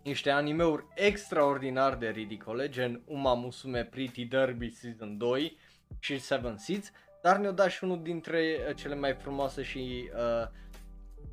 niște 0.03 0.29
animeuri 0.29 0.87
extraordinar 0.95 1.95
de 1.95 2.09
ridicole, 2.09 2.69
gen 2.69 3.01
Uma 3.05 3.33
Musume 3.33 3.83
Pretty 3.83 4.25
Derby 4.25 4.69
Season 4.69 5.17
2 5.17 5.57
și 5.99 6.19
Seven 6.19 6.57
Seeds, 6.57 6.91
dar 7.21 7.37
ne-a 7.37 7.51
dat 7.51 7.69
și 7.69 7.83
unul 7.83 8.03
dintre 8.03 8.57
uh, 8.67 8.75
cele 8.75 8.95
mai 8.95 9.13
frumoase 9.13 9.63
și 9.63 10.09
uh, 10.13 10.47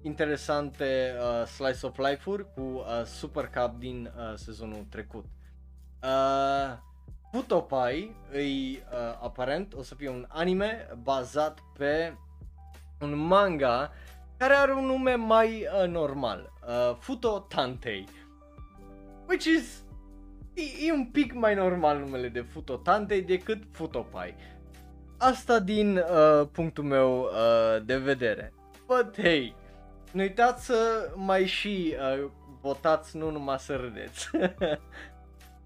interesante 0.03 1.15
uh, 1.21 1.47
slice 1.47 1.87
of 1.87 1.99
life-uri 1.99 2.53
cu 2.55 2.61
uh, 2.61 3.05
Super 3.05 3.49
Cup 3.49 3.79
din 3.79 4.13
uh, 4.17 4.35
sezonul 4.35 4.87
trecut. 4.91 5.25
Uh, 6.03 6.79
Putopai 7.31 8.17
îi 8.33 8.83
uh, 8.93 8.99
aparent 9.23 9.75
o 9.75 9.83
să 9.83 9.95
fie 9.95 10.09
un 10.09 10.25
anime 10.29 10.89
bazat 11.03 11.59
pe 11.77 12.17
un 13.01 13.19
manga 13.19 13.93
care 14.37 14.55
are 14.55 14.73
un 14.73 14.85
nume 14.85 15.15
mai 15.15 15.69
uh, 15.83 15.89
normal, 15.89 16.53
uh, 16.67 16.97
Futo 16.99 17.39
Tantei, 17.49 18.09
which 19.27 19.45
is 19.45 19.85
e, 20.55 20.87
e 20.87 20.93
un 20.93 21.07
pic 21.07 21.33
mai 21.33 21.55
normal 21.55 21.99
numele 21.99 22.29
de 22.29 22.41
Futo 22.41 22.77
Tantei 22.77 23.23
decât 23.23 23.63
Futopai. 23.71 24.35
Asta 25.17 25.59
din 25.59 25.97
uh, 25.97 26.49
punctul 26.53 26.85
meu 26.85 27.21
uh, 27.21 27.85
de 27.85 27.97
vedere. 27.97 28.53
But 28.87 29.21
hey, 29.21 29.55
nu 30.13 30.21
uitați 30.21 30.65
să 30.65 31.11
mai 31.15 31.47
și 31.47 31.95
uh, 32.21 32.31
votați, 32.61 33.17
nu 33.17 33.31
numai 33.31 33.59
să 33.59 33.77
râdeți. 33.77 34.31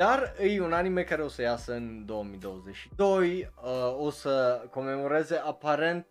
Dar 0.02 0.34
e 0.40 0.60
un 0.60 0.72
anime 0.72 1.02
care 1.02 1.22
o 1.22 1.28
să 1.28 1.42
iasă 1.42 1.72
în 1.72 2.06
2022, 2.06 3.52
uh, 3.62 3.98
o 3.98 4.10
să 4.10 4.64
comemoreze 4.70 5.36
aparent 5.36 6.06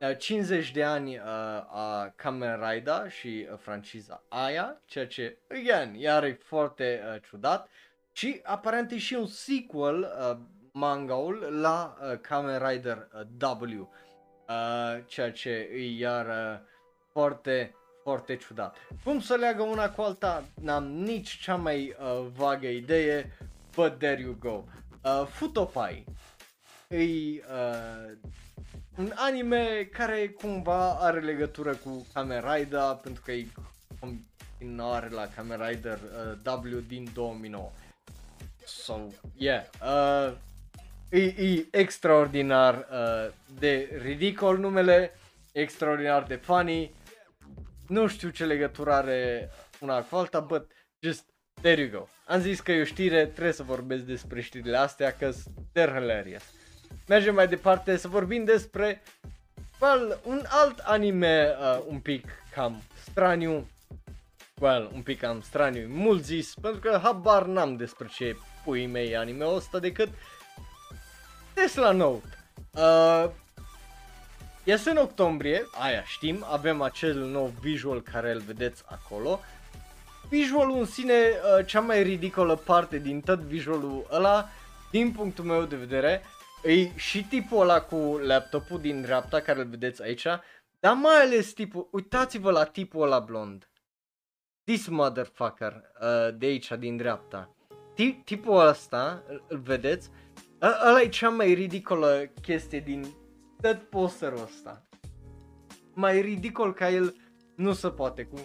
uh, 0.00 0.16
50 0.18 0.72
de 0.72 0.84
ani 0.84 1.16
uh, 1.16 1.22
a 1.70 2.12
Kamen 2.16 2.62
Rider 2.68 3.10
și 3.10 3.48
uh, 3.50 3.58
franciza 3.58 4.24
aia, 4.28 4.80
ceea 4.84 5.06
ce, 5.06 5.38
again, 5.50 5.94
iar 5.94 6.24
e 6.24 6.38
foarte 6.42 7.02
uh, 7.14 7.20
ciudat. 7.28 7.68
Și 8.12 8.40
aparent 8.44 8.90
e 8.90 8.98
și 8.98 9.14
un 9.14 9.26
sequel, 9.26 9.98
uh, 9.98 10.36
mangaul, 10.72 11.58
la 11.60 11.96
uh, 12.00 12.18
Kamen 12.20 12.68
Rider 12.68 13.08
uh, 13.14 13.20
W, 13.70 13.90
uh, 14.48 15.04
ceea 15.06 15.32
ce 15.32 15.50
e 15.50 15.96
iar 15.98 16.26
uh, 16.26 16.60
foarte 17.12 17.74
foarte 18.04 18.36
ciudat. 18.36 18.76
Cum 19.04 19.20
să 19.20 19.34
leagă 19.34 19.62
una 19.62 19.90
cu 19.90 20.02
alta, 20.02 20.44
n-am 20.60 20.84
nici 20.84 21.38
cea 21.38 21.56
mai 21.56 21.96
uh, 22.00 22.26
vagă 22.36 22.66
idee, 22.66 23.36
but 23.74 23.98
there 23.98 24.20
you 24.20 24.36
go. 24.38 24.64
Uh, 25.02 25.26
Futopai 25.26 26.04
e 26.88 26.98
uh, 26.98 28.16
un 28.98 29.12
anime 29.14 29.88
care 29.92 30.28
cumva 30.28 30.90
are 30.90 31.20
legătură 31.20 31.74
cu 31.74 32.06
Kamen 32.12 32.44
Rider, 32.52 32.98
pentru 33.02 33.22
că 33.24 33.32
e 33.32 33.46
continuare 34.00 35.08
la 35.08 35.28
Kamen 35.34 35.66
Rider 35.68 35.98
uh, 36.44 36.72
W 36.72 36.78
din 36.88 37.08
2009. 37.14 37.70
So, 38.64 39.00
yeah, 39.36 39.64
uh, 39.82 40.34
e, 41.08 41.22
e 41.22 41.66
extraordinar 41.70 42.74
uh, 42.74 43.32
de 43.58 44.00
ridicol 44.02 44.58
numele, 44.58 45.18
extraordinar 45.52 46.22
de 46.22 46.34
funny, 46.34 46.90
nu 47.86 48.06
știu 48.06 48.28
ce 48.28 48.44
legătură 48.44 48.92
are 48.92 49.50
una 49.80 50.02
cu 50.02 50.16
alta, 50.16 50.40
but 50.40 50.70
just 51.00 51.24
there 51.60 51.80
you 51.80 51.90
go. 51.90 52.06
Am 52.26 52.40
zis 52.40 52.60
că 52.60 52.72
e 52.72 52.80
o 52.80 52.84
știre, 52.84 53.26
trebuie 53.26 53.52
să 53.52 53.62
vorbesc 53.62 54.02
despre 54.02 54.40
știrile 54.40 54.76
astea, 54.76 55.12
că 55.12 55.32
they're 55.32 55.92
hilarious. 55.94 56.42
Mergem 57.08 57.34
mai 57.34 57.48
departe 57.48 57.96
să 57.96 58.08
vorbim 58.08 58.44
despre 58.44 59.02
well, 59.80 60.20
un 60.24 60.44
alt 60.48 60.78
anime 60.78 61.56
uh, 61.60 61.82
un 61.86 61.98
pic 61.98 62.26
cam 62.54 62.82
straniu. 63.10 63.66
Well, 64.60 64.90
un 64.94 65.02
pic 65.02 65.20
cam 65.20 65.40
straniu, 65.40 65.88
mult 65.88 66.24
zis, 66.24 66.54
pentru 66.60 66.80
că 66.80 66.98
habar 67.02 67.46
n-am 67.46 67.76
despre 67.76 68.06
ce 68.06 68.36
pui 68.64 68.86
mei 68.86 69.16
anime-ul 69.16 69.56
ăsta 69.56 69.78
decât 69.78 70.08
Tesla 71.54 71.90
Note. 71.90 72.26
Uh, 72.70 73.30
Iese 74.66 74.90
în 74.90 74.96
octombrie, 74.96 75.66
aia 75.80 76.04
știm, 76.04 76.44
avem 76.44 76.82
acel 76.82 77.18
nou 77.18 77.52
visual 77.60 78.02
care 78.02 78.32
îl 78.32 78.40
vedeți 78.40 78.82
acolo. 78.86 79.40
Visualul 80.28 80.78
în 80.78 80.84
sine, 80.84 81.12
uh, 81.12 81.66
cea 81.66 81.80
mai 81.80 82.02
ridicolă 82.02 82.56
parte 82.56 82.98
din 82.98 83.20
tot 83.20 83.38
visualul 83.38 84.06
ăla, 84.10 84.48
din 84.90 85.12
punctul 85.12 85.44
meu 85.44 85.62
de 85.62 85.76
vedere, 85.76 86.22
e 86.62 86.98
și 86.98 87.24
tipul 87.24 87.60
ăla 87.60 87.80
cu 87.80 87.96
laptopul 88.22 88.80
din 88.80 89.02
dreapta 89.02 89.40
care 89.40 89.60
îl 89.60 89.66
vedeți 89.66 90.02
aici, 90.02 90.26
dar 90.80 90.94
mai 90.94 91.20
ales 91.20 91.52
tipul, 91.52 91.88
uitați-vă 91.90 92.50
la 92.50 92.64
tipul 92.64 93.02
ăla 93.02 93.18
blond. 93.18 93.68
This 94.64 94.86
motherfucker 94.86 95.72
uh, 95.72 96.36
de 96.36 96.46
aici 96.46 96.72
din 96.78 96.96
dreapta. 96.96 97.54
Tip, 97.94 98.24
tipul 98.24 98.66
ăsta, 98.66 99.22
îl 99.48 99.58
vedeți? 99.58 100.10
Ăla 100.60 101.00
e 101.00 101.08
cea 101.08 101.28
mai 101.28 101.54
ridicolă 101.54 102.30
chestie 102.42 102.80
din 102.80 103.14
tot 103.64 103.82
posterul 103.82 104.42
ăsta. 104.42 104.82
Mai 105.94 106.20
ridicol 106.20 106.74
ca 106.74 106.90
el 106.90 107.14
nu 107.56 107.72
se 107.72 107.88
poate 107.88 108.24
cu... 108.24 108.38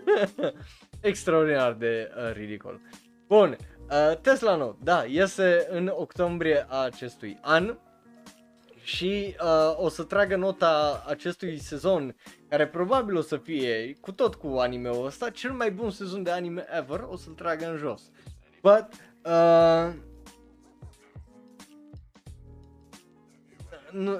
Extraordinar 1.00 1.72
de 1.72 2.10
uh, 2.16 2.32
ridicol. 2.32 2.80
Bun, 3.26 3.56
uh, 3.90 4.16
Tesla 4.20 4.56
Note, 4.56 4.78
da, 4.82 5.04
iese 5.04 5.66
în 5.70 5.92
octombrie 5.94 6.66
a 6.68 6.76
acestui 6.76 7.38
an 7.42 7.78
și 8.82 9.36
uh, 9.42 9.76
o 9.76 9.88
să 9.88 10.02
tragă 10.02 10.36
nota 10.36 11.04
acestui 11.06 11.58
sezon, 11.58 12.16
care 12.48 12.68
probabil 12.68 13.16
o 13.16 13.20
să 13.20 13.36
fie, 13.36 13.92
cu 14.00 14.12
tot 14.12 14.34
cu 14.34 14.46
anime-ul 14.46 15.06
ăsta, 15.06 15.30
cel 15.30 15.52
mai 15.52 15.70
bun 15.70 15.90
sezon 15.90 16.22
de 16.22 16.30
anime 16.30 16.64
ever, 16.78 17.06
o 17.08 17.16
să-l 17.16 17.32
tragă 17.32 17.70
în 17.70 17.76
jos. 17.76 18.10
But, 18.62 18.86
uh, 19.24 19.92
nu, 23.92 24.18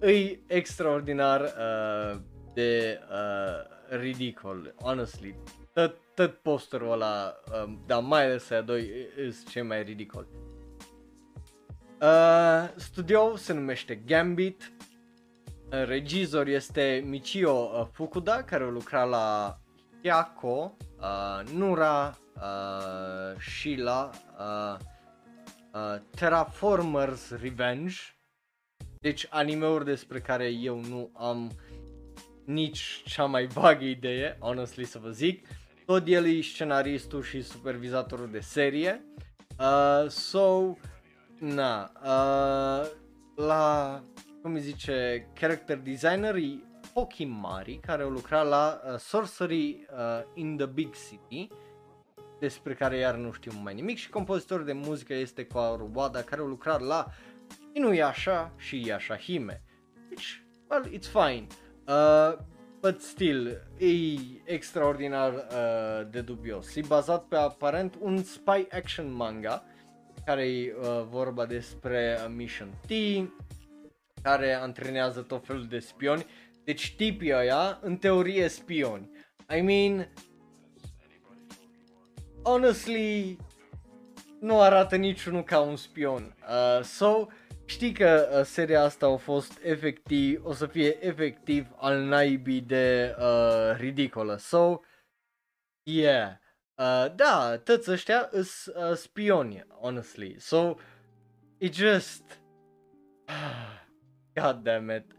e 0.08 0.40
extraordinar 0.46 1.40
uh, 1.40 2.20
de 2.54 3.00
uh, 3.10 3.98
ridicol, 3.98 4.74
honestly. 4.82 5.36
Tot, 5.72 5.96
tot 6.14 6.34
posterul 6.34 6.92
ăla, 6.92 7.34
uh, 7.48 7.72
dar 7.86 8.02
mai 8.02 8.24
ales 8.24 8.50
aia 8.50 8.60
doi, 8.60 8.90
sunt 9.16 9.48
cei 9.48 9.62
mai 9.62 9.82
ridicol. 9.82 10.26
Uh, 12.00 12.68
studio 12.76 13.36
se 13.36 13.52
numește 13.52 13.94
Gambit, 13.94 14.72
uh, 15.72 15.84
regizor 15.84 16.46
este 16.46 17.02
Michio 17.06 17.52
uh, 17.52 17.86
Fukuda, 17.92 18.42
care 18.42 18.64
a 18.64 18.68
lucrat 18.68 19.08
la 19.08 19.58
Hyako, 20.02 20.76
uh, 20.98 21.52
Nura, 21.52 22.18
uh, 22.34 23.40
Sheila, 23.40 24.10
uh, 24.38 24.76
uh, 25.72 25.96
Terraformers 26.16 27.30
Revenge, 27.40 28.13
deci 29.04 29.26
animeuri 29.30 29.84
despre 29.84 30.20
care 30.20 30.48
eu 30.48 30.80
nu 30.80 31.10
am 31.14 31.50
nici 32.44 33.02
cea 33.04 33.24
mai 33.24 33.46
vagă 33.46 33.84
idee, 33.84 34.36
honestly 34.40 34.84
să 34.84 34.98
vă 34.98 35.10
zic. 35.10 35.46
Tot 35.86 36.02
el 36.06 36.26
e 36.26 36.40
scenaristul 36.40 37.22
și 37.22 37.42
supervizatorul 37.42 38.28
de 38.30 38.40
serie. 38.40 39.04
Uh, 39.58 40.08
so, 40.08 40.76
na, 41.38 41.92
uh, 42.02 42.90
la, 43.36 44.02
cum 44.42 44.54
îi 44.54 44.60
zice, 44.60 45.26
character 45.32 45.78
designer 45.78 46.34
e 46.34 46.62
Pokimari, 46.92 47.78
care 47.86 48.02
a 48.02 48.06
lucrat 48.06 48.48
la 48.48 48.80
uh, 48.84 48.98
Sorcery 48.98 49.86
uh, 49.90 50.22
in 50.34 50.56
the 50.56 50.66
Big 50.66 50.94
City, 51.08 51.48
despre 52.40 52.74
care 52.74 52.96
iar 52.96 53.14
nu 53.14 53.32
știu 53.32 53.52
mai 53.62 53.74
nimic, 53.74 53.96
și 53.96 54.10
compozitor 54.10 54.62
de 54.62 54.72
muzică 54.72 55.14
este 55.14 55.46
Kaoru 55.46 55.90
Wada, 55.94 56.22
care 56.22 56.40
a 56.40 56.44
lucrat 56.44 56.80
la 56.80 57.06
Inuyasha 57.76 58.52
și 58.56 58.86
Yashahime. 58.86 59.62
Which, 60.08 60.42
well, 60.68 60.84
it's 60.92 61.08
fine. 61.08 61.46
Uh, 61.86 62.38
but 62.80 63.00
still, 63.00 63.46
e 63.78 64.16
extraordinar 64.44 65.32
uh, 65.32 66.10
de 66.10 66.20
dubios. 66.20 66.74
E 66.76 66.80
bazat 66.86 67.24
pe 67.24 67.36
aparent 67.36 67.96
un 68.00 68.22
spy 68.22 68.66
action 68.70 69.12
manga 69.12 69.64
care 70.24 70.48
e 70.48 70.74
uh, 70.78 71.04
vorba 71.08 71.46
despre 71.46 72.18
uh, 72.18 72.32
Mission 72.36 72.74
T, 72.86 72.92
care 74.22 74.52
antrenează 74.52 75.20
tot 75.20 75.46
felul 75.46 75.66
de 75.66 75.78
spioni. 75.78 76.26
Deci 76.64 76.94
tipii 76.96 77.34
ăia, 77.34 77.78
în 77.82 77.96
teorie, 77.96 78.48
spioni. 78.48 79.10
I 79.56 79.60
mean, 79.60 80.12
honestly, 82.42 83.36
nu 84.40 84.60
arată 84.60 84.96
niciunul 84.96 85.42
ca 85.42 85.60
un 85.60 85.76
spion. 85.76 86.34
Uh, 86.48 86.84
so, 86.84 87.26
știi 87.64 87.92
că 87.92 88.28
uh, 88.32 88.44
seria 88.44 88.82
asta 88.82 89.06
a 89.06 89.16
fost 89.16 89.60
efectiv, 89.62 90.44
o 90.44 90.52
să 90.52 90.66
fie 90.66 91.06
efectiv 91.06 91.66
al 91.76 92.00
naibii 92.00 92.60
de 92.60 93.16
uh, 93.18 93.76
ridicolă. 93.76 94.36
So, 94.36 94.80
yeah. 95.82 96.30
Uh, 96.76 97.14
da, 97.14 97.58
toți 97.64 97.90
ăștia 97.90 98.30
sunt 98.32 98.76
uh, 98.76 98.96
spioni, 98.96 99.66
honestly. 99.80 100.36
So, 100.38 100.74
it 101.58 101.74
just... 101.74 102.40
God 104.40 104.62
damn 104.62 104.90
it. 104.90 105.12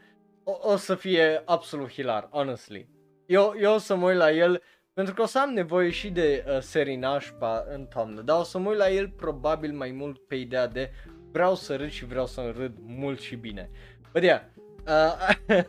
O, 0.43 0.57
o 0.61 0.75
să 0.75 0.95
fie 0.95 1.41
absolut 1.45 1.91
hilar, 1.91 2.27
honestly. 2.31 2.89
Eu, 3.25 3.53
eu 3.57 3.73
o 3.73 3.77
să 3.77 3.95
mă 3.95 4.07
uit 4.07 4.17
la 4.17 4.31
el 4.31 4.61
pentru 4.95 5.13
că 5.13 5.21
o 5.21 5.25
să 5.25 5.39
am 5.39 5.49
nevoie 5.49 5.89
și 5.89 6.09
de 6.09 6.45
uh, 6.47 6.59
serii 6.61 6.95
nașpa 6.95 7.65
în 7.69 7.85
toamnă, 7.85 8.21
dar 8.21 8.39
o 8.39 8.43
să 8.43 8.57
mă 8.57 8.69
uit 8.69 8.77
la 8.77 8.89
el 8.89 9.09
probabil 9.09 9.73
mai 9.73 9.91
mult 9.91 10.27
pe 10.27 10.35
ideea 10.35 10.67
de 10.67 10.91
vreau 11.31 11.55
să 11.55 11.75
râd 11.75 11.89
și 11.89 12.05
vreau 12.05 12.25
să 12.25 12.53
râd 12.57 12.77
mult 12.81 13.19
și 13.19 13.35
bine. 13.35 13.69
But 14.11 14.23
yeah, 14.23 14.41
uh, 14.87 15.35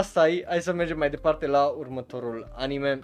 asta 0.00 0.28
e, 0.28 0.44
hai 0.46 0.62
să 0.62 0.72
mergem 0.72 0.98
mai 0.98 1.10
departe 1.10 1.46
la 1.46 1.64
următorul 1.64 2.52
anime 2.54 3.00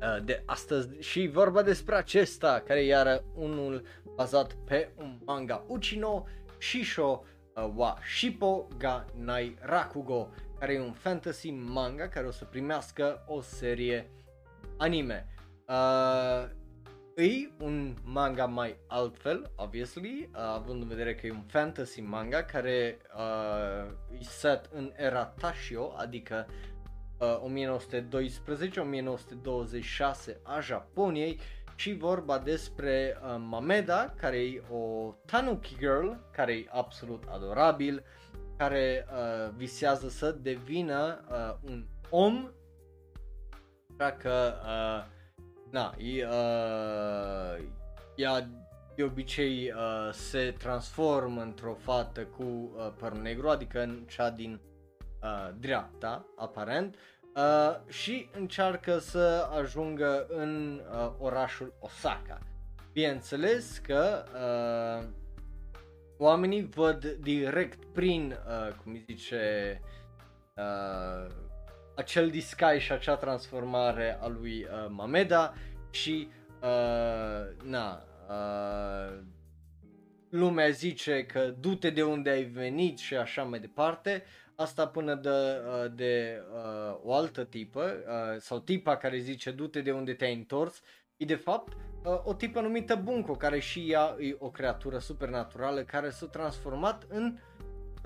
uh, 0.00 0.24
de 0.24 0.42
astăzi 0.44 0.88
și 0.98 1.26
vorba 1.26 1.62
despre 1.62 1.94
acesta, 1.94 2.62
care 2.66 2.80
e 2.80 2.86
iară 2.86 3.24
unul 3.34 3.82
bazat 4.14 4.52
pe 4.64 4.90
un 4.98 5.18
manga 5.24 5.64
Uchino 5.66 6.26
Shisho 6.58 7.24
uh, 7.54 7.70
wa 7.74 7.98
Shippo 8.16 8.68
ga 8.78 9.06
Nai 9.14 9.56
Rakugo, 9.60 10.28
care 10.58 10.72
e 10.72 10.80
un 10.80 10.92
fantasy 10.92 11.50
manga 11.50 12.08
care 12.08 12.26
o 12.26 12.30
să 12.30 12.44
primească 12.44 13.24
o 13.26 13.40
serie 13.40 14.10
anime. 14.76 15.26
Uh, 15.68 16.48
e 17.16 17.50
un 17.58 17.96
manga 18.04 18.46
mai 18.46 18.76
altfel, 18.86 19.50
obviously, 19.56 20.30
uh, 20.32 20.38
având 20.40 20.82
în 20.82 20.88
vedere 20.88 21.14
că 21.14 21.26
e 21.26 21.30
un 21.30 21.44
fantasy 21.46 22.00
manga 22.00 22.42
care 22.42 22.98
uh, 23.16 23.84
e 24.18 24.22
set 24.22 24.68
în 24.72 24.92
era 24.96 25.24
Tashio, 25.24 25.94
adică 25.96 26.46
uh, 27.18 27.40
1912-1926 30.30 30.36
a 30.42 30.60
Japoniei 30.60 31.40
și 31.76 31.94
vorba 31.94 32.38
despre 32.38 33.18
uh, 33.22 33.36
Mameda, 33.48 34.14
care 34.16 34.36
e 34.36 34.62
o 34.70 35.14
Tanuki 35.24 35.76
Girl, 35.78 36.10
care 36.30 36.52
e 36.52 36.66
absolut 36.70 37.24
adorabil, 37.28 38.04
care 38.56 39.06
uh, 39.10 39.52
visează 39.56 40.08
să 40.08 40.30
devină 40.30 41.24
uh, 41.30 41.70
un 41.70 41.84
om, 42.10 42.50
așa 43.98 44.12
că 44.12 44.54
uh, 44.62 45.14
na, 45.70 45.94
e, 45.98 46.26
uh, 46.26 47.64
ea 48.16 48.48
de 48.94 49.02
obicei 49.02 49.72
uh, 49.72 50.12
se 50.12 50.54
transformă 50.58 51.42
într-o 51.42 51.74
fată 51.74 52.24
cu 52.24 52.42
uh, 52.42 52.92
păr 52.98 53.12
negru, 53.12 53.48
adică 53.48 53.82
în 53.82 54.04
cea 54.08 54.30
din 54.30 54.60
uh, 55.22 55.50
dreapta, 55.58 56.26
aparent, 56.36 56.96
uh, 57.34 57.76
și 57.88 58.28
încearcă 58.32 58.98
să 58.98 59.48
ajungă 59.58 60.26
în 60.28 60.80
uh, 60.92 61.12
orașul 61.18 61.74
Osaka. 61.80 62.38
Bineînțeles 62.92 63.78
că 63.78 64.24
uh, 64.34 65.08
oamenii 66.18 66.68
văd 66.74 67.04
direct 67.04 67.84
prin, 67.84 68.36
uh, 68.46 68.74
cum 68.82 68.92
îi 68.92 69.04
zice, 69.06 69.80
uh, 70.56 71.34
acel 71.96 72.30
disguise 72.30 72.78
și 72.78 72.92
acea 72.92 73.16
transformare 73.16 74.18
a 74.20 74.26
lui 74.26 74.62
uh, 74.64 74.86
Mameda 74.88 75.54
și, 75.90 76.28
uh, 76.62 77.64
na, 77.64 78.02
uh, 78.28 79.18
lumea 80.30 80.68
zice 80.68 81.24
că 81.24 81.54
du-te 81.60 81.90
de 81.90 82.02
unde 82.02 82.30
ai 82.30 82.44
venit 82.44 82.98
și 82.98 83.16
așa 83.16 83.42
mai 83.42 83.58
departe, 83.60 84.24
asta 84.54 84.86
până 84.86 85.14
de, 85.14 85.28
uh, 85.28 85.92
de 85.94 86.42
uh, 86.52 86.98
o 87.02 87.14
altă 87.14 87.44
tipă, 87.44 87.82
uh, 87.82 88.40
sau 88.40 88.58
tipa 88.58 88.96
care 88.96 89.18
zice 89.18 89.50
du-te 89.50 89.80
de 89.80 89.92
unde 89.92 90.14
te-ai 90.14 90.34
întors, 90.34 90.82
e 91.16 91.24
de 91.24 91.34
fapt 91.34 91.72
uh, 91.72 91.85
o 92.24 92.34
tipă 92.34 92.60
numită 92.60 92.94
Bunko, 92.94 93.32
care 93.32 93.58
și 93.58 93.90
ea 93.90 94.16
e 94.18 94.36
o 94.38 94.50
creatură 94.50 94.98
supernaturală 94.98 95.80
care 95.80 96.10
s-a 96.10 96.26
transformat 96.26 97.06
în 97.08 97.38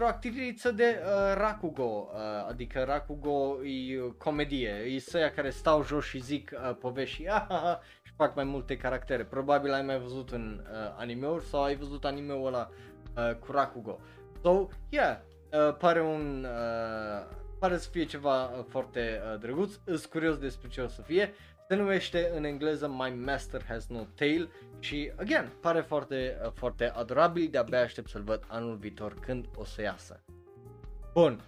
o 0.03 0.07
activiță 0.07 0.71
de 0.71 1.01
uh, 1.03 1.35
Rakugo, 1.35 2.09
uh, 2.13 2.21
adică 2.49 2.83
Rakugo 2.87 3.65
e 3.65 4.15
comedie, 4.19 4.71
e 4.71 4.99
săia 4.99 5.31
care 5.31 5.51
stau 5.51 5.85
jos 5.85 6.05
și 6.05 6.19
zic 6.19 6.51
uh, 6.55 6.77
povești 6.81 7.17
și, 7.17 7.27
ah, 7.27 7.45
ah, 7.49 7.63
ah, 7.65 7.79
și 8.03 8.13
fac 8.17 8.35
mai 8.35 8.45
multe 8.45 8.77
caractere. 8.77 9.25
Probabil 9.25 9.73
ai 9.73 9.83
mai 9.83 9.99
văzut 9.99 10.31
în 10.31 10.65
uh, 10.71 10.95
anime-uri 10.97 11.45
sau 11.45 11.63
ai 11.63 11.77
văzut 11.77 12.05
anime-ul 12.05 12.47
ăla 12.47 12.71
uh, 13.17 13.35
cu 13.35 13.53
Rakugo. 13.53 14.01
So, 14.43 14.69
yeah, 14.89 15.19
uh, 15.53 15.77
pare 15.77 16.03
un... 16.03 16.47
Uh, 16.49 17.37
pare 17.59 17.77
să 17.77 17.89
fie 17.89 18.05
ceva 18.05 18.45
uh, 18.45 18.65
foarte 18.69 19.21
uh, 19.33 19.39
drăguț, 19.41 19.75
îs 19.85 20.05
curios 20.05 20.39
despre 20.39 20.69
ce 20.69 20.81
o 20.81 20.89
să 20.89 21.03
fie. 21.03 21.35
Se 21.71 21.77
numește 21.77 22.31
în 22.35 22.45
engleză 22.45 22.89
My 22.89 23.15
Master 23.25 23.65
Has 23.69 23.87
No 23.87 24.01
Tail 24.15 24.51
și, 24.79 25.13
again, 25.17 25.53
pare 25.61 25.81
foarte, 25.81 26.41
uh, 26.45 26.51
foarte 26.55 26.93
adorabil, 26.95 27.49
de-abia 27.51 27.81
aștept 27.81 28.09
să-l 28.09 28.23
văd 28.23 28.45
anul 28.47 28.77
viitor 28.77 29.15
când 29.21 29.47
o 29.57 29.65
să 29.65 29.83
iasă. 29.83 30.21
Bun. 31.13 31.45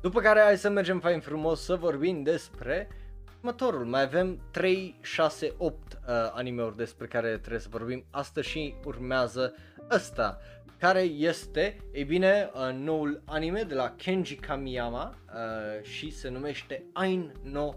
După 0.00 0.20
care 0.20 0.40
hai 0.40 0.58
să 0.58 0.68
mergem 0.68 1.00
fain 1.00 1.20
frumos 1.20 1.64
să 1.64 1.74
vorbim 1.74 2.22
despre 2.22 2.88
următorul. 3.36 3.84
Mai 3.84 4.02
avem 4.02 4.40
3, 4.50 4.98
6, 5.02 5.54
8 5.58 5.92
uh, 5.92 5.98
anime-uri 6.32 6.76
despre 6.76 7.06
care 7.06 7.38
trebuie 7.38 7.60
să 7.60 7.68
vorbim 7.70 8.04
astăzi 8.10 8.48
și 8.48 8.74
urmează 8.84 9.54
ăsta 9.90 10.38
care 10.78 11.00
este, 11.00 11.76
ei 11.92 12.04
bine, 12.04 12.50
uh, 12.54 12.74
noul 12.74 13.22
anime 13.24 13.62
de 13.62 13.74
la 13.74 13.94
Kenji 13.96 14.36
Kamiyama 14.36 15.14
uh, 15.26 15.82
și 15.82 16.10
se 16.10 16.28
numește 16.28 16.84
Ain 16.92 17.32
no 17.42 17.74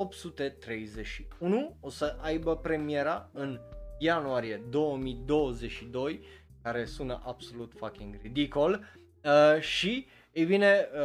831 0.00 1.76
o 1.80 1.90
să 1.90 2.16
aibă 2.20 2.56
premiera 2.56 3.30
în 3.32 3.60
ianuarie 3.98 4.56
2022 4.56 6.24
care 6.62 6.84
sună 6.84 7.22
absolut 7.24 7.72
fucking 7.76 8.14
ridicol. 8.22 8.84
Uh, 9.24 9.60
și 9.60 10.06
ei 10.32 10.44
bine 10.44 10.88
uh, 10.92 11.00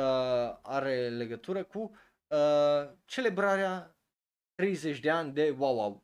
are 0.61 1.09
legătură 1.09 1.63
cu 1.63 1.91
uh, 2.27 2.89
celebrarea 3.05 3.95
30 4.55 4.99
de 4.99 5.09
ani 5.09 5.33
de 5.33 5.55
Wow 5.57 5.75
Wow. 5.75 6.03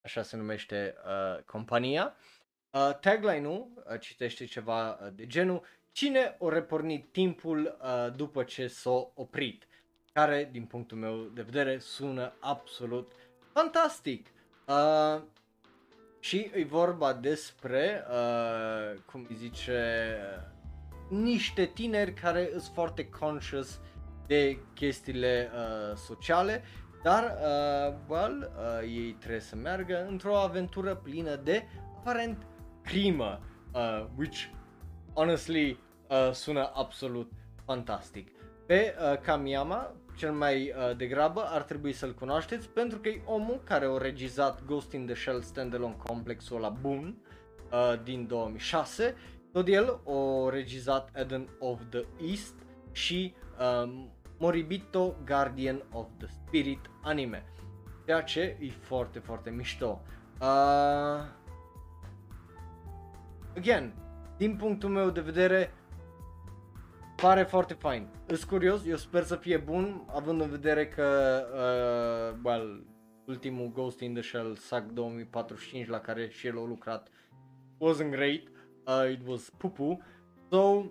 Așa 0.00 0.22
se 0.22 0.36
numește 0.36 0.94
uh, 1.04 1.42
compania. 1.42 2.14
Uh, 2.70 2.98
tagline-ul 3.00 3.84
uh, 3.92 4.00
citește 4.00 4.44
ceva 4.44 4.90
uh, 4.90 5.08
de 5.14 5.26
genul 5.26 5.62
Cine 5.92 6.36
o 6.38 6.48
repornit 6.48 7.12
timpul 7.12 7.78
uh, 7.82 8.14
după 8.16 8.44
ce 8.44 8.66
s-a 8.66 9.12
oprit? 9.14 9.66
Care, 10.12 10.48
din 10.52 10.64
punctul 10.64 10.98
meu 10.98 11.16
de 11.34 11.42
vedere, 11.42 11.78
sună 11.78 12.32
absolut 12.40 13.12
fantastic. 13.52 14.26
Uh, 14.66 15.22
și 16.20 16.50
e 16.54 16.64
vorba 16.64 17.12
despre, 17.12 18.04
uh, 18.10 19.00
cum 19.10 19.26
îi 19.28 19.34
zice, 19.36 20.14
niște 21.08 21.64
tineri 21.64 22.12
care 22.12 22.48
sunt 22.50 22.74
foarte 22.74 23.08
conscious 23.08 23.80
de 24.26 24.58
chestiile 24.74 25.50
uh, 25.54 25.96
sociale, 25.96 26.62
dar, 27.02 27.24
uh, 27.24 27.94
well, 28.08 28.52
uh, 28.56 28.88
ei 28.88 29.16
trebuie 29.18 29.40
să 29.40 29.56
meargă 29.56 30.06
într-o 30.08 30.36
aventură 30.36 30.94
plină 30.94 31.36
de, 31.36 31.66
aparent, 31.96 32.46
crimă, 32.82 33.40
uh, 33.74 34.06
which, 34.16 34.44
honestly, 35.14 35.78
uh, 36.08 36.32
sună 36.32 36.70
absolut 36.74 37.32
fantastic. 37.64 38.28
Pe 38.66 38.94
uh, 38.98 39.18
Kamiyama 39.18 39.94
cel 40.22 40.32
mai 40.32 40.74
uh, 40.76 40.96
degrabă 40.96 41.44
ar 41.44 41.62
trebui 41.62 41.92
să-l 41.92 42.14
cunoașteți 42.14 42.68
pentru 42.68 42.98
că 42.98 43.08
e 43.08 43.22
omul 43.24 43.60
care 43.64 43.86
a 43.86 43.98
regizat 43.98 44.64
Ghost 44.64 44.92
in 44.92 45.06
the 45.06 45.14
Shell 45.14 45.40
Standalone 45.40 45.96
Complexul 46.06 46.60
la 46.60 46.68
Boom 46.68 47.06
uh, 47.72 48.02
din 48.02 48.26
2006. 48.26 49.14
Tot 49.52 49.68
el 49.68 50.00
a 50.06 50.50
regizat 50.50 51.10
Eden 51.14 51.48
of 51.58 51.80
the 51.90 52.04
East 52.28 52.54
și 52.92 53.34
um, 53.84 54.10
Moribito 54.38 55.16
Guardian 55.26 55.82
of 55.92 56.06
the 56.18 56.26
Spirit 56.26 56.90
anime. 57.02 57.44
Ceea 58.06 58.22
ce 58.22 58.56
e 58.60 58.68
foarte, 58.80 59.18
foarte 59.18 59.50
mișto. 59.50 60.02
Uh, 60.40 61.24
again, 63.56 63.94
din 64.36 64.56
punctul 64.56 64.88
meu 64.88 65.10
de 65.10 65.20
vedere, 65.20 65.72
Pare 67.22 67.42
foarte 67.42 67.74
fain. 67.74 68.08
Îs 68.26 68.44
curios, 68.44 68.86
eu 68.86 68.96
sper 68.96 69.22
să 69.22 69.36
fie 69.36 69.56
bun, 69.56 70.04
având 70.14 70.40
în 70.40 70.50
vedere 70.50 70.88
că, 70.88 71.06
uh, 71.52 72.40
well, 72.44 72.86
ultimul 73.26 73.70
Ghost 73.74 74.00
in 74.00 74.12
the 74.12 74.22
Shell, 74.22 74.56
SAC 74.56 74.86
2045, 74.86 75.88
la 75.88 76.00
care 76.00 76.28
și 76.28 76.46
el 76.46 76.58
a 76.58 76.66
lucrat, 76.66 77.08
wasn't 77.74 78.10
great, 78.10 78.42
uh, 78.86 79.10
it 79.10 79.20
was 79.26 79.50
pupu, 79.56 80.02
so 80.50 80.84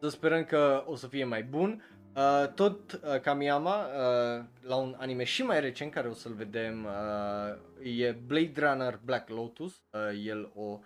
să 0.00 0.08
sperăm 0.08 0.44
că 0.44 0.82
o 0.86 0.94
să 0.94 1.06
fie 1.06 1.24
mai 1.24 1.42
bun. 1.42 1.82
Uh, 2.16 2.52
tot 2.54 2.92
uh, 2.92 3.20
Kamiyama, 3.20 3.76
uh, 3.84 4.44
la 4.60 4.76
un 4.76 4.94
anime 4.98 5.24
și 5.24 5.42
mai 5.42 5.60
recent 5.60 5.92
care 5.92 6.08
o 6.08 6.14
să-l 6.14 6.32
vedem, 6.32 6.84
uh, 6.84 7.98
e 7.98 8.18
Blade 8.26 8.52
Runner 8.56 9.00
Black 9.04 9.28
Lotus, 9.28 9.82
uh, 9.90 10.00
el 10.24 10.52
o 10.54 10.78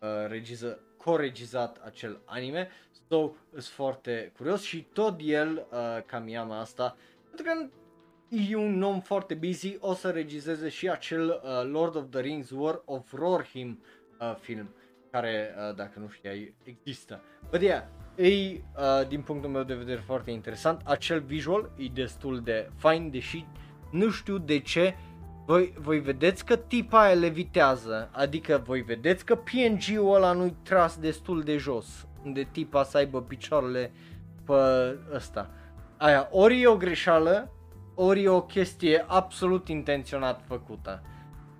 uh, 0.00 0.08
regiză, 0.28 0.78
co-regizat 0.96 1.80
acel 1.84 2.22
anime, 2.24 2.68
so 3.12 3.32
sunt 3.50 3.64
foarte 3.64 4.32
curios 4.36 4.62
și 4.62 4.86
tot 4.92 5.20
el, 5.24 5.66
uh, 5.70 6.02
Kamiyama 6.06 6.60
asta, 6.60 6.96
pentru 7.28 7.46
că 7.46 7.68
e 8.50 8.56
un 8.56 8.82
om 8.82 9.00
foarte 9.00 9.34
busy, 9.34 9.76
o 9.80 9.94
să 9.94 10.10
regizeze 10.10 10.68
și 10.68 10.90
acel 10.90 11.40
uh, 11.42 11.70
Lord 11.70 11.96
of 11.96 12.04
the 12.10 12.20
Rings 12.20 12.50
War 12.50 12.82
of 12.84 13.12
Rohirrim 13.12 13.82
uh, 14.20 14.34
film, 14.40 14.74
care, 15.10 15.54
uh, 15.56 15.74
dacă 15.74 15.98
nu 15.98 16.08
știai, 16.08 16.54
există. 16.64 17.22
But 17.50 17.60
yeah, 17.60 17.82
e, 18.16 18.28
uh, 18.28 19.08
din 19.08 19.20
punctul 19.22 19.50
meu 19.50 19.62
de 19.62 19.74
vedere, 19.74 20.00
foarte 20.00 20.30
interesant. 20.30 20.80
Acel 20.84 21.20
visual 21.20 21.70
e 21.76 21.86
destul 21.94 22.40
de 22.40 22.70
fain, 22.76 23.10
deși 23.10 23.46
nu 23.90 24.10
știu 24.10 24.38
de 24.38 24.58
ce 24.58 24.94
voi, 25.46 25.74
voi 25.78 25.98
vedeți 26.00 26.44
că 26.44 26.56
tipa 26.56 27.00
aia 27.00 27.14
levitează, 27.14 28.10
adică 28.12 28.62
voi 28.64 28.80
vedeți 28.80 29.24
că 29.24 29.36
PNG-ul 29.36 30.14
ăla 30.14 30.32
nu-i 30.32 30.56
tras 30.62 30.98
destul 30.98 31.42
de 31.42 31.56
jos, 31.56 32.06
unde 32.24 32.48
tipa 32.52 32.82
să 32.82 32.96
aibă 32.96 33.22
picioarele 33.22 33.92
pe 34.44 34.52
ăsta. 35.14 35.50
Aia, 35.96 36.28
ori 36.30 36.60
e 36.60 36.66
o 36.66 36.76
greșeală, 36.76 37.50
ori 37.94 38.22
e 38.22 38.28
o 38.28 38.42
chestie 38.42 39.04
absolut 39.06 39.68
intenționat 39.68 40.42
făcută. 40.46 41.02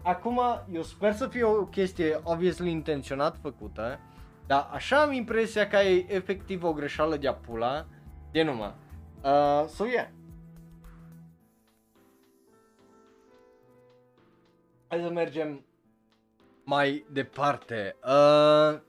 Acum, 0.02 0.40
eu 0.72 0.82
sper 0.82 1.12
să 1.12 1.26
fie 1.26 1.42
o 1.42 1.64
chestie 1.64 2.20
obviously 2.22 2.70
intenționat 2.70 3.36
făcută, 3.42 4.00
dar 4.46 4.68
așa 4.72 5.00
am 5.00 5.12
impresia 5.12 5.68
că 5.68 5.76
e 5.76 6.14
efectiv 6.14 6.64
o 6.64 6.72
greșeală 6.72 7.16
de-a 7.16 7.34
pula, 7.34 7.86
de 8.30 8.42
numai. 8.42 8.74
Uh, 9.22 9.64
so 9.68 9.84
yeah. 9.84 10.08
Hai 14.88 15.00
să 15.00 15.10
mergem 15.10 15.64
mai 16.64 17.06
departe. 17.10 17.96
Uh, 18.04 18.80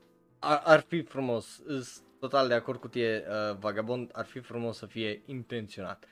ar, 0.44 0.62
ar 0.64 0.80
fi 0.80 1.02
frumos, 1.02 1.62
sunt 1.66 2.02
total 2.20 2.48
de 2.48 2.54
acord 2.54 2.80
cu 2.80 2.88
tine, 2.88 3.24
uh, 3.28 3.56
Vagabond, 3.58 4.10
ar 4.12 4.24
fi 4.24 4.40
frumos 4.40 4.76
să 4.76 4.86
fie 4.86 5.22
intenționat. 5.26 6.04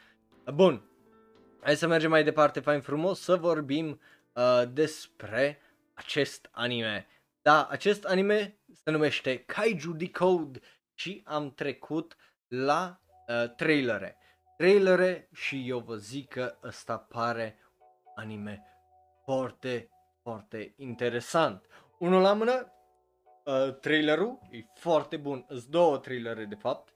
Uh, 0.46 0.52
bun, 0.52 0.82
hai 1.60 1.76
să 1.76 1.86
mergem 1.86 2.10
mai 2.10 2.24
departe, 2.24 2.60
fain 2.60 2.80
frumos, 2.80 3.20
să 3.20 3.36
vorbim 3.36 4.00
uh, 4.32 4.62
despre 4.72 5.60
acest 5.94 6.48
anime. 6.50 7.06
Da, 7.42 7.66
acest 7.70 8.04
anime 8.04 8.58
se 8.84 8.90
numește 8.90 9.38
Kaiju 9.38 9.92
Decode 9.92 10.60
și 10.94 11.22
am 11.24 11.52
trecut 11.54 12.16
la 12.48 13.00
uh, 13.28 13.54
trailere. 13.56 14.16
Trailere 14.56 15.28
și 15.32 15.68
eu 15.68 15.78
vă 15.78 15.96
zic 15.96 16.28
că 16.28 16.58
ăsta 16.62 16.98
pare 16.98 17.58
anime 18.14 18.62
foarte, 19.24 19.88
foarte 20.22 20.74
interesant. 20.76 21.64
Unul 21.98 22.20
la 22.20 22.32
mână, 22.32 22.72
uh, 23.44 23.74
trailerul 23.80 24.38
e 24.50 24.64
foarte 24.74 25.16
bun. 25.16 25.44
Sunt 25.48 25.64
două 25.64 25.98
trailere 25.98 26.44
de 26.44 26.54
fapt. 26.54 26.94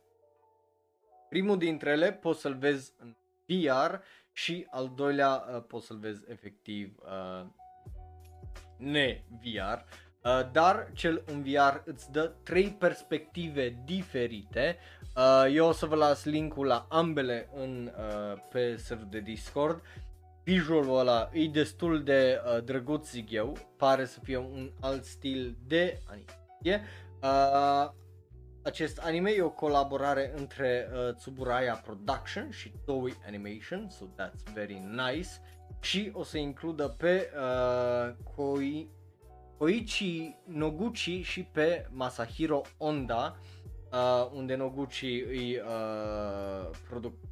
Primul 1.28 1.58
dintre 1.58 1.90
ele 1.90 2.12
poți 2.12 2.40
să-l 2.40 2.54
vezi 2.54 2.92
în 2.98 3.16
VR 3.46 3.94
și 4.32 4.66
al 4.70 4.92
doilea 4.94 5.44
uh, 5.54 5.62
poți 5.66 5.86
să-l 5.86 5.98
vezi 5.98 6.22
efectiv 6.28 6.96
uh, 6.98 7.46
ne-VR. 8.76 9.84
Uh, 10.26 10.50
dar 10.52 10.90
cel 10.94 11.22
în 11.26 11.42
VR 11.42 11.82
îți 11.84 12.12
dă 12.12 12.32
trei 12.42 12.70
perspective 12.70 13.82
diferite. 13.84 14.78
Uh, 15.16 15.44
eu 15.52 15.66
o 15.66 15.72
să 15.72 15.86
vă 15.86 15.94
las 15.94 16.24
linkul 16.24 16.66
la 16.66 16.86
ambele 16.90 17.48
în, 17.54 17.92
uh, 17.96 18.38
pe 18.50 18.76
server 18.76 19.06
de 19.06 19.20
Discord. 19.20 19.82
Visualul 20.46 20.98
ăla 20.98 21.28
e 21.32 21.46
destul 21.46 22.02
de 22.02 22.40
uh, 22.44 22.64
drăguț, 22.64 23.10
zic 23.10 23.30
eu. 23.30 23.56
Pare 23.76 24.04
să 24.04 24.20
fie 24.22 24.36
un 24.36 24.70
alt 24.80 25.04
stil 25.04 25.56
de 25.66 26.00
animație. 26.04 26.86
Uh, 27.22 27.90
acest 28.62 28.98
anime 28.98 29.30
e 29.30 29.42
o 29.42 29.50
colaborare 29.50 30.32
între 30.36 30.88
uh, 30.92 31.14
Tsuburaya 31.14 31.74
Production 31.74 32.50
și 32.50 32.72
Toei 32.84 33.14
Animation, 33.26 33.88
so 33.90 34.04
that's 34.04 34.52
very 34.54 34.82
nice. 34.90 35.28
Și 35.80 36.10
o 36.12 36.22
să 36.22 36.38
includă 36.38 36.94
pe 36.98 37.30
uh, 37.34 38.14
Koi, 38.36 38.90
Koichi 39.58 40.36
Noguchi 40.44 41.20
și 41.22 41.42
pe 41.42 41.86
Masahiro 41.90 42.62
Onda, 42.76 43.36
uh, 43.92 44.30
unde 44.32 44.54
Noguchi 44.54 45.16
e 45.16 45.62
uh, 45.62 46.70
produc- 46.88 47.25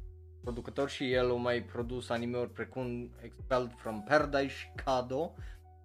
producător 0.45 0.89
și 0.89 1.11
el 1.11 1.31
a 1.31 1.33
mai 1.33 1.61
produs 1.61 2.09
anime-uri 2.09 2.49
precum 2.49 3.09
Expelled 3.21 3.71
from 3.75 4.03
Paradise 4.03 4.53
și 4.53 4.67
Kado, 4.83 5.35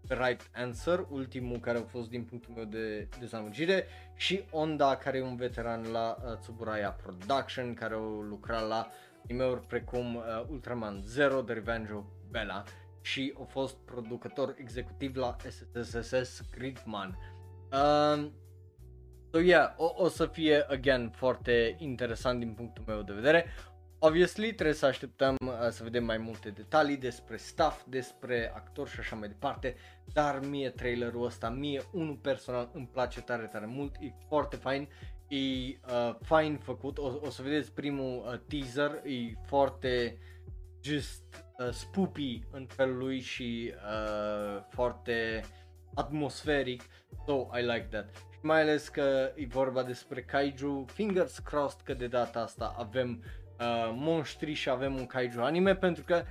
Right 0.09 0.51
Answer, 0.55 1.07
ultimul 1.09 1.59
care 1.59 1.79
a 1.79 1.83
fost 1.83 2.09
din 2.09 2.25
punctul 2.25 2.55
meu 2.55 2.65
de 2.65 3.09
dezamăgire 3.19 3.87
și 4.17 4.45
Onda 4.51 4.97
care 4.97 5.19
e 5.19 5.23
un 5.23 5.37
veteran 5.37 5.91
la 5.93 6.17
uh, 6.25 6.37
Tsuburaya 6.39 6.91
Production 6.91 7.75
care 7.75 7.95
a 7.95 7.99
lucrat 8.29 8.69
la 8.69 8.89
anime-uri 9.25 9.67
precum 9.67 10.15
uh, 10.15 10.23
Ultraman 10.49 11.03
Zero, 11.05 11.41
The 11.41 11.55
Revenge 11.55 11.93
of 11.93 12.05
Bella 12.31 12.65
și 13.01 13.35
a 13.41 13.45
fost 13.45 13.77
producător 13.77 14.55
executiv 14.59 15.17
la 15.17 15.37
SSSS 15.73 16.43
Gridman. 16.51 17.19
Uh, 17.73 18.31
so 19.31 19.41
yeah, 19.41 19.75
o, 19.77 19.95
o 19.97 20.09
să 20.09 20.27
fie, 20.27 20.67
again, 20.69 21.11
foarte 21.11 21.77
interesant 21.79 22.39
din 22.39 22.53
punctul 22.53 22.85
meu 22.87 23.03
de 23.03 23.13
vedere. 23.13 23.47
Obviously, 24.03 24.53
trebuie 24.53 24.75
să 24.75 24.87
așteptăm 24.87 25.37
uh, 25.45 25.69
să 25.71 25.83
vedem 25.83 26.05
mai 26.05 26.19
multe 26.19 26.51
detalii 26.51 26.97
despre 26.97 27.37
staff, 27.37 27.85
despre 27.89 28.53
actori 28.55 28.91
și 28.91 28.99
așa 29.01 29.17
mai 29.17 29.29
departe, 29.29 29.77
dar 30.13 30.41
mie 30.47 30.71
trailerul 30.71 31.25
ăsta, 31.25 31.51
mie 31.51 31.83
unul 31.93 32.15
personal 32.15 32.71
îmi 32.73 32.89
place 32.93 33.21
tare, 33.21 33.47
tare 33.47 33.67
mult, 33.67 33.95
e 34.01 34.13
foarte 34.29 34.57
fain, 34.57 34.89
e 35.29 35.37
uh, 35.37 36.15
fain 36.23 36.57
făcut, 36.57 36.99
o, 36.99 37.13
o 37.21 37.31
să 37.31 37.43
vedeți 37.43 37.73
primul 37.73 38.25
uh, 38.27 38.41
teaser, 38.49 38.91
e 39.05 39.35
foarte 39.47 40.19
just 40.83 41.45
uh, 41.59 41.71
spoopy 41.71 42.43
în 42.51 42.67
felul 42.67 42.97
lui 42.97 43.21
și 43.21 43.73
uh, 43.75 44.63
foarte 44.69 45.45
atmosferic, 45.95 46.83
so 47.27 47.47
I 47.59 47.61
like 47.61 47.89
that. 47.91 48.15
Și 48.15 48.39
mai 48.43 48.61
ales 48.61 48.89
că 48.89 49.33
e 49.35 49.47
vorba 49.47 49.83
despre 49.83 50.23
kaiju, 50.23 50.85
fingers 50.89 51.39
crossed 51.39 51.81
că 51.81 51.95
de 51.95 52.07
data 52.07 52.41
asta 52.41 52.75
avem 52.79 53.25
uh, 53.25 53.40
monștri 53.95 54.53
și 54.53 54.71
avem 54.71 54.95
un 54.95 55.07
kaiju 55.07 55.41
anime 55.41 55.75
pentru 55.75 56.05
că 56.05 56.23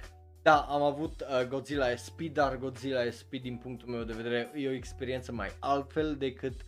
da, 0.41 0.59
am 0.59 0.81
avut 0.81 1.21
uh, 1.21 1.47
Godzilla 1.47 1.95
SP, 2.03 2.19
dar 2.33 2.57
Godzilla 2.57 3.09
SP 3.17 3.31
din 3.41 3.57
punctul 3.57 3.89
meu 3.89 4.03
de 4.03 4.13
vedere 4.13 4.51
e 4.55 4.67
o 4.67 4.71
experiență 4.71 5.31
mai 5.31 5.51
altfel 5.59 6.15
decât 6.15 6.61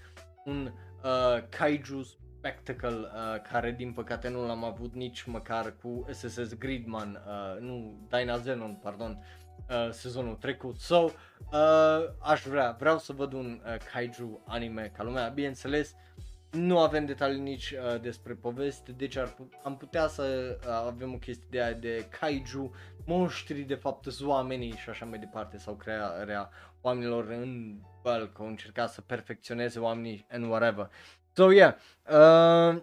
un 0.45 0.71
uh, 1.03 1.43
kaiju 1.49 2.03
spectacle 2.41 2.97
uh, 2.97 3.41
care 3.51 3.71
din 3.71 3.93
păcate 3.93 4.29
nu 4.29 4.45
l-am 4.45 4.63
avut 4.63 4.93
nici 4.93 5.23
măcar 5.23 5.75
cu 5.81 6.05
SSS 6.11 6.53
Gridman, 6.57 7.23
uh, 7.27 7.59
nu, 7.59 8.07
Dyna 8.09 8.37
Zenon, 8.37 8.79
pardon, 8.81 9.25
uh, 9.69 9.91
sezonul 9.91 10.35
trecut. 10.35 10.79
So, 10.79 10.95
uh, 10.95 11.11
aș 12.19 12.41
vrea, 12.43 12.75
vreau 12.79 12.97
să 12.97 13.13
văd 13.13 13.33
un 13.33 13.61
uh, 13.65 13.75
kaiju 13.93 14.43
anime 14.45 14.91
ca 14.97 15.03
lumea, 15.03 15.27
bineînțeles, 15.27 15.95
nu 16.51 16.79
avem 16.79 17.05
detalii 17.05 17.39
nici 17.39 17.71
uh, 17.71 18.01
despre 18.01 18.33
poveste, 18.33 18.91
deci 18.91 19.15
ar 19.15 19.33
put- 19.33 19.53
am 19.63 19.77
putea 19.77 20.07
să 20.07 20.57
uh, 20.59 20.67
avem 20.67 21.13
o 21.13 21.17
chestie 21.17 21.47
de 21.49 21.61
aia 21.61 21.73
de 21.73 22.07
kaiju, 22.19 22.71
monștri 23.05 23.61
de 23.61 23.75
fapt 23.75 24.11
sunt 24.11 24.29
oamenii 24.29 24.71
și 24.71 24.89
așa 24.89 25.05
mai 25.05 25.19
departe 25.19 25.57
sau 25.57 25.75
crearea 25.75 26.49
oamenilor 26.81 27.27
în 27.29 27.75
bulk, 28.01 28.39
au 28.39 28.47
încercat 28.47 28.91
să 28.91 29.01
perfecționeze 29.01 29.79
oamenii 29.79 30.25
and 30.31 30.49
whatever. 30.49 30.89
So 31.33 31.51
yeah, 31.51 31.75
uh, 32.09 32.81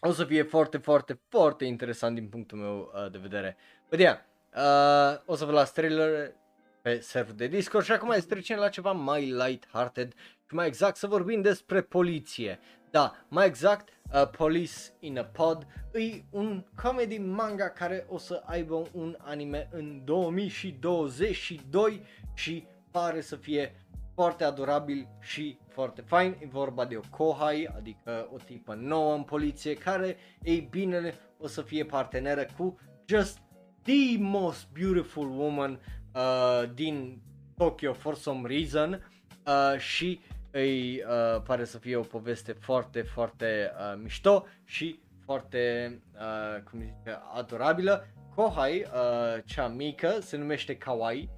o 0.00 0.12
să 0.12 0.24
fie 0.24 0.42
foarte, 0.42 0.78
foarte, 0.78 1.20
foarte 1.28 1.64
interesant 1.64 2.14
din 2.14 2.28
punctul 2.28 2.58
meu 2.58 2.92
uh, 2.94 3.10
de 3.10 3.18
vedere. 3.18 3.56
But 3.90 3.98
yeah, 3.98 4.18
uh, 4.54 5.20
o 5.26 5.34
să 5.34 5.44
vă 5.44 5.52
las 5.52 5.72
trailer 5.72 6.34
pe 6.82 7.00
server 7.00 7.34
de 7.34 7.46
Discord 7.46 7.84
și 7.84 7.92
acum 7.92 8.12
să 8.12 8.26
trecem 8.26 8.58
la 8.58 8.68
ceva 8.68 8.92
mai 8.92 9.32
light-hearted 9.32 10.08
și 10.48 10.54
mai 10.54 10.66
exact 10.66 10.96
să 10.96 11.06
vorbim 11.06 11.42
despre 11.42 11.82
poliție. 11.82 12.58
Da, 12.90 13.14
mai 13.28 13.46
exact, 13.46 13.88
uh, 14.12 14.28
Police 14.28 14.72
in 14.98 15.18
a 15.18 15.24
Pod 15.24 15.66
e 15.92 16.22
un 16.30 16.64
comedy 16.82 17.18
manga 17.18 17.68
care 17.68 18.06
o 18.08 18.18
să 18.18 18.42
aibă 18.46 18.82
un 18.92 19.16
anime 19.18 19.68
în 19.72 20.00
2022 20.04 22.02
și 22.34 22.66
pare 22.90 23.20
să 23.20 23.36
fie 23.36 23.74
foarte 24.14 24.44
adorabil 24.44 25.08
și 25.20 25.58
foarte 25.68 26.00
fain. 26.00 26.36
E 26.40 26.46
vorba 26.46 26.84
de 26.84 26.96
o 26.96 27.00
kohai, 27.10 27.68
adică 27.76 28.28
o 28.32 28.36
tipă 28.36 28.74
nouă 28.74 29.14
în 29.14 29.22
poliție 29.22 29.74
care, 29.74 30.16
ei 30.42 30.68
bine, 30.70 31.14
o 31.38 31.46
să 31.46 31.62
fie 31.62 31.84
parteneră 31.84 32.46
cu 32.56 32.78
just 33.06 33.38
the 33.82 34.18
most 34.18 34.68
beautiful 34.72 35.30
woman 35.38 35.80
uh, 36.14 36.62
din 36.74 37.22
Tokyo 37.56 37.92
for 37.92 38.14
some 38.14 38.48
reason 38.48 39.10
uh, 39.46 39.78
și 39.78 40.20
îi 40.54 41.02
uh, 41.02 41.42
pare 41.42 41.64
să 41.64 41.78
fie 41.78 41.96
o 41.96 42.00
poveste 42.00 42.52
foarte, 42.52 43.02
foarte 43.02 43.72
uh, 43.72 44.00
mișto 44.02 44.46
și 44.64 45.00
foarte, 45.24 46.02
uh, 46.14 46.62
cum 46.62 46.80
zice, 46.80 47.20
adorabilă. 47.34 48.06
Kohai, 48.34 48.86
uh, 48.94 49.42
cea 49.44 49.68
mică, 49.68 50.18
se 50.20 50.36
numește 50.36 50.76
Kawaii, 50.76 51.30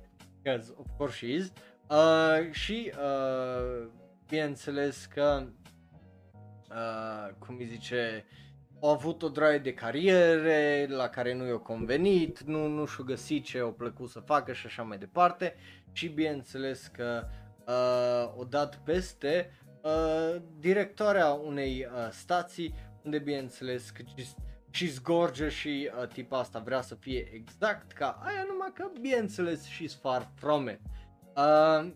because 0.42 0.74
of 0.76 0.86
course 0.96 1.16
she 1.16 1.32
is, 1.32 1.52
uh, 1.88 2.50
și 2.50 2.92
uh, 2.98 3.88
bineînțeles 4.28 5.04
că, 5.04 5.46
uh, 6.70 7.34
cum 7.38 7.56
îi 7.58 7.66
zice, 7.66 8.24
au 8.80 8.90
avut 8.90 9.22
o 9.22 9.28
draie 9.28 9.58
de 9.58 9.74
cariere 9.74 10.86
la 10.88 11.08
care 11.08 11.34
nu 11.34 11.46
i-a 11.46 11.56
convenit, 11.56 12.40
nu, 12.40 12.66
nu 12.66 12.86
și-a 12.86 13.04
găsit 13.04 13.44
ce 13.44 13.60
o 13.60 13.70
plăcut 13.70 14.08
să 14.10 14.20
facă 14.20 14.52
și 14.52 14.66
așa 14.66 14.82
mai 14.82 14.98
departe 14.98 15.54
și 15.92 16.08
bineînțeles 16.08 16.86
că 16.86 17.22
uh, 17.24 17.45
o 18.36 18.44
dat 18.44 18.76
peste 18.84 19.50
uh, 19.82 20.42
directoarea 20.58 21.32
unei 21.32 21.86
uh, 21.92 22.10
stații 22.10 22.74
unde 23.02 23.18
bineînțeles 23.18 23.90
că 23.90 24.02
și 24.70 24.86
zgorge 24.86 25.48
și 25.48 25.90
uh, 26.00 26.08
tipa 26.08 26.38
asta 26.38 26.58
vrea 26.58 26.80
să 26.80 26.94
fie 26.94 27.28
exact 27.32 27.92
ca 27.92 28.20
aia 28.24 28.44
numai 28.48 28.72
că 28.74 28.90
bineînțeles 29.00 29.66
she's 29.66 30.00
far 30.00 30.30
from 30.34 30.68
it. 30.68 30.80
Uh, 31.36 31.90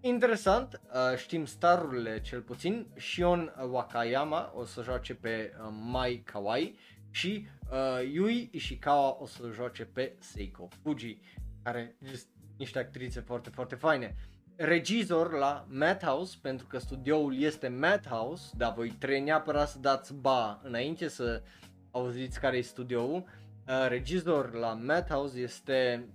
Interesant, 0.00 0.80
uh, 0.84 1.16
știm 1.16 1.44
starurile 1.44 2.20
cel 2.20 2.40
puțin, 2.40 2.86
Shion 2.96 3.54
Wakayama 3.70 4.52
o 4.54 4.64
să 4.64 4.82
joace 4.82 5.14
pe 5.14 5.52
uh, 5.58 5.68
Mai 5.90 6.22
Kawaii 6.24 6.78
și 7.10 7.46
uh, 7.70 8.10
Yui 8.12 8.48
Ishikawa 8.52 9.16
o 9.20 9.26
să 9.26 9.50
joace 9.52 9.84
pe 9.84 10.16
Seiko 10.18 10.68
Fuji, 10.82 11.18
care 11.62 11.96
sunt 12.04 12.26
niște 12.56 12.78
actrițe 12.78 13.20
foarte, 13.20 13.50
foarte 13.50 13.74
faine. 13.74 14.14
Regizor 14.56 15.32
la 15.32 15.66
Madhouse, 15.68 16.36
pentru 16.42 16.66
că 16.66 16.78
studioul 16.78 17.38
este 17.38 17.68
Madhouse, 17.68 18.50
dar 18.56 18.74
voi 18.74 18.88
trebuie 18.90 19.20
neapărat 19.20 19.68
să 19.68 19.78
dați 19.78 20.14
ba 20.14 20.60
înainte 20.62 21.08
să 21.08 21.42
auziți 21.90 22.40
care 22.40 22.56
e 22.56 22.60
studioul. 22.60 23.24
Uh, 23.68 23.86
regizor 23.88 24.52
la 24.52 24.72
Madhouse 24.72 25.38
este 25.38 26.08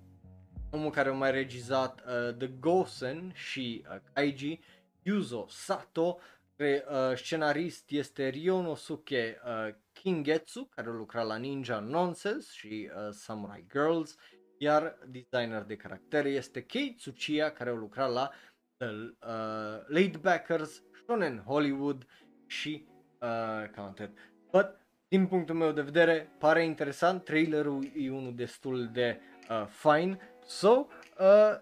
omul 0.72 0.90
care 0.90 1.10
a 1.10 1.12
mai 1.12 1.32
regizat 1.32 2.00
uh, 2.00 2.36
The 2.36 2.48
Gosen 2.60 3.32
și 3.34 3.86
uh, 3.90 3.96
Kaiji, 4.14 4.60
Yuzo 5.02 5.46
Sato, 5.50 6.18
care, 6.56 6.86
uh, 6.90 7.18
scenarist 7.18 7.92
este 7.92 8.28
Ryonosuke 8.28 9.42
uh, 9.46 9.74
Kingetsu, 9.94 10.70
care 10.76 10.88
a 10.88 10.92
lucrat 10.92 11.26
la 11.26 11.36
Ninja 11.36 11.80
Nonsense 11.80 12.48
și 12.52 12.90
uh, 12.96 13.10
Samurai 13.12 13.66
Girls, 13.72 14.16
iar 14.60 14.98
designer 15.08 15.64
de 15.64 15.76
caractere 15.76 16.30
este 16.30 16.66
Kei 16.66 16.96
Tsuchiya, 16.96 17.50
care 17.50 17.70
a 17.70 17.74
lucrat 17.74 18.12
la 18.12 18.32
The 18.78 18.88
uh, 18.88 19.86
Laidbackers, 19.88 20.84
Shonen 21.06 21.44
Hollywood 21.46 22.06
și 22.48 22.86
uh, 23.22 23.70
cam 23.72 23.86
atât. 23.86 24.18
But, 24.52 24.68
din 25.08 25.28
punctul 25.28 25.56
meu 25.56 25.72
de 25.72 25.82
vedere, 25.82 26.36
pare 26.38 26.64
interesant, 26.64 27.24
trailerul 27.24 27.92
e 27.96 28.12
unul 28.12 28.36
destul 28.36 28.90
de 28.92 29.20
uh, 29.50 29.66
fine, 29.68 30.18
So, 30.50 30.88
uh, 31.20 31.60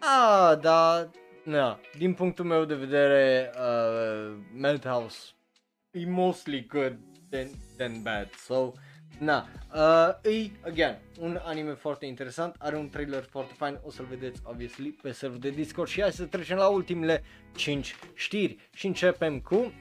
a, 0.00 0.54
da, 0.60 1.10
na, 1.44 1.80
din 1.98 2.14
punctul 2.14 2.44
meu 2.44 2.64
de 2.64 2.74
vedere, 2.74 3.50
uh, 3.56 4.36
Madhouse 4.52 5.32
e 5.90 6.06
mostly 6.06 6.66
good 6.66 6.98
than, 7.30 7.48
than 7.76 8.02
bad. 8.02 8.28
So, 8.34 8.74
na, 9.20 9.46
uh, 9.74 10.32
e, 10.32 10.50
again, 10.66 10.98
un 11.18 11.40
anime 11.42 11.72
foarte 11.72 12.06
interesant, 12.06 12.54
are 12.58 12.76
un 12.76 12.88
trailer 12.88 13.22
foarte 13.22 13.52
fain, 13.56 13.78
o 13.84 13.90
să-l 13.90 14.06
vedeți, 14.10 14.40
obviously, 14.44 14.88
pe 15.02 15.12
server 15.12 15.38
de 15.38 15.50
Discord. 15.50 15.88
Și 15.88 16.00
hai 16.00 16.12
să 16.12 16.24
trecem 16.24 16.56
la 16.56 16.68
ultimele 16.68 17.22
5 17.54 17.96
știri 18.14 18.68
și 18.72 18.86
începem 18.86 19.40
cu 19.40 19.72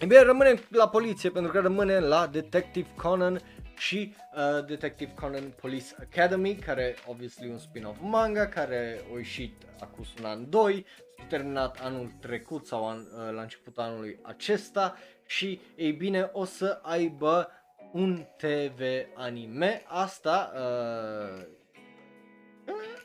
E 0.00 0.06
bine, 0.06 0.22
rămânem 0.22 0.58
la 0.68 0.88
poliție 0.88 1.30
pentru 1.30 1.52
că 1.52 1.60
rămâne 1.60 1.98
la 1.98 2.26
Detective 2.26 2.88
Conan 2.96 3.40
și 3.76 4.14
uh, 4.34 4.66
Detective 4.66 5.12
Conan 5.14 5.54
Police 5.60 5.94
Academy, 6.00 6.54
care 6.54 6.94
obviously 7.06 7.48
un 7.48 7.58
spin-off 7.58 7.98
manga, 8.00 8.46
care 8.46 9.00
a 9.14 9.16
ieșit 9.16 9.62
acum 9.80 10.04
un 10.18 10.24
an 10.24 10.50
2, 10.50 10.86
s-a 11.18 11.24
terminat 11.28 11.80
anul 11.82 12.12
trecut 12.20 12.66
sau 12.66 12.88
an, 12.88 12.98
uh, 12.98 13.34
la 13.34 13.40
începutul 13.40 13.82
anului 13.82 14.18
acesta. 14.22 14.96
Și 15.26 15.60
ei 15.76 15.92
bine 15.92 16.30
o 16.32 16.44
să 16.44 16.78
aibă 16.82 17.50
un 17.94 18.24
TV 18.36 18.80
anime, 19.14 19.82
asta 19.86 20.52
uh, 20.54 21.46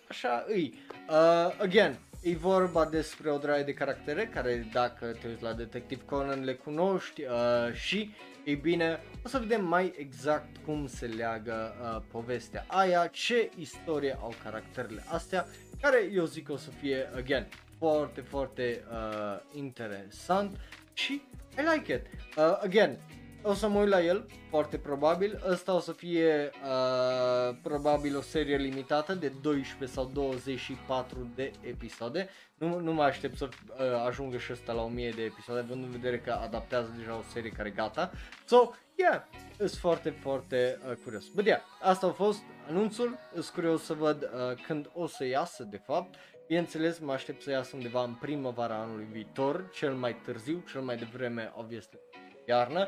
așa 0.07 0.45
îi. 0.47 0.73
Uh, 1.09 1.61
again, 1.61 1.99
E 2.21 2.35
vorba 2.35 2.85
despre 2.85 3.29
o 3.29 3.37
draie 3.37 3.63
de 3.63 3.73
caractere 3.73 4.25
care 4.25 4.67
dacă 4.71 5.05
te 5.21 5.27
uiți 5.27 5.43
la 5.43 5.53
Detective 5.53 6.01
Conan 6.05 6.43
le 6.43 6.53
cunoști 6.53 7.23
uh, 7.23 7.73
și 7.73 8.13
ei 8.43 8.55
bine, 8.55 8.99
o 9.25 9.27
să 9.27 9.37
vedem 9.37 9.65
mai 9.65 9.93
exact 9.97 10.57
cum 10.65 10.87
se 10.87 11.05
leagă 11.05 11.75
uh, 11.81 12.01
povestea 12.11 12.65
aia, 12.67 13.07
ce 13.07 13.49
istorie 13.57 14.17
au 14.21 14.33
caracterele 14.43 15.03
astea, 15.07 15.47
care 15.81 16.09
eu 16.13 16.25
zic 16.25 16.45
că 16.45 16.51
o 16.51 16.57
să 16.57 16.69
fie, 16.69 17.09
again, 17.15 17.47
foarte, 17.77 18.21
foarte 18.21 18.83
uh, 18.91 19.39
interesant 19.53 20.57
și 20.93 21.21
I 21.57 21.61
like 21.75 21.93
it. 21.93 22.05
Uh, 22.37 22.59
again, 22.63 22.97
o 23.41 23.53
să 23.53 23.67
mă 23.67 23.79
uit 23.79 23.89
la 23.89 24.03
el, 24.03 24.25
foarte 24.49 24.77
probabil. 24.77 25.43
Ăsta 25.49 25.75
o 25.75 25.79
să 25.79 25.91
fie 25.91 26.49
uh, 26.63 27.57
probabil 27.61 28.17
o 28.17 28.21
serie 28.21 28.57
limitată 28.57 29.13
de 29.13 29.33
12 29.41 29.97
sau 29.97 30.09
24 30.13 31.31
de 31.35 31.51
episoade. 31.61 32.29
Nu, 32.57 32.79
nu 32.79 32.93
mă 32.93 33.03
aștept 33.03 33.37
să 33.37 33.49
uh, 33.49 33.75
ajungă 34.07 34.37
și 34.37 34.51
ăsta 34.51 34.73
la 34.73 34.81
1000 34.81 35.11
de 35.11 35.23
episoade, 35.23 35.61
având 35.61 35.83
în 35.83 35.89
vedere 35.89 36.19
că 36.19 36.31
adaptează 36.31 36.93
deja 36.97 37.15
o 37.15 37.31
serie 37.31 37.49
care 37.49 37.69
gata. 37.69 38.11
So, 38.45 38.71
yeah, 38.95 39.23
sunt 39.57 39.71
foarte, 39.71 40.09
foarte 40.09 40.79
uh, 40.89 40.95
curios. 41.03 41.27
But 41.27 41.45
yeah, 41.45 41.61
asta 41.81 42.07
a 42.07 42.11
fost 42.11 42.41
anunțul, 42.67 43.17
sunt 43.33 43.45
curios 43.45 43.83
să 43.83 43.93
văd 43.93 44.23
uh, 44.23 44.63
când 44.67 44.89
o 44.93 45.07
să 45.07 45.25
iasă 45.25 45.63
de 45.63 45.77
fapt. 45.77 46.15
Bineînțeles, 46.47 46.99
mă 46.99 47.11
aștept 47.11 47.41
să 47.41 47.51
iasă 47.51 47.75
undeva 47.75 48.03
în 48.03 48.13
primăvara 48.13 48.75
anului 48.75 49.07
viitor, 49.11 49.69
cel 49.73 49.93
mai 49.93 50.15
târziu, 50.15 50.63
cel 50.71 50.81
mai 50.81 50.97
devreme, 50.97 51.51
obviously, 51.55 51.99
iarnă. 52.47 52.87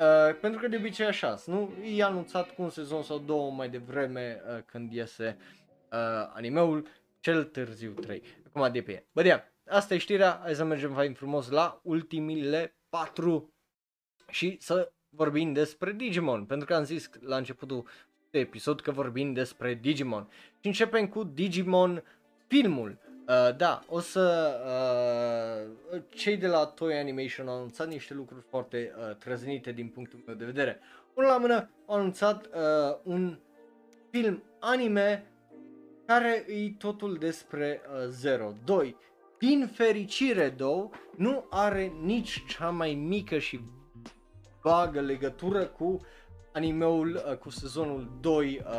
Uh, 0.00 0.36
pentru 0.40 0.60
că 0.60 0.68
de 0.68 0.76
obicei 0.76 1.06
așa, 1.06 1.36
nu? 1.46 1.72
E 1.96 2.02
anunțat 2.02 2.54
cu 2.54 2.62
un 2.62 2.70
sezon 2.70 3.02
sau 3.02 3.18
două 3.18 3.50
mai 3.50 3.68
devreme 3.68 4.42
uh, 4.46 4.62
când 4.66 4.92
iese 4.92 5.36
uh, 5.92 5.98
animeul, 6.34 6.86
cel 7.20 7.44
târziu 7.44 7.90
3. 7.90 8.22
Acum 8.46 8.72
de 8.72 8.82
pe 8.82 8.92
ea. 8.92 9.02
Bă, 9.12 9.22
yeah, 9.22 9.40
asta 9.66 9.94
e 9.94 9.98
știrea, 9.98 10.40
hai 10.42 10.54
să 10.54 10.64
mergem 10.64 10.92
fain 10.92 11.12
frumos 11.12 11.50
la 11.50 11.80
ultimile 11.82 12.76
4 12.88 13.54
și 14.28 14.56
să 14.60 14.92
vorbim 15.08 15.52
despre 15.52 15.92
Digimon, 15.92 16.44
pentru 16.44 16.66
că 16.66 16.74
am 16.74 16.84
zis 16.84 17.10
la 17.20 17.36
începutul 17.36 17.88
de 18.30 18.38
episod 18.38 18.80
că 18.80 18.90
vorbim 18.90 19.32
despre 19.32 19.74
Digimon. 19.74 20.28
Și 20.60 20.66
începem 20.66 21.08
cu 21.08 21.24
Digimon 21.24 22.04
filmul. 22.46 22.98
Uh, 23.28 23.56
da, 23.56 23.80
o 23.88 24.00
să... 24.00 24.54
Uh, 25.94 26.02
cei 26.08 26.36
de 26.36 26.46
la 26.46 26.64
Toy 26.64 26.98
Animation 26.98 27.48
au 27.48 27.56
anunțat 27.56 27.88
niște 27.88 28.14
lucruri 28.14 28.44
foarte 28.48 28.94
uh, 28.98 29.16
trăznite 29.16 29.72
din 29.72 29.88
punctul 29.88 30.22
meu 30.26 30.34
de 30.34 30.44
vedere. 30.44 30.80
Unul 31.14 31.30
la 31.30 31.38
mână 31.38 31.70
au 31.86 31.96
anunțat 31.96 32.46
uh, 32.46 32.96
un 33.02 33.38
film 34.10 34.42
anime 34.60 35.26
care 36.06 36.44
e 36.48 36.70
totul 36.78 37.16
despre 37.16 37.80
uh, 37.84 38.08
Zero. 38.08 38.52
2. 38.64 38.96
Din 39.38 39.70
fericire, 39.72 40.48
două, 40.48 40.90
nu 41.16 41.46
are 41.50 41.92
nici 42.02 42.44
cea 42.48 42.70
mai 42.70 42.94
mică 42.94 43.38
și 43.38 43.60
vagă 44.62 45.00
legătură 45.00 45.66
cu 45.66 46.00
animeul 46.54 47.22
uh, 47.30 47.36
cu 47.36 47.50
sezonul 47.50 48.10
2, 48.20 48.62
uh, 48.64 48.72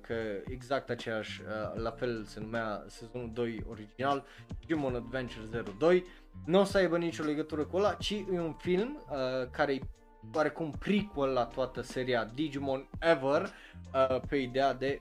că 0.00 0.14
exact 0.48 0.90
aceeași, 0.90 1.40
uh, 1.42 1.80
la 1.82 1.90
fel 1.90 2.24
se 2.24 2.40
numea 2.40 2.84
sezonul 2.86 3.30
2 3.32 3.64
original, 3.70 4.24
Digimon 4.58 4.94
Adventure 4.94 5.62
02, 5.78 6.04
nu 6.44 6.60
o 6.60 6.64
să 6.64 6.76
aibă 6.76 6.98
nicio 6.98 7.24
legătură 7.24 7.64
cu 7.64 7.76
ăla, 7.76 7.92
ci 7.92 8.10
e 8.10 8.40
un 8.40 8.52
film 8.52 9.02
uh, 9.10 9.48
care 9.50 9.74
e 9.74 9.80
oarecum 10.32 10.70
prequel 10.70 11.32
la 11.32 11.44
toată 11.44 11.80
seria 11.80 12.24
Digimon 12.34 12.88
Ever, 13.00 13.42
uh, 13.42 14.20
pe 14.28 14.36
ideea 14.36 14.74
de 14.74 14.98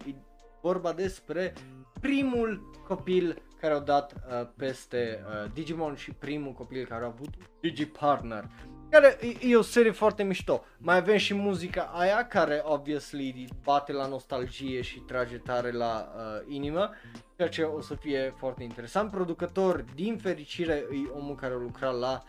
vorba 0.61 0.93
despre 0.93 1.53
primul 2.01 2.71
copil 2.87 3.41
care 3.59 3.73
au 3.73 3.79
dat 3.79 4.13
uh, 4.13 4.47
peste 4.57 5.23
uh, 5.25 5.51
Digimon 5.53 5.95
și 5.95 6.11
primul 6.11 6.51
copil 6.51 6.85
care 6.85 7.03
a 7.03 7.07
avut 7.07 7.29
Digipartner. 7.61 8.49
Care 8.93 9.17
e, 9.21 9.47
e 9.49 9.55
o 9.55 9.61
serie 9.61 9.91
foarte 9.91 10.23
mișto. 10.23 10.63
Mai 10.77 10.97
avem 10.97 11.17
și 11.17 11.33
muzica 11.33 11.81
aia 11.93 12.27
care 12.27 12.61
obviously 12.63 13.47
bate 13.63 13.91
la 13.91 14.07
nostalgie 14.07 14.81
și 14.81 14.99
trage 14.99 15.37
tare 15.37 15.71
la 15.71 16.13
uh, 16.15 16.53
inimă, 16.53 16.89
ceea 17.35 17.49
ce 17.49 17.63
o 17.63 17.81
să 17.81 17.95
fie 17.95 18.33
foarte 18.37 18.63
interesant. 18.63 19.11
Producător, 19.11 19.85
din 19.95 20.17
fericire, 20.17 20.73
e 20.73 21.09
omul 21.13 21.35
care 21.35 21.53
a 21.53 21.57
lucrat 21.57 21.99
la 21.99 22.23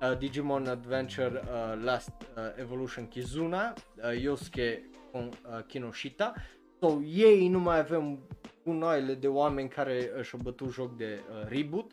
uh, 0.00 0.18
Digimon 0.18 0.66
Adventure 0.66 1.42
uh, 1.44 1.82
Last 1.84 2.12
uh, 2.36 2.42
Evolution 2.56 3.08
Kizuna, 3.08 3.72
uh, 3.96 4.22
Yosuke 4.22 4.90
uh, 5.12 5.30
Kinoshita. 5.66 6.34
So, 6.80 7.00
ei 7.02 7.48
nu 7.48 7.58
mai 7.58 7.78
avem 7.78 8.18
gunoaiele 8.64 9.14
de 9.14 9.28
oameni 9.28 9.68
care 9.68 10.10
și-au 10.22 10.40
bătut 10.42 10.72
joc 10.72 10.96
de 10.96 11.20
uh, 11.30 11.48
reboot. 11.48 11.90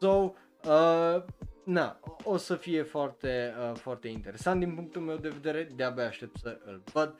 So, 0.00 0.32
uh, 0.64 1.22
na, 1.64 2.00
o 2.24 2.36
să 2.36 2.54
fie 2.54 2.82
foarte, 2.82 3.54
uh, 3.70 3.76
foarte 3.76 4.08
interesant 4.08 4.60
din 4.60 4.74
punctul 4.74 5.02
meu 5.02 5.16
de 5.16 5.28
vedere, 5.28 5.72
de-abia 5.74 6.06
aștept 6.06 6.36
să 6.36 6.58
îl 6.64 6.82
văd. 6.92 7.18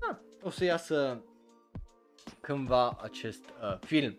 Na, 0.00 0.20
o 0.42 0.50
să 0.50 0.64
iasă 0.64 1.24
cândva 2.40 2.98
acest 3.02 3.44
uh, 3.44 3.78
film. 3.80 4.18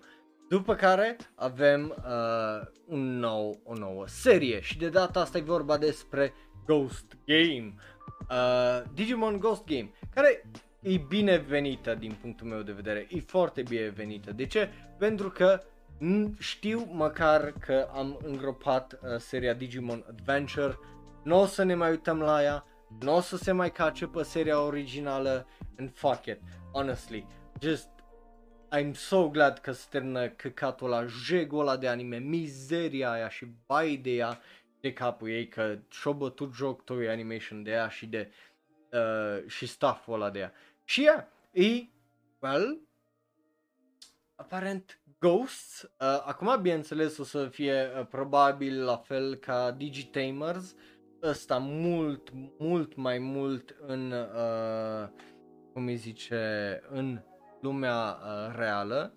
După 0.50 0.76
care 0.76 1.16
avem 1.36 1.96
uh, 1.98 2.68
un 2.86 3.20
nou, 3.20 3.60
o 3.64 3.74
nouă 3.74 4.08
serie 4.08 4.62
și 4.62 4.78
de 4.78 4.90
data 4.90 5.20
asta 5.20 5.38
e 5.38 5.42
vorba 5.42 5.78
despre 5.78 6.34
Ghost 6.66 7.18
Game. 7.26 7.74
Uh, 8.30 8.84
Digimon 8.94 9.40
Ghost 9.40 9.66
Game, 9.66 9.92
care 10.14 10.44
e 10.82 10.98
binevenită 10.98 11.96
din 11.96 12.18
punctul 12.22 12.48
meu 12.48 12.62
de 12.62 12.72
vedere, 12.72 13.08
e 13.10 13.20
foarte 13.20 13.62
binevenită. 13.62 14.32
De 14.32 14.46
ce? 14.46 14.70
Pentru 14.98 15.30
că 15.30 15.62
știu 16.40 16.88
măcar 16.92 17.52
că 17.52 17.90
am 17.94 18.20
îngropat 18.24 18.94
uh, 18.94 19.18
seria 19.18 19.54
Digimon 19.54 20.06
Adventure, 20.08 20.78
nu 21.24 21.40
o 21.40 21.46
să 21.46 21.64
ne 21.64 21.76
mai 21.76 21.90
uităm 21.90 22.20
la 22.20 22.44
ea, 22.44 22.66
nu 23.00 23.16
o 23.16 23.20
să 23.20 23.38
se 23.38 23.52
mai 23.52 23.72
cace 23.72 24.08
pe 24.08 24.24
seria 24.24 24.62
originală, 24.62 25.48
and 25.80 25.92
fuck 25.94 26.26
it, 26.26 26.40
honestly, 26.74 27.28
just 27.60 27.90
I'm 28.78 28.94
so 28.94 29.30
glad 29.30 29.58
că 29.58 29.72
se 29.72 29.86
termină 29.90 30.30
căcatul 30.30 30.90
la 30.90 31.06
jegul 31.06 31.60
ăla 31.60 31.78
de 31.78 31.88
anime, 31.88 32.18
mizeria 32.18 33.12
aia 33.12 33.30
și 33.30 33.46
bai 33.66 33.96
de 33.96 34.10
ea 34.10 34.40
de 34.80 34.94
capul 34.94 35.30
ei 35.30 35.48
că 35.48 35.78
și-o 35.90 36.14
bătut 36.14 36.54
joc 36.54 36.84
Toy 36.84 37.10
Animation 37.10 37.64
de 37.64 37.72
ea 37.72 37.88
și 37.88 38.06
de 38.06 38.32
uh, 38.92 39.48
și 39.48 39.66
stafful 39.66 40.14
ăla 40.14 40.30
de 40.30 40.40
ea. 40.40 40.54
Și 40.84 41.06
ea, 41.06 41.32
e, 41.52 41.88
well, 42.40 42.82
aparent 44.36 45.01
Ghosts, 45.22 45.82
uh, 45.82 46.24
acum 46.26 46.62
bineînțeles 46.62 47.18
o 47.18 47.24
să 47.24 47.48
fie 47.48 47.90
uh, 48.00 48.06
probabil 48.10 48.84
la 48.84 48.98
fel 48.98 49.36
ca 49.36 49.72
Digitamers, 49.72 50.76
ăsta 51.24 51.58
mult, 51.58 52.30
mult 52.58 52.96
mai 52.96 53.18
mult 53.20 53.76
în, 53.88 54.12
uh, 54.12 55.08
cum 55.74 55.86
îi 55.86 55.96
zice, 55.96 56.82
în 56.90 57.22
lumea 57.62 58.18
uh, 58.18 58.56
reală. 58.56 59.14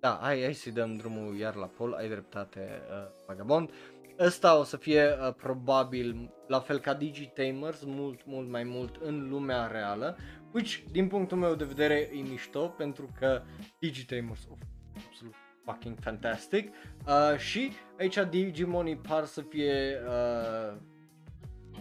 Da, 0.00 0.18
hai, 0.22 0.42
hai 0.42 0.52
să 0.52 0.70
dăm 0.70 0.96
drumul 0.96 1.36
iar 1.36 1.54
la 1.54 1.66
Paul, 1.66 1.94
ai 1.94 2.08
dreptate, 2.08 2.82
uh, 2.90 3.24
vagabond. 3.26 3.70
Ăsta 4.18 4.58
o 4.58 4.62
să 4.62 4.76
fie 4.76 5.04
uh, 5.04 5.34
probabil 5.34 6.30
la 6.46 6.60
fel 6.60 6.78
ca 6.78 6.94
Digitamers, 6.94 7.82
mult, 7.84 8.26
mult 8.26 8.48
mai 8.48 8.64
mult 8.64 8.96
în 8.96 9.28
lumea 9.28 9.66
reală, 9.66 10.16
which 10.52 10.82
din 10.90 11.08
punctul 11.08 11.38
meu 11.38 11.54
de 11.54 11.64
vedere 11.64 12.10
e 12.12 12.20
mișto 12.20 12.66
pentru 12.66 13.12
că 13.18 13.42
Digitamers, 13.78 14.46
of, 14.50 14.58
absolut 15.06 15.34
fucking 15.64 15.98
fantastic 16.00 16.74
uh, 17.06 17.38
și 17.38 17.72
aici 17.98 18.18
Digimonii 18.30 18.96
par 18.96 19.24
să 19.24 19.40
fie 19.40 20.00
uh, 20.06 20.76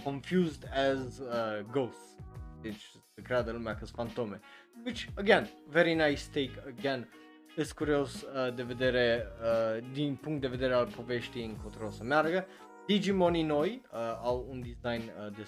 confused 0.04 0.70
as 0.74 1.18
uh, 1.18 1.66
ghosts, 1.72 2.16
deci 2.62 2.90
să 3.16 3.22
creadă 3.24 3.52
lumea 3.52 3.76
că 3.76 3.86
sunt 3.86 3.96
fantome. 3.96 4.40
Which, 4.86 5.06
again, 5.16 5.50
very 5.68 5.94
nice 5.94 6.24
take, 6.32 6.74
again, 6.78 7.10
sunt 7.56 7.72
curios 7.72 8.22
uh, 8.22 8.54
de 8.56 8.64
vedere, 8.64 9.28
uh, 9.42 9.84
din 9.94 10.16
punct 10.16 10.42
de 10.42 10.48
vedere 10.48 10.74
al 10.74 10.88
poveștii 10.96 11.46
încotro 11.46 11.86
o 11.86 11.90
să 11.92 12.04
meargă. 12.04 12.46
Digimonii 12.88 13.44
noi 13.44 13.82
uh, 13.92 14.00
au 14.22 14.48
un 14.50 14.62
design 14.62 15.04
uh, 15.04 15.36
de, 15.36 15.48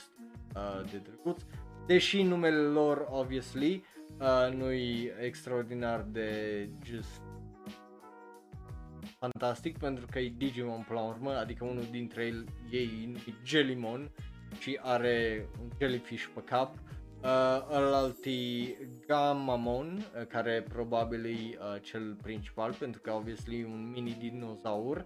uh, 0.55 0.91
de 0.91 0.97
drăguț, 0.97 1.41
deși 1.86 2.22
numele 2.22 2.61
lor, 2.61 3.07
obviously, 3.09 3.86
uh, 4.19 4.53
nu 4.53 4.72
e 4.72 5.15
extraordinar 5.19 6.01
de 6.01 6.69
just 6.84 7.22
fantastic 9.22 9.78
pentru 9.78 10.05
că 10.11 10.19
e 10.19 10.34
Digimon 10.38 10.84
până 10.88 10.99
la 10.99 11.05
urmă, 11.05 11.32
adică 11.32 11.65
unul 11.65 11.88
dintre 11.91 12.34
ei 12.72 13.13
e 13.28 13.32
Jellymon 13.45 14.11
și 14.59 14.80
are 14.82 15.47
un 15.61 15.69
jellyfish 15.80 16.26
pe 16.34 16.41
cap. 16.43 16.76
Uh, 17.24 17.28
ălalt 17.72 18.26
e 18.26 18.32
Gamamon, 19.07 19.97
uh, 19.97 20.28
care 20.28 20.65
probabil 20.69 21.26
e 21.26 21.30
uh, 21.30 21.82
cel 21.82 22.17
principal 22.22 22.74
pentru 22.74 23.01
că 23.01 23.11
obviously 23.11 23.59
e 23.59 23.65
un 23.65 23.89
mini 23.91 24.17
dinozaur 24.19 25.05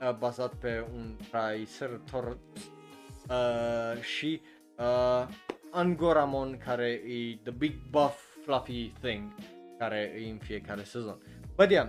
uh, 0.00 0.16
bazat 0.18 0.54
pe 0.54 0.84
un 0.92 1.16
Triceratops 1.30 2.70
uh, 3.28 4.02
și 4.02 4.40
uh, 4.78 5.28
Angoramon 5.70 6.58
care 6.64 6.88
e 6.90 7.36
the 7.42 7.52
big 7.52 7.74
buff 7.90 8.36
fluffy 8.44 8.92
thing 9.00 9.34
care 9.78 10.12
e 10.24 10.30
în 10.30 10.38
fiecare 10.38 10.82
sezon. 10.82 11.18
But 11.56 11.70
yeah, 11.70 11.88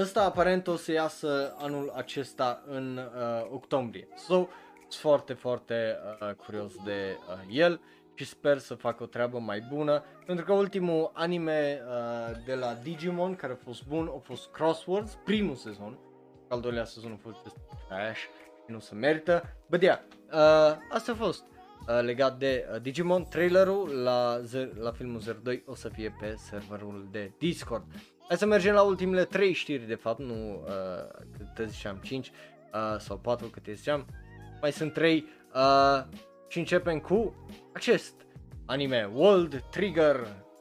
ăsta 0.00 0.24
aparent 0.24 0.66
o 0.66 0.76
să 0.76 0.92
iasă 0.92 1.54
anul 1.58 1.92
acesta 1.96 2.62
în 2.66 2.96
uh, 2.96 3.46
octombrie. 3.52 4.08
So, 4.16 4.34
sunt 4.88 5.00
foarte, 5.00 5.32
foarte 5.32 5.98
uh, 6.20 6.34
curios 6.34 6.72
de 6.84 7.16
uh, 7.28 7.56
el 7.56 7.80
și 8.14 8.24
sper 8.24 8.58
să 8.58 8.74
facă 8.74 9.02
o 9.02 9.06
treabă 9.06 9.38
mai 9.38 9.66
bună, 9.72 10.04
pentru 10.26 10.44
că 10.44 10.52
ultimul 10.52 11.10
anime 11.14 11.82
uh, 11.86 12.36
de 12.44 12.54
la 12.54 12.74
Digimon 12.82 13.34
care 13.34 13.52
a 13.52 13.64
fost 13.64 13.86
bun 13.86 14.10
a 14.16 14.18
fost 14.22 14.50
Crosswords, 14.50 15.18
primul 15.24 15.54
sezon, 15.54 15.98
al 16.48 16.60
doilea 16.60 16.84
sezon 16.84 17.12
a 17.12 17.18
fost 17.22 17.56
trash 17.88 18.18
și 18.64 18.72
nu 18.72 18.78
se 18.78 18.94
merită, 18.94 19.56
but 19.66 19.82
yeah, 19.82 19.98
uh, 20.32 20.76
asta 20.90 21.12
a 21.12 21.14
fost 21.14 21.44
uh, 21.88 22.00
legat 22.02 22.38
de 22.38 22.68
uh, 22.72 22.80
Digimon, 22.82 23.24
trailerul 23.24 24.02
la, 24.02 24.40
la 24.78 24.92
filmul 24.92 25.20
02 25.42 25.62
o 25.66 25.74
să 25.74 25.88
fie 25.88 26.14
pe 26.20 26.34
serverul 26.36 27.08
de 27.10 27.32
Discord. 27.38 27.84
Hai 28.28 28.36
să 28.36 28.46
mergem 28.46 28.74
la 28.74 28.82
ultimele 28.82 29.24
3 29.24 29.52
știri 29.52 29.86
de 29.86 29.94
fapt, 29.94 30.18
nu 30.18 30.64
uh, 30.64 31.24
câte 31.38 31.66
ziceam 31.66 31.96
5 32.02 32.28
uh, 32.28 32.98
sau 32.98 33.18
4 33.18 33.46
câte 33.46 33.72
ziceam, 33.72 34.06
mai 34.60 34.72
sunt 34.72 34.92
3 34.92 35.26
uh, 35.54 36.04
și 36.48 36.58
începem 36.58 36.98
cu 36.98 37.46
acest 37.72 38.14
anime 38.66 39.10
World 39.14 39.64
Trigger. 39.70 40.16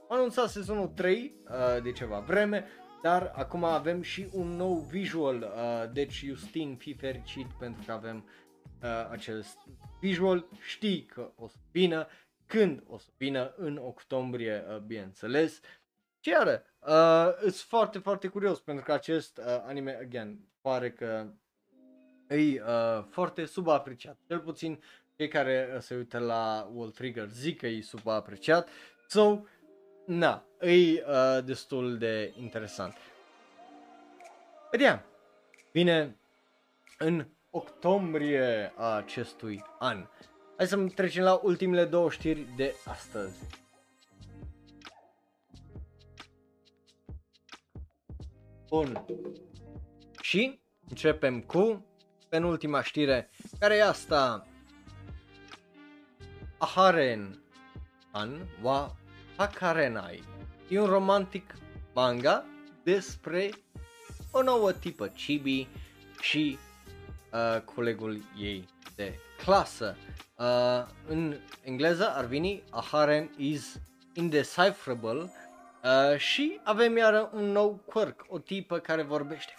A 0.10 0.16
anunțat 0.16 0.50
sezonul 0.50 0.88
3 0.88 1.36
uh, 1.48 1.84
de 1.84 1.92
ceva 1.92 2.20
vreme, 2.20 2.66
dar 3.02 3.32
acum 3.36 3.64
avem 3.64 4.02
și 4.02 4.28
un 4.32 4.48
nou 4.48 4.74
visual, 4.74 5.36
uh, 5.42 5.92
deci 5.94 6.24
Justin, 6.26 6.76
fii 6.76 6.94
fericit 6.94 7.48
pentru 7.60 7.84
că 7.86 7.92
avem 7.92 8.26
uh, 8.84 8.90
acest 9.12 9.58
visual, 10.00 10.48
știi 10.62 11.06
că 11.06 11.32
o 11.36 11.48
să 11.48 11.58
vină, 11.72 12.08
când 12.46 12.84
o 12.88 12.98
să 12.98 13.08
vină, 13.18 13.54
în 13.58 13.78
octombrie, 13.78 14.64
uh, 14.70 14.78
bineînțeles. 14.78 15.60
Și 16.24 16.30
iară, 16.30 16.64
uh, 16.80 17.40
sunt 17.40 17.56
foarte, 17.56 18.00
foarte 18.00 18.28
curios 18.28 18.60
pentru 18.60 18.84
că 18.84 18.94
acest 18.94 19.38
uh, 19.38 19.46
anime, 19.66 19.98
again, 20.02 20.40
pare 20.62 20.92
că 20.92 21.28
e 22.28 22.62
uh, 22.62 23.04
foarte 23.10 23.46
subapreciat, 23.46 24.18
cel 24.28 24.40
puțin 24.40 24.84
cei 25.16 25.28
care 25.28 25.72
uh, 25.76 25.82
se 25.82 25.96
uită 25.96 26.18
la 26.20 26.70
Wall 26.74 26.92
Trigger 26.92 27.28
zic 27.28 27.60
că 27.60 27.68
e 27.68 27.82
subapreciat, 27.82 28.70
so, 29.08 29.40
na, 30.06 30.46
e 30.60 30.74
uh, 30.74 31.44
destul 31.46 31.98
de 31.98 32.34
interesant. 32.38 32.98
Vedem, 34.72 35.02
vine 35.72 36.16
în 36.98 37.26
octombrie 37.50 38.74
a 38.76 38.96
acestui 38.96 39.64
an. 39.80 40.08
Hai 40.58 40.68
să 40.68 40.78
trecem 40.96 41.24
la 41.24 41.40
ultimele 41.44 41.86
două 41.86 42.10
știri 42.10 42.48
de 42.56 42.76
astăzi. 42.86 43.61
Bun. 48.72 49.06
Și 50.22 50.60
începem 50.90 51.42
cu 51.42 51.86
penultima 52.30 52.84
știre, 52.84 53.30
care 53.60 53.76
e 53.76 53.84
asta. 53.84 54.48
Aharen 56.58 57.44
An 58.12 58.30
wa 58.62 58.96
Hakarenai. 59.38 60.24
E 60.70 60.80
un 60.80 60.86
romantic 60.86 61.54
manga 61.94 62.46
despre 62.84 63.50
o 64.32 64.44
nouă 64.44 64.74
tipă 64.74 65.08
chibi 65.08 65.68
și 66.22 66.58
uh, 67.34 67.62
colegul 67.62 68.22
ei 68.40 68.66
de 68.96 69.20
clasă. 69.44 69.96
Uh, 70.36 70.86
în 71.08 71.36
engleză 71.64 72.10
ar 72.10 72.26
veni 72.26 72.64
A 72.70 72.84
harem 72.92 73.32
is 73.38 73.80
indecipherable 74.14 75.32
uh, 75.84 76.18
și 76.18 76.60
avem 76.64 76.98
iară 76.98 77.30
un 77.34 77.52
nou 77.52 77.84
quirk, 77.86 78.26
o 78.28 78.40
tipă 78.40 78.78
care 78.78 79.02
vorbește 79.02 79.54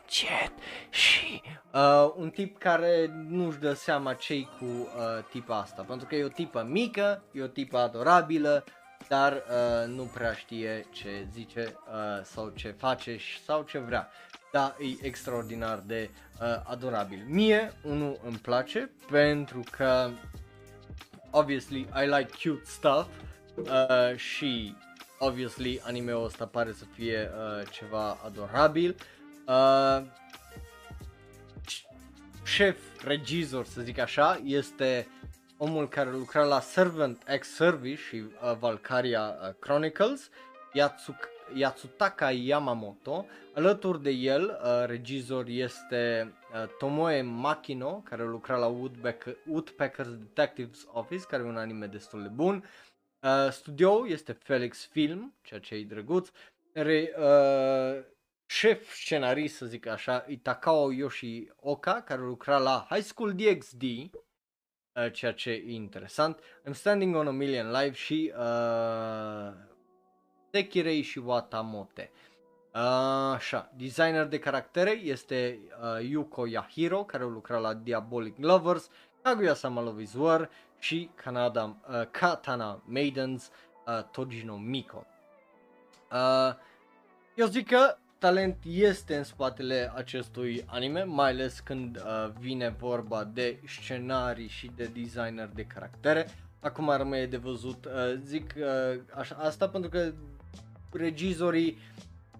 încet 0.00 0.52
și 0.90 1.42
uh, 1.72 2.12
un 2.16 2.30
tip 2.30 2.58
care 2.58 3.10
nu-și 3.28 3.58
dă 3.58 3.72
seama 3.72 4.14
ce 4.14 4.42
cu 4.42 4.64
uh, 4.64 5.24
tipa 5.30 5.58
asta, 5.58 5.82
pentru 5.82 6.06
că 6.06 6.14
e 6.14 6.24
o 6.24 6.28
tipă 6.28 6.66
mică, 6.68 7.22
e 7.32 7.42
o 7.42 7.46
tipă 7.46 7.78
adorabilă, 7.78 8.64
dar 9.08 9.32
uh, 9.32 9.86
nu 9.86 10.02
prea 10.02 10.32
știe 10.32 10.86
ce 10.90 11.26
zice 11.32 11.78
uh, 11.86 12.24
sau 12.24 12.52
ce 12.54 12.74
face 12.78 13.18
sau 13.44 13.62
ce 13.62 13.78
vrea. 13.78 14.10
Da, 14.52 14.76
e 14.78 15.06
extraordinar 15.06 15.82
de 15.86 16.10
uh, 16.40 16.46
adorabil. 16.64 17.24
Mie, 17.28 17.72
unul 17.82 18.20
îmi 18.24 18.36
place 18.36 18.90
pentru 19.10 19.62
că 19.70 20.10
obviously 21.30 21.80
I 21.80 22.06
like 22.06 22.30
cute 22.42 22.64
stuff 22.64 23.06
uh, 23.56 24.16
și 24.16 24.76
obviously 25.18 25.80
anime-ul 25.84 26.24
ăsta 26.24 26.46
pare 26.46 26.72
să 26.72 26.84
fie 26.94 27.30
uh, 27.30 27.68
ceva 27.70 28.18
adorabil. 28.24 28.96
Uh, 29.46 30.02
șef, 32.44 33.04
regizor, 33.04 33.64
să 33.64 33.80
zic 33.80 33.98
așa, 33.98 34.40
este 34.44 35.06
omul 35.56 35.88
care 35.88 36.10
lucra 36.10 36.44
la 36.44 36.60
Servant 36.60 37.22
X 37.38 37.48
Service 37.54 38.00
și 38.00 38.16
uh, 38.16 38.56
Valkyria 38.58 39.20
uh, 39.20 39.54
Chronicles, 39.58 40.30
Yatsuka, 40.72 41.28
Yatsutaka 41.54 42.30
Yamamoto. 42.30 43.26
Alături 43.54 44.02
de 44.02 44.10
el, 44.10 44.60
uh, 44.62 44.86
regizor 44.86 45.44
este 45.48 46.32
uh, 46.52 46.68
Tomoe 46.78 47.22
Makino, 47.22 48.02
care 48.08 48.24
lucra 48.24 48.56
la 48.56 48.66
Woodpecker, 48.66 49.36
Woodpecker's 49.52 50.18
Detectives 50.18 50.86
Office, 50.92 51.24
care 51.28 51.42
e 51.42 51.46
un 51.46 51.56
anime 51.56 51.86
destul 51.86 52.22
de 52.22 52.28
bun. 52.28 52.54
Uh, 52.54 52.91
studio 53.50 54.06
este 54.06 54.32
Felix 54.32 54.86
Film, 54.86 55.34
ceea 55.42 55.60
ce 55.60 55.74
e 55.74 55.84
drăguț. 55.84 56.30
Re, 56.72 57.14
uh, 57.18 58.04
șef 58.46 58.94
scenarist, 58.94 59.56
să 59.56 59.66
zic 59.66 59.86
așa, 59.86 60.24
e 60.28 60.36
Takao 60.36 60.92
Yoshi 60.92 61.48
Oka, 61.56 62.02
care 62.02 62.20
lucra 62.20 62.58
la 62.58 62.86
High 62.90 63.04
School 63.04 63.32
DxD, 63.32 63.82
uh, 63.82 65.12
ceea 65.12 65.32
ce 65.32 65.50
e 65.50 65.72
interesant. 65.72 66.40
I'm 66.68 66.72
Standing 66.72 67.14
on 67.14 67.26
a 67.26 67.30
Million 67.30 67.70
Live 67.70 67.94
și 67.94 68.32
uh, 68.36 69.52
Sekirei 70.50 71.02
și 71.02 71.18
Watamote. 71.18 72.10
Uh, 72.74 72.80
așa, 73.34 73.72
designer 73.76 74.26
de 74.26 74.38
caractere 74.38 74.90
este 74.90 75.58
uh, 75.82 76.08
Yuko 76.08 76.46
Yahiro, 76.46 77.04
care 77.04 77.24
lucra 77.24 77.58
la 77.58 77.74
Diabolic 77.74 78.38
Lovers, 78.38 78.88
Kaguya-sama 79.22 79.82
Love 79.82 80.02
is 80.02 80.14
War 80.14 80.50
și 80.82 81.10
Kanada, 81.14 81.76
uh, 81.88 82.02
Katana 82.10 82.82
Maidens, 82.84 83.50
uh, 83.86 84.04
Tojino 84.10 84.56
Miko. 84.56 85.06
Uh, 86.12 86.54
eu 87.34 87.46
zic 87.46 87.68
că 87.68 87.96
talent 88.18 88.56
este 88.64 89.16
în 89.16 89.24
spatele 89.24 89.92
acestui 89.94 90.64
anime, 90.66 91.02
mai 91.02 91.30
ales 91.30 91.60
când 91.60 91.96
uh, 91.96 92.30
vine 92.38 92.68
vorba 92.68 93.24
de 93.24 93.60
scenarii 93.66 94.48
și 94.48 94.70
de 94.76 94.84
designer 94.84 95.50
de 95.54 95.64
caractere. 95.64 96.28
Acum 96.60 96.90
rămâne 96.96 97.26
de 97.26 97.36
văzut, 97.36 97.84
uh, 97.84 98.20
zic 98.24 98.54
uh, 98.56 99.00
așa, 99.14 99.34
asta 99.34 99.68
pentru 99.68 99.90
că 99.90 100.12
regizorii 100.92 101.78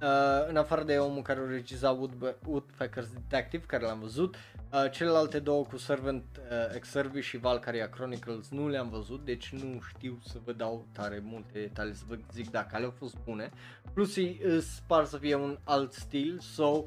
Uh, 0.03 0.09
în 0.49 0.57
afară 0.57 0.83
de 0.83 0.97
omul 0.99 1.23
care 1.23 1.41
o 1.41 1.47
regiza 1.47 1.99
Wood- 1.99 2.37
Woodpecker's 2.49 3.13
Detective, 3.13 3.65
care 3.67 3.85
l-am 3.85 4.01
văzut, 4.01 4.35
uh, 4.73 4.91
celelalte 4.91 5.39
două 5.39 5.65
cu 5.65 5.77
Servant 5.77 6.25
uh, 6.37 6.75
Exervi 6.75 7.21
și 7.21 7.37
Valkyria 7.37 7.89
Chronicles 7.89 8.51
nu 8.51 8.69
le-am 8.69 8.89
văzut, 8.89 9.25
deci 9.25 9.53
nu 9.53 9.81
știu 9.89 10.19
să 10.25 10.39
vă 10.45 10.53
dau 10.53 10.87
tare 10.93 11.23
multe 11.25 11.59
detalii 11.59 11.95
să 11.95 12.03
vă 12.09 12.19
zic 12.33 12.51
dacă 12.51 12.77
ale 12.77 12.85
au 12.85 12.95
fost 12.99 13.17
bune. 13.25 13.51
Plus 13.95 14.17
îi 14.17 14.41
par 14.87 15.05
să 15.05 15.17
fie 15.17 15.35
un 15.35 15.59
alt 15.65 15.93
stil, 15.93 16.39
so 16.41 16.85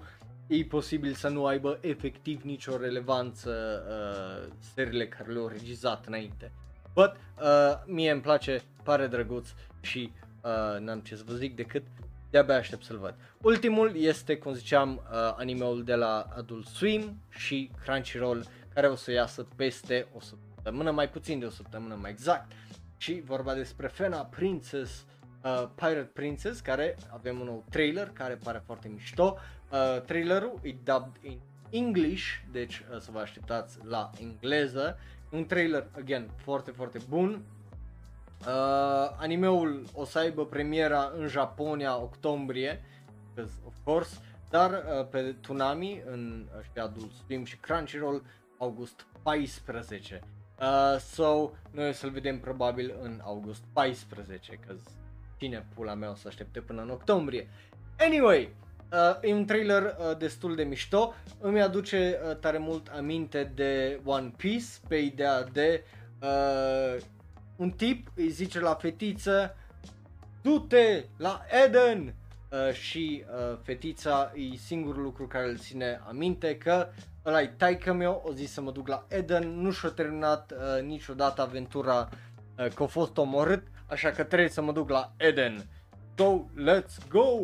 e 0.48 0.64
posibil 0.64 1.14
să 1.14 1.28
nu 1.28 1.46
aibă 1.46 1.78
efectiv 1.82 2.42
nicio 2.42 2.78
relevanță 2.78 3.84
uh, 3.90 4.54
seriile 4.74 5.08
care 5.08 5.32
le-au 5.32 5.48
regizat 5.48 6.06
înainte. 6.06 6.52
But 6.94 7.16
uh, 7.42 7.84
mie 7.86 8.12
îmi 8.12 8.22
place, 8.22 8.62
pare 8.84 9.08
drăguț 9.08 9.50
și 9.82 10.12
uh, 10.44 10.80
n-am 10.80 11.00
ce 11.00 11.16
să 11.16 11.24
vă 11.26 11.34
zic 11.34 11.56
decât 11.56 11.84
de-abia 12.36 12.56
aștept 12.56 12.84
să-l 12.84 12.98
văd. 12.98 13.16
Ultimul 13.42 13.96
este, 13.96 14.38
cum 14.38 14.54
ziceam, 14.54 14.92
uh, 14.92 15.34
animeul 15.38 15.84
de 15.84 15.96
la 15.96 16.28
Adult 16.38 16.66
Swim 16.66 17.22
și 17.30 17.72
Crunchyroll, 17.84 18.46
care 18.74 18.88
o 18.88 18.96
să 18.96 19.12
iasă 19.12 19.48
peste 19.56 20.08
o 20.14 20.20
săptămână, 20.20 20.92
mai 20.92 21.10
puțin 21.10 21.40
de 21.40 21.46
o 21.46 21.50
săptămână 21.50 21.98
mai 22.02 22.12
exact. 22.12 22.52
Și 22.98 23.22
vorba 23.26 23.54
despre 23.54 23.88
Fena 23.88 24.18
Princess, 24.18 25.06
uh, 25.44 25.68
Pirate 25.76 26.10
Princess, 26.14 26.60
care 26.60 26.96
avem 27.14 27.40
un 27.40 27.46
nou 27.46 27.64
trailer 27.70 28.10
care 28.14 28.40
pare 28.44 28.64
foarte 28.66 28.88
mișto. 28.88 29.38
Uh, 29.70 30.02
trailerul 30.02 30.60
e 30.62 30.76
dubbed 30.84 31.22
in 31.22 31.40
English, 31.70 32.26
deci 32.52 32.84
uh, 32.92 33.00
să 33.00 33.10
vă 33.12 33.20
așteptați 33.20 33.78
la 33.84 34.10
engleză. 34.20 34.98
Un 35.30 35.46
trailer, 35.46 35.88
again, 35.92 36.30
foarte, 36.44 36.72
foarte 36.72 37.00
bun, 37.10 37.42
Uh, 38.42 39.16
animeul 39.18 39.86
o 39.94 40.06
să 40.06 40.20
aibă 40.20 40.46
premiera 40.46 41.12
în 41.18 41.28
Japonia 41.28 41.98
octombrie, 41.98 42.84
of 43.66 43.74
course, 43.84 44.18
dar 44.50 44.72
uh, 44.72 45.08
pe 45.10 45.36
Tsunami, 45.42 46.04
în 46.06 46.46
ăștia 46.60 46.84
Adult 46.84 47.12
Swim 47.26 47.44
și 47.44 47.58
Crunchyroll, 47.58 48.24
august 48.58 49.06
14. 49.22 50.22
Uh, 50.60 51.00
so, 51.00 51.52
noi 51.72 51.90
o 51.90 51.92
să-l 51.92 52.10
vedem 52.10 52.40
probabil 52.40 52.96
în 53.02 53.22
august 53.24 53.64
14, 53.74 54.60
că 54.68 54.76
cine 55.38 55.66
pula 55.76 55.94
mea 55.94 56.12
o 56.12 56.16
să 56.16 56.28
aștepte 56.28 56.60
până 56.60 56.82
în 56.82 56.90
octombrie. 56.90 57.50
Anyway, 58.00 58.56
uh, 58.92 59.18
e 59.22 59.34
un 59.34 59.46
trailer 59.46 59.84
uh, 59.84 60.18
destul 60.18 60.56
de 60.56 60.64
mișto, 60.64 61.14
îmi 61.40 61.62
aduce 61.62 62.20
uh, 62.30 62.36
tare 62.38 62.58
mult 62.58 62.88
aminte 62.88 63.52
de 63.56 64.00
One 64.06 64.32
Piece 64.38 64.66
pe 64.88 64.96
ideea 64.96 65.44
de 65.44 65.84
uh, 66.22 67.02
un 67.56 67.72
tip 67.72 68.08
îi 68.16 68.30
zice 68.30 68.60
la 68.60 68.74
fetiță 68.74 69.56
du-te 70.42 71.04
la 71.18 71.42
Eden 71.66 72.14
uh, 72.50 72.74
și 72.74 73.24
uh, 73.28 73.58
fetița 73.64 74.32
e 74.36 74.56
singurul 74.56 75.04
lucru 75.04 75.28
care 75.28 75.50
îl 75.50 75.58
ține 75.58 76.02
aminte 76.08 76.58
că 76.58 76.88
ăla 77.26 77.42
e 77.42 77.48
taică 77.48 77.94
meu, 77.94 78.22
o 78.26 78.32
zis 78.32 78.52
să 78.52 78.62
mă 78.62 78.72
duc 78.72 78.88
la 78.88 79.06
Eden, 79.08 79.62
nu 79.62 79.72
și-a 79.72 79.90
terminat 79.90 80.52
uh, 80.52 80.84
niciodată 80.84 81.42
aventura 81.42 82.10
uh, 82.58 82.68
că 82.68 82.84
a 82.84 82.86
fost 82.86 83.18
omorât, 83.18 83.64
așa 83.88 84.10
că 84.10 84.24
trebuie 84.24 84.50
să 84.50 84.62
mă 84.62 84.72
duc 84.72 84.90
la 84.90 85.14
Eden. 85.18 85.66
So, 86.18 86.46
let's 86.56 87.08
go! 87.10 87.38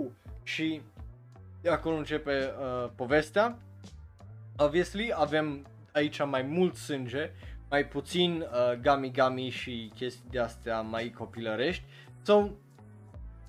Și 0.44 0.82
de 1.62 1.70
acolo 1.70 1.96
începe 1.96 2.54
uh, 2.60 2.90
povestea. 2.96 3.58
Obviously, 4.58 5.14
avem 5.16 5.66
aici 5.92 6.26
mai 6.26 6.42
mult 6.42 6.76
sânge, 6.76 7.32
mai 7.72 7.86
puțin 7.88 8.42
uh, 8.42 8.80
gami-gami 8.82 9.50
și 9.50 9.92
chestii 9.96 10.30
de 10.30 10.40
astea 10.40 10.82
mai 10.82 11.10
copilărești. 11.18 11.84
So, 12.22 12.50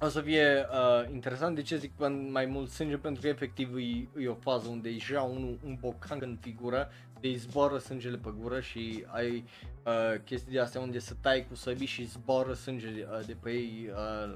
o 0.00 0.08
să 0.08 0.20
fie 0.20 0.66
uh, 0.70 1.10
interesant. 1.12 1.54
De 1.54 1.62
ce 1.62 1.76
zic 1.76 1.92
mai 2.30 2.46
mult 2.46 2.70
sânge? 2.70 2.96
Pentru 2.96 3.22
că 3.22 3.28
efectiv 3.28 3.76
e, 3.76 4.22
e 4.22 4.28
o 4.28 4.34
fază 4.34 4.68
unde 4.68 4.88
e 4.88 4.92
deja 4.92 5.22
un, 5.22 5.58
un 5.64 5.76
bocan 5.80 6.18
în 6.20 6.38
figură, 6.40 6.90
de 7.20 7.28
îi 7.28 7.36
zboară 7.36 7.78
sângele 7.78 8.16
pe 8.16 8.34
gură 8.40 8.60
și 8.60 9.04
ai 9.06 9.44
uh, 9.84 10.20
chestii 10.24 10.52
de 10.52 10.60
astea 10.60 10.80
unde 10.80 10.98
să 10.98 11.14
tai 11.20 11.46
cu 11.48 11.54
săbii 11.54 11.86
și 11.86 12.04
zboară 12.04 12.52
sânge 12.52 12.86
uh, 12.88 13.26
de 13.26 13.36
pe 13.42 13.50
ei 13.50 13.90
uh, 13.90 14.34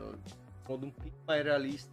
mod 0.68 0.82
un 0.82 0.92
pic 1.02 1.12
mai 1.26 1.42
realist 1.42 1.88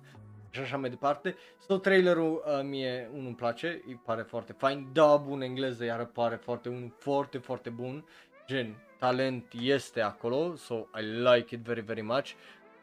și 0.53 0.59
așa 0.59 0.77
mai 0.77 0.89
departe. 0.89 1.35
So 1.67 1.77
trailerul 1.77 2.43
uh, 2.45 2.63
mie 2.63 3.09
unul 3.13 3.25
îmi 3.25 3.35
place, 3.35 3.81
îi 3.87 3.99
pare 4.05 4.21
foarte 4.21 4.53
fain, 4.53 4.87
da 4.91 5.15
bun 5.15 5.41
engleză 5.41 5.83
iar 5.83 6.05
pare 6.05 6.35
foarte 6.35 6.69
unul 6.69 6.95
foarte 6.97 7.37
foarte 7.37 7.69
bun, 7.69 8.05
gen 8.47 8.75
talent 8.99 9.45
este 9.59 10.01
acolo, 10.01 10.55
so 10.55 10.75
I 10.75 11.01
like 11.01 11.55
it 11.55 11.61
very 11.61 11.81
very 11.81 12.01
much. 12.01 12.31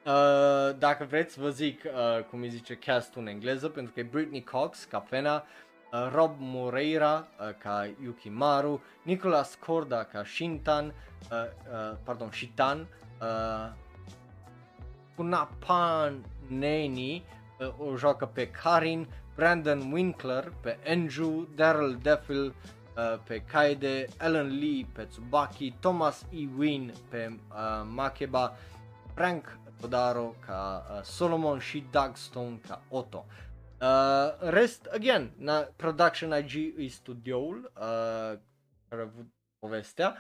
Uh, 0.07 0.77
dacă 0.79 1.05
vreți 1.05 1.41
vă 1.41 1.51
zic 1.51 1.83
uh, 1.85 2.25
cum 2.25 2.41
îi 2.41 2.49
zice 2.49 2.75
castul 2.75 3.21
în 3.21 3.29
engleză 3.29 3.69
pentru 3.69 3.93
că 3.93 4.01
e 4.01 4.03
Britney 4.03 4.45
Cox 4.45 4.85
ca 4.85 5.01
Fena, 5.01 5.45
uh, 5.93 6.11
Rob 6.15 6.35
Moreira 6.39 7.29
uh, 7.41 7.55
ca 7.59 7.91
Yukimaru, 8.03 8.83
Nicolas 9.03 9.55
Corda 9.55 10.05
ca 10.05 10.25
Shintan, 10.25 10.87
uh, 10.87 11.37
uh, 11.73 11.97
pardon, 12.05 12.31
Shitan, 12.31 12.87
uh, 13.21 13.73
Kunapan 15.17 16.25
Neni 16.49 17.25
o 17.79 17.97
joacă 17.97 18.27
pe 18.27 18.51
Karin, 18.51 19.09
Brandon 19.35 19.93
Winkler 19.93 20.53
pe 20.61 20.79
Andrew, 20.87 21.49
Daryl 21.55 21.99
Deffel 22.03 22.45
uh, 22.45 23.19
pe 23.25 23.43
Kaide, 23.45 24.07
Alan 24.19 24.59
Lee 24.59 24.87
pe 24.93 25.05
Tsubaki, 25.05 25.73
Thomas 25.81 26.27
E. 26.33 26.49
Win 26.57 26.93
pe 27.09 27.39
uh, 27.49 27.83
Makeba, 27.95 28.57
Frank 29.15 29.59
Todaro 29.81 30.35
ca 30.47 30.87
uh, 30.91 31.03
Solomon 31.03 31.59
și 31.59 31.85
Doug 31.91 32.17
Stone 32.17 32.61
ca 32.69 32.83
Otto. 32.89 33.27
Uh, 33.81 34.51
rest, 34.51 34.85
again, 34.85 35.33
na, 35.37 35.61
Production 35.61 36.39
IG 36.39 36.75
e 36.79 36.87
studioul 36.87 37.73
uh, 37.75 38.39
care 38.89 39.03
a 39.03 39.05
avut 39.05 39.29
povestea. 39.59 40.17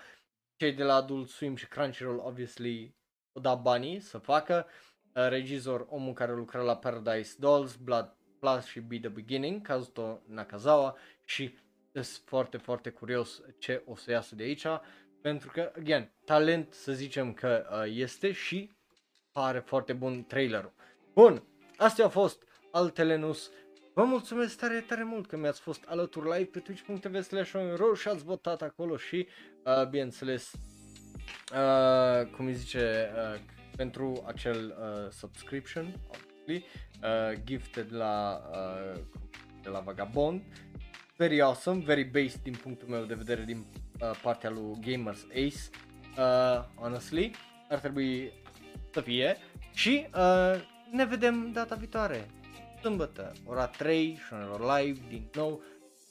Cei 0.56 0.72
de 0.72 0.82
la 0.82 0.94
Adult 0.94 1.28
Swim 1.28 1.56
și 1.56 1.66
Crunchyroll, 1.66 2.22
obviously, 2.24 2.94
o 3.32 3.40
da 3.40 3.54
banii 3.54 4.00
să 4.00 4.18
facă. 4.18 4.66
Uh, 4.66 4.72
Uh, 4.72 4.89
regizor, 5.12 5.86
omul 5.88 6.12
care 6.12 6.34
lucra 6.34 6.62
la 6.62 6.76
Paradise 6.76 7.36
Dolls, 7.38 7.76
Blood 7.76 8.14
Plus 8.38 8.64
și 8.64 8.80
Be 8.80 8.98
The 8.98 9.08
Beginning, 9.08 9.62
Kazuto 9.62 10.20
Nakazawa 10.26 10.96
și 11.24 11.54
sunt 11.92 12.06
foarte, 12.24 12.56
foarte 12.56 12.90
curios 12.90 13.42
ce 13.58 13.82
o 13.86 13.96
să 13.96 14.10
iasă 14.10 14.34
de 14.34 14.42
aici, 14.42 14.66
pentru 15.20 15.50
că, 15.50 15.72
again, 15.78 16.10
talent 16.24 16.72
să 16.72 16.92
zicem 16.92 17.32
că 17.32 17.66
uh, 17.70 17.92
este 17.94 18.32
și 18.32 18.70
pare 19.32 19.58
foarte 19.58 19.92
bun 19.92 20.24
trailerul. 20.24 20.72
Bun, 21.14 21.42
astea 21.76 22.04
au 22.04 22.10
fost 22.10 22.42
altele 22.70 23.16
nus. 23.16 23.50
Vă 23.94 24.04
mulțumesc 24.04 24.58
tare, 24.58 24.80
tare 24.80 25.02
mult 25.02 25.26
că 25.26 25.36
mi-ați 25.36 25.60
fost 25.60 25.84
alături 25.86 26.28
live 26.30 26.44
pe 26.50 26.58
twitch.tv 26.58 27.22
slash 27.22 27.52
și 27.94 28.08
ați 28.08 28.24
votat 28.24 28.62
acolo 28.62 28.96
și, 28.96 29.26
uh, 29.64 29.88
bineînțeles, 29.88 30.52
uh, 31.52 32.26
cum 32.36 32.46
îi 32.46 32.54
zice, 32.54 33.10
uh, 33.34 33.40
pentru 33.80 34.22
acel 34.26 34.76
uh, 34.78 35.10
subscription, 35.10 35.94
obviously, 36.08 36.64
uh, 37.02 37.40
gifted 37.44 37.92
la, 37.92 38.42
uh, 38.50 39.00
de 39.62 39.68
la 39.68 39.80
Vagabond. 39.80 40.42
very 41.16 41.40
awesome, 41.40 41.84
very 41.84 42.04
based 42.04 42.42
din 42.42 42.54
punctul 42.62 42.88
meu 42.88 43.04
de 43.04 43.14
vedere 43.14 43.44
din 43.44 43.66
uh, 44.00 44.10
partea 44.22 44.50
lui 44.50 44.78
Gamers 44.80 45.26
Ace, 45.30 45.70
uh, 46.18 46.64
honestly, 46.74 47.30
ar 47.68 47.78
trebui 47.78 48.32
să 48.92 49.00
fie. 49.00 49.36
Și 49.74 50.06
uh, 50.14 50.60
ne 50.90 51.04
vedem 51.04 51.52
data 51.52 51.74
viitoare, 51.74 52.26
sâmbătă, 52.80 53.32
ora 53.44 53.66
3, 53.66 54.18
Shonero 54.26 54.76
Live, 54.76 55.00
din 55.08 55.28
nou, 55.34 55.62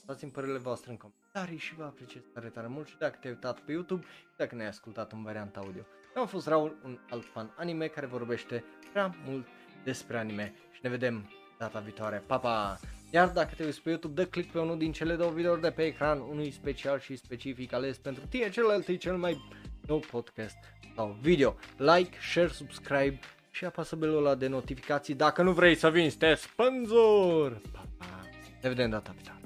dați-mi 0.06 0.32
părerile 0.32 0.58
voastre 0.58 0.92
în 0.92 0.98
comentarii 0.98 1.60
și 1.60 1.76
vă 1.76 1.84
apreciez 1.84 2.24
tare 2.34 2.48
tare 2.48 2.68
mult. 2.68 2.88
Și 2.88 2.98
dacă 2.98 3.18
te-ai 3.22 3.34
uitat 3.34 3.60
pe 3.60 3.72
YouTube 3.72 4.06
și 4.06 4.38
dacă 4.38 4.56
ne-ai 4.56 4.68
ascultat 4.68 5.12
în 5.12 5.24
varianta 5.24 5.60
audio. 5.60 5.86
Eu 6.20 6.26
am 6.26 6.32
fost 6.32 6.48
Raul, 6.48 6.76
un 6.84 7.00
alt 7.10 7.26
fan 7.26 7.54
anime 7.58 7.88
care 7.88 8.06
vorbește 8.06 8.64
prea 8.92 9.16
mult 9.26 9.48
despre 9.84 10.18
anime 10.18 10.54
și 10.72 10.80
ne 10.84 10.90
vedem 10.90 11.30
data 11.58 11.80
viitoare. 11.80 12.24
Pa, 12.26 12.38
pa! 12.38 12.80
Iar 13.10 13.30
dacă 13.30 13.54
te 13.58 13.64
uiți 13.64 13.82
pe 13.82 13.90
YouTube, 13.90 14.14
dă 14.22 14.28
click 14.28 14.52
pe 14.52 14.60
unul 14.60 14.78
din 14.78 14.92
cele 14.92 15.16
două 15.16 15.32
videouri 15.32 15.62
de 15.62 15.72
pe 15.72 15.86
ecran, 15.86 16.20
unui 16.20 16.52
special 16.52 17.00
și 17.00 17.16
specific 17.16 17.74
ales 17.74 17.98
pentru 17.98 18.24
tine, 18.30 18.50
celălalt 18.50 18.88
e 18.88 18.96
cel 18.96 19.18
mai 19.18 19.38
nou 19.88 20.00
podcast 20.12 20.58
sau 20.96 21.18
video. 21.22 21.56
Like, 21.78 22.18
share, 22.32 22.48
subscribe 22.48 23.20
și 23.52 23.66
apasă 23.66 23.96
belul 23.96 24.18
ăla 24.18 24.36
de 24.36 24.48
notificații 24.48 25.14
dacă 25.14 25.42
nu 25.42 25.52
vrei 25.52 25.76
să 25.76 25.90
vinzi 25.90 26.18
te 26.18 26.34
spânzur. 26.34 27.62
Pa, 27.72 27.86
pa! 27.98 28.30
Ne 28.62 28.70
vedem 28.70 28.90
data 28.90 29.12
viitoare. 29.16 29.39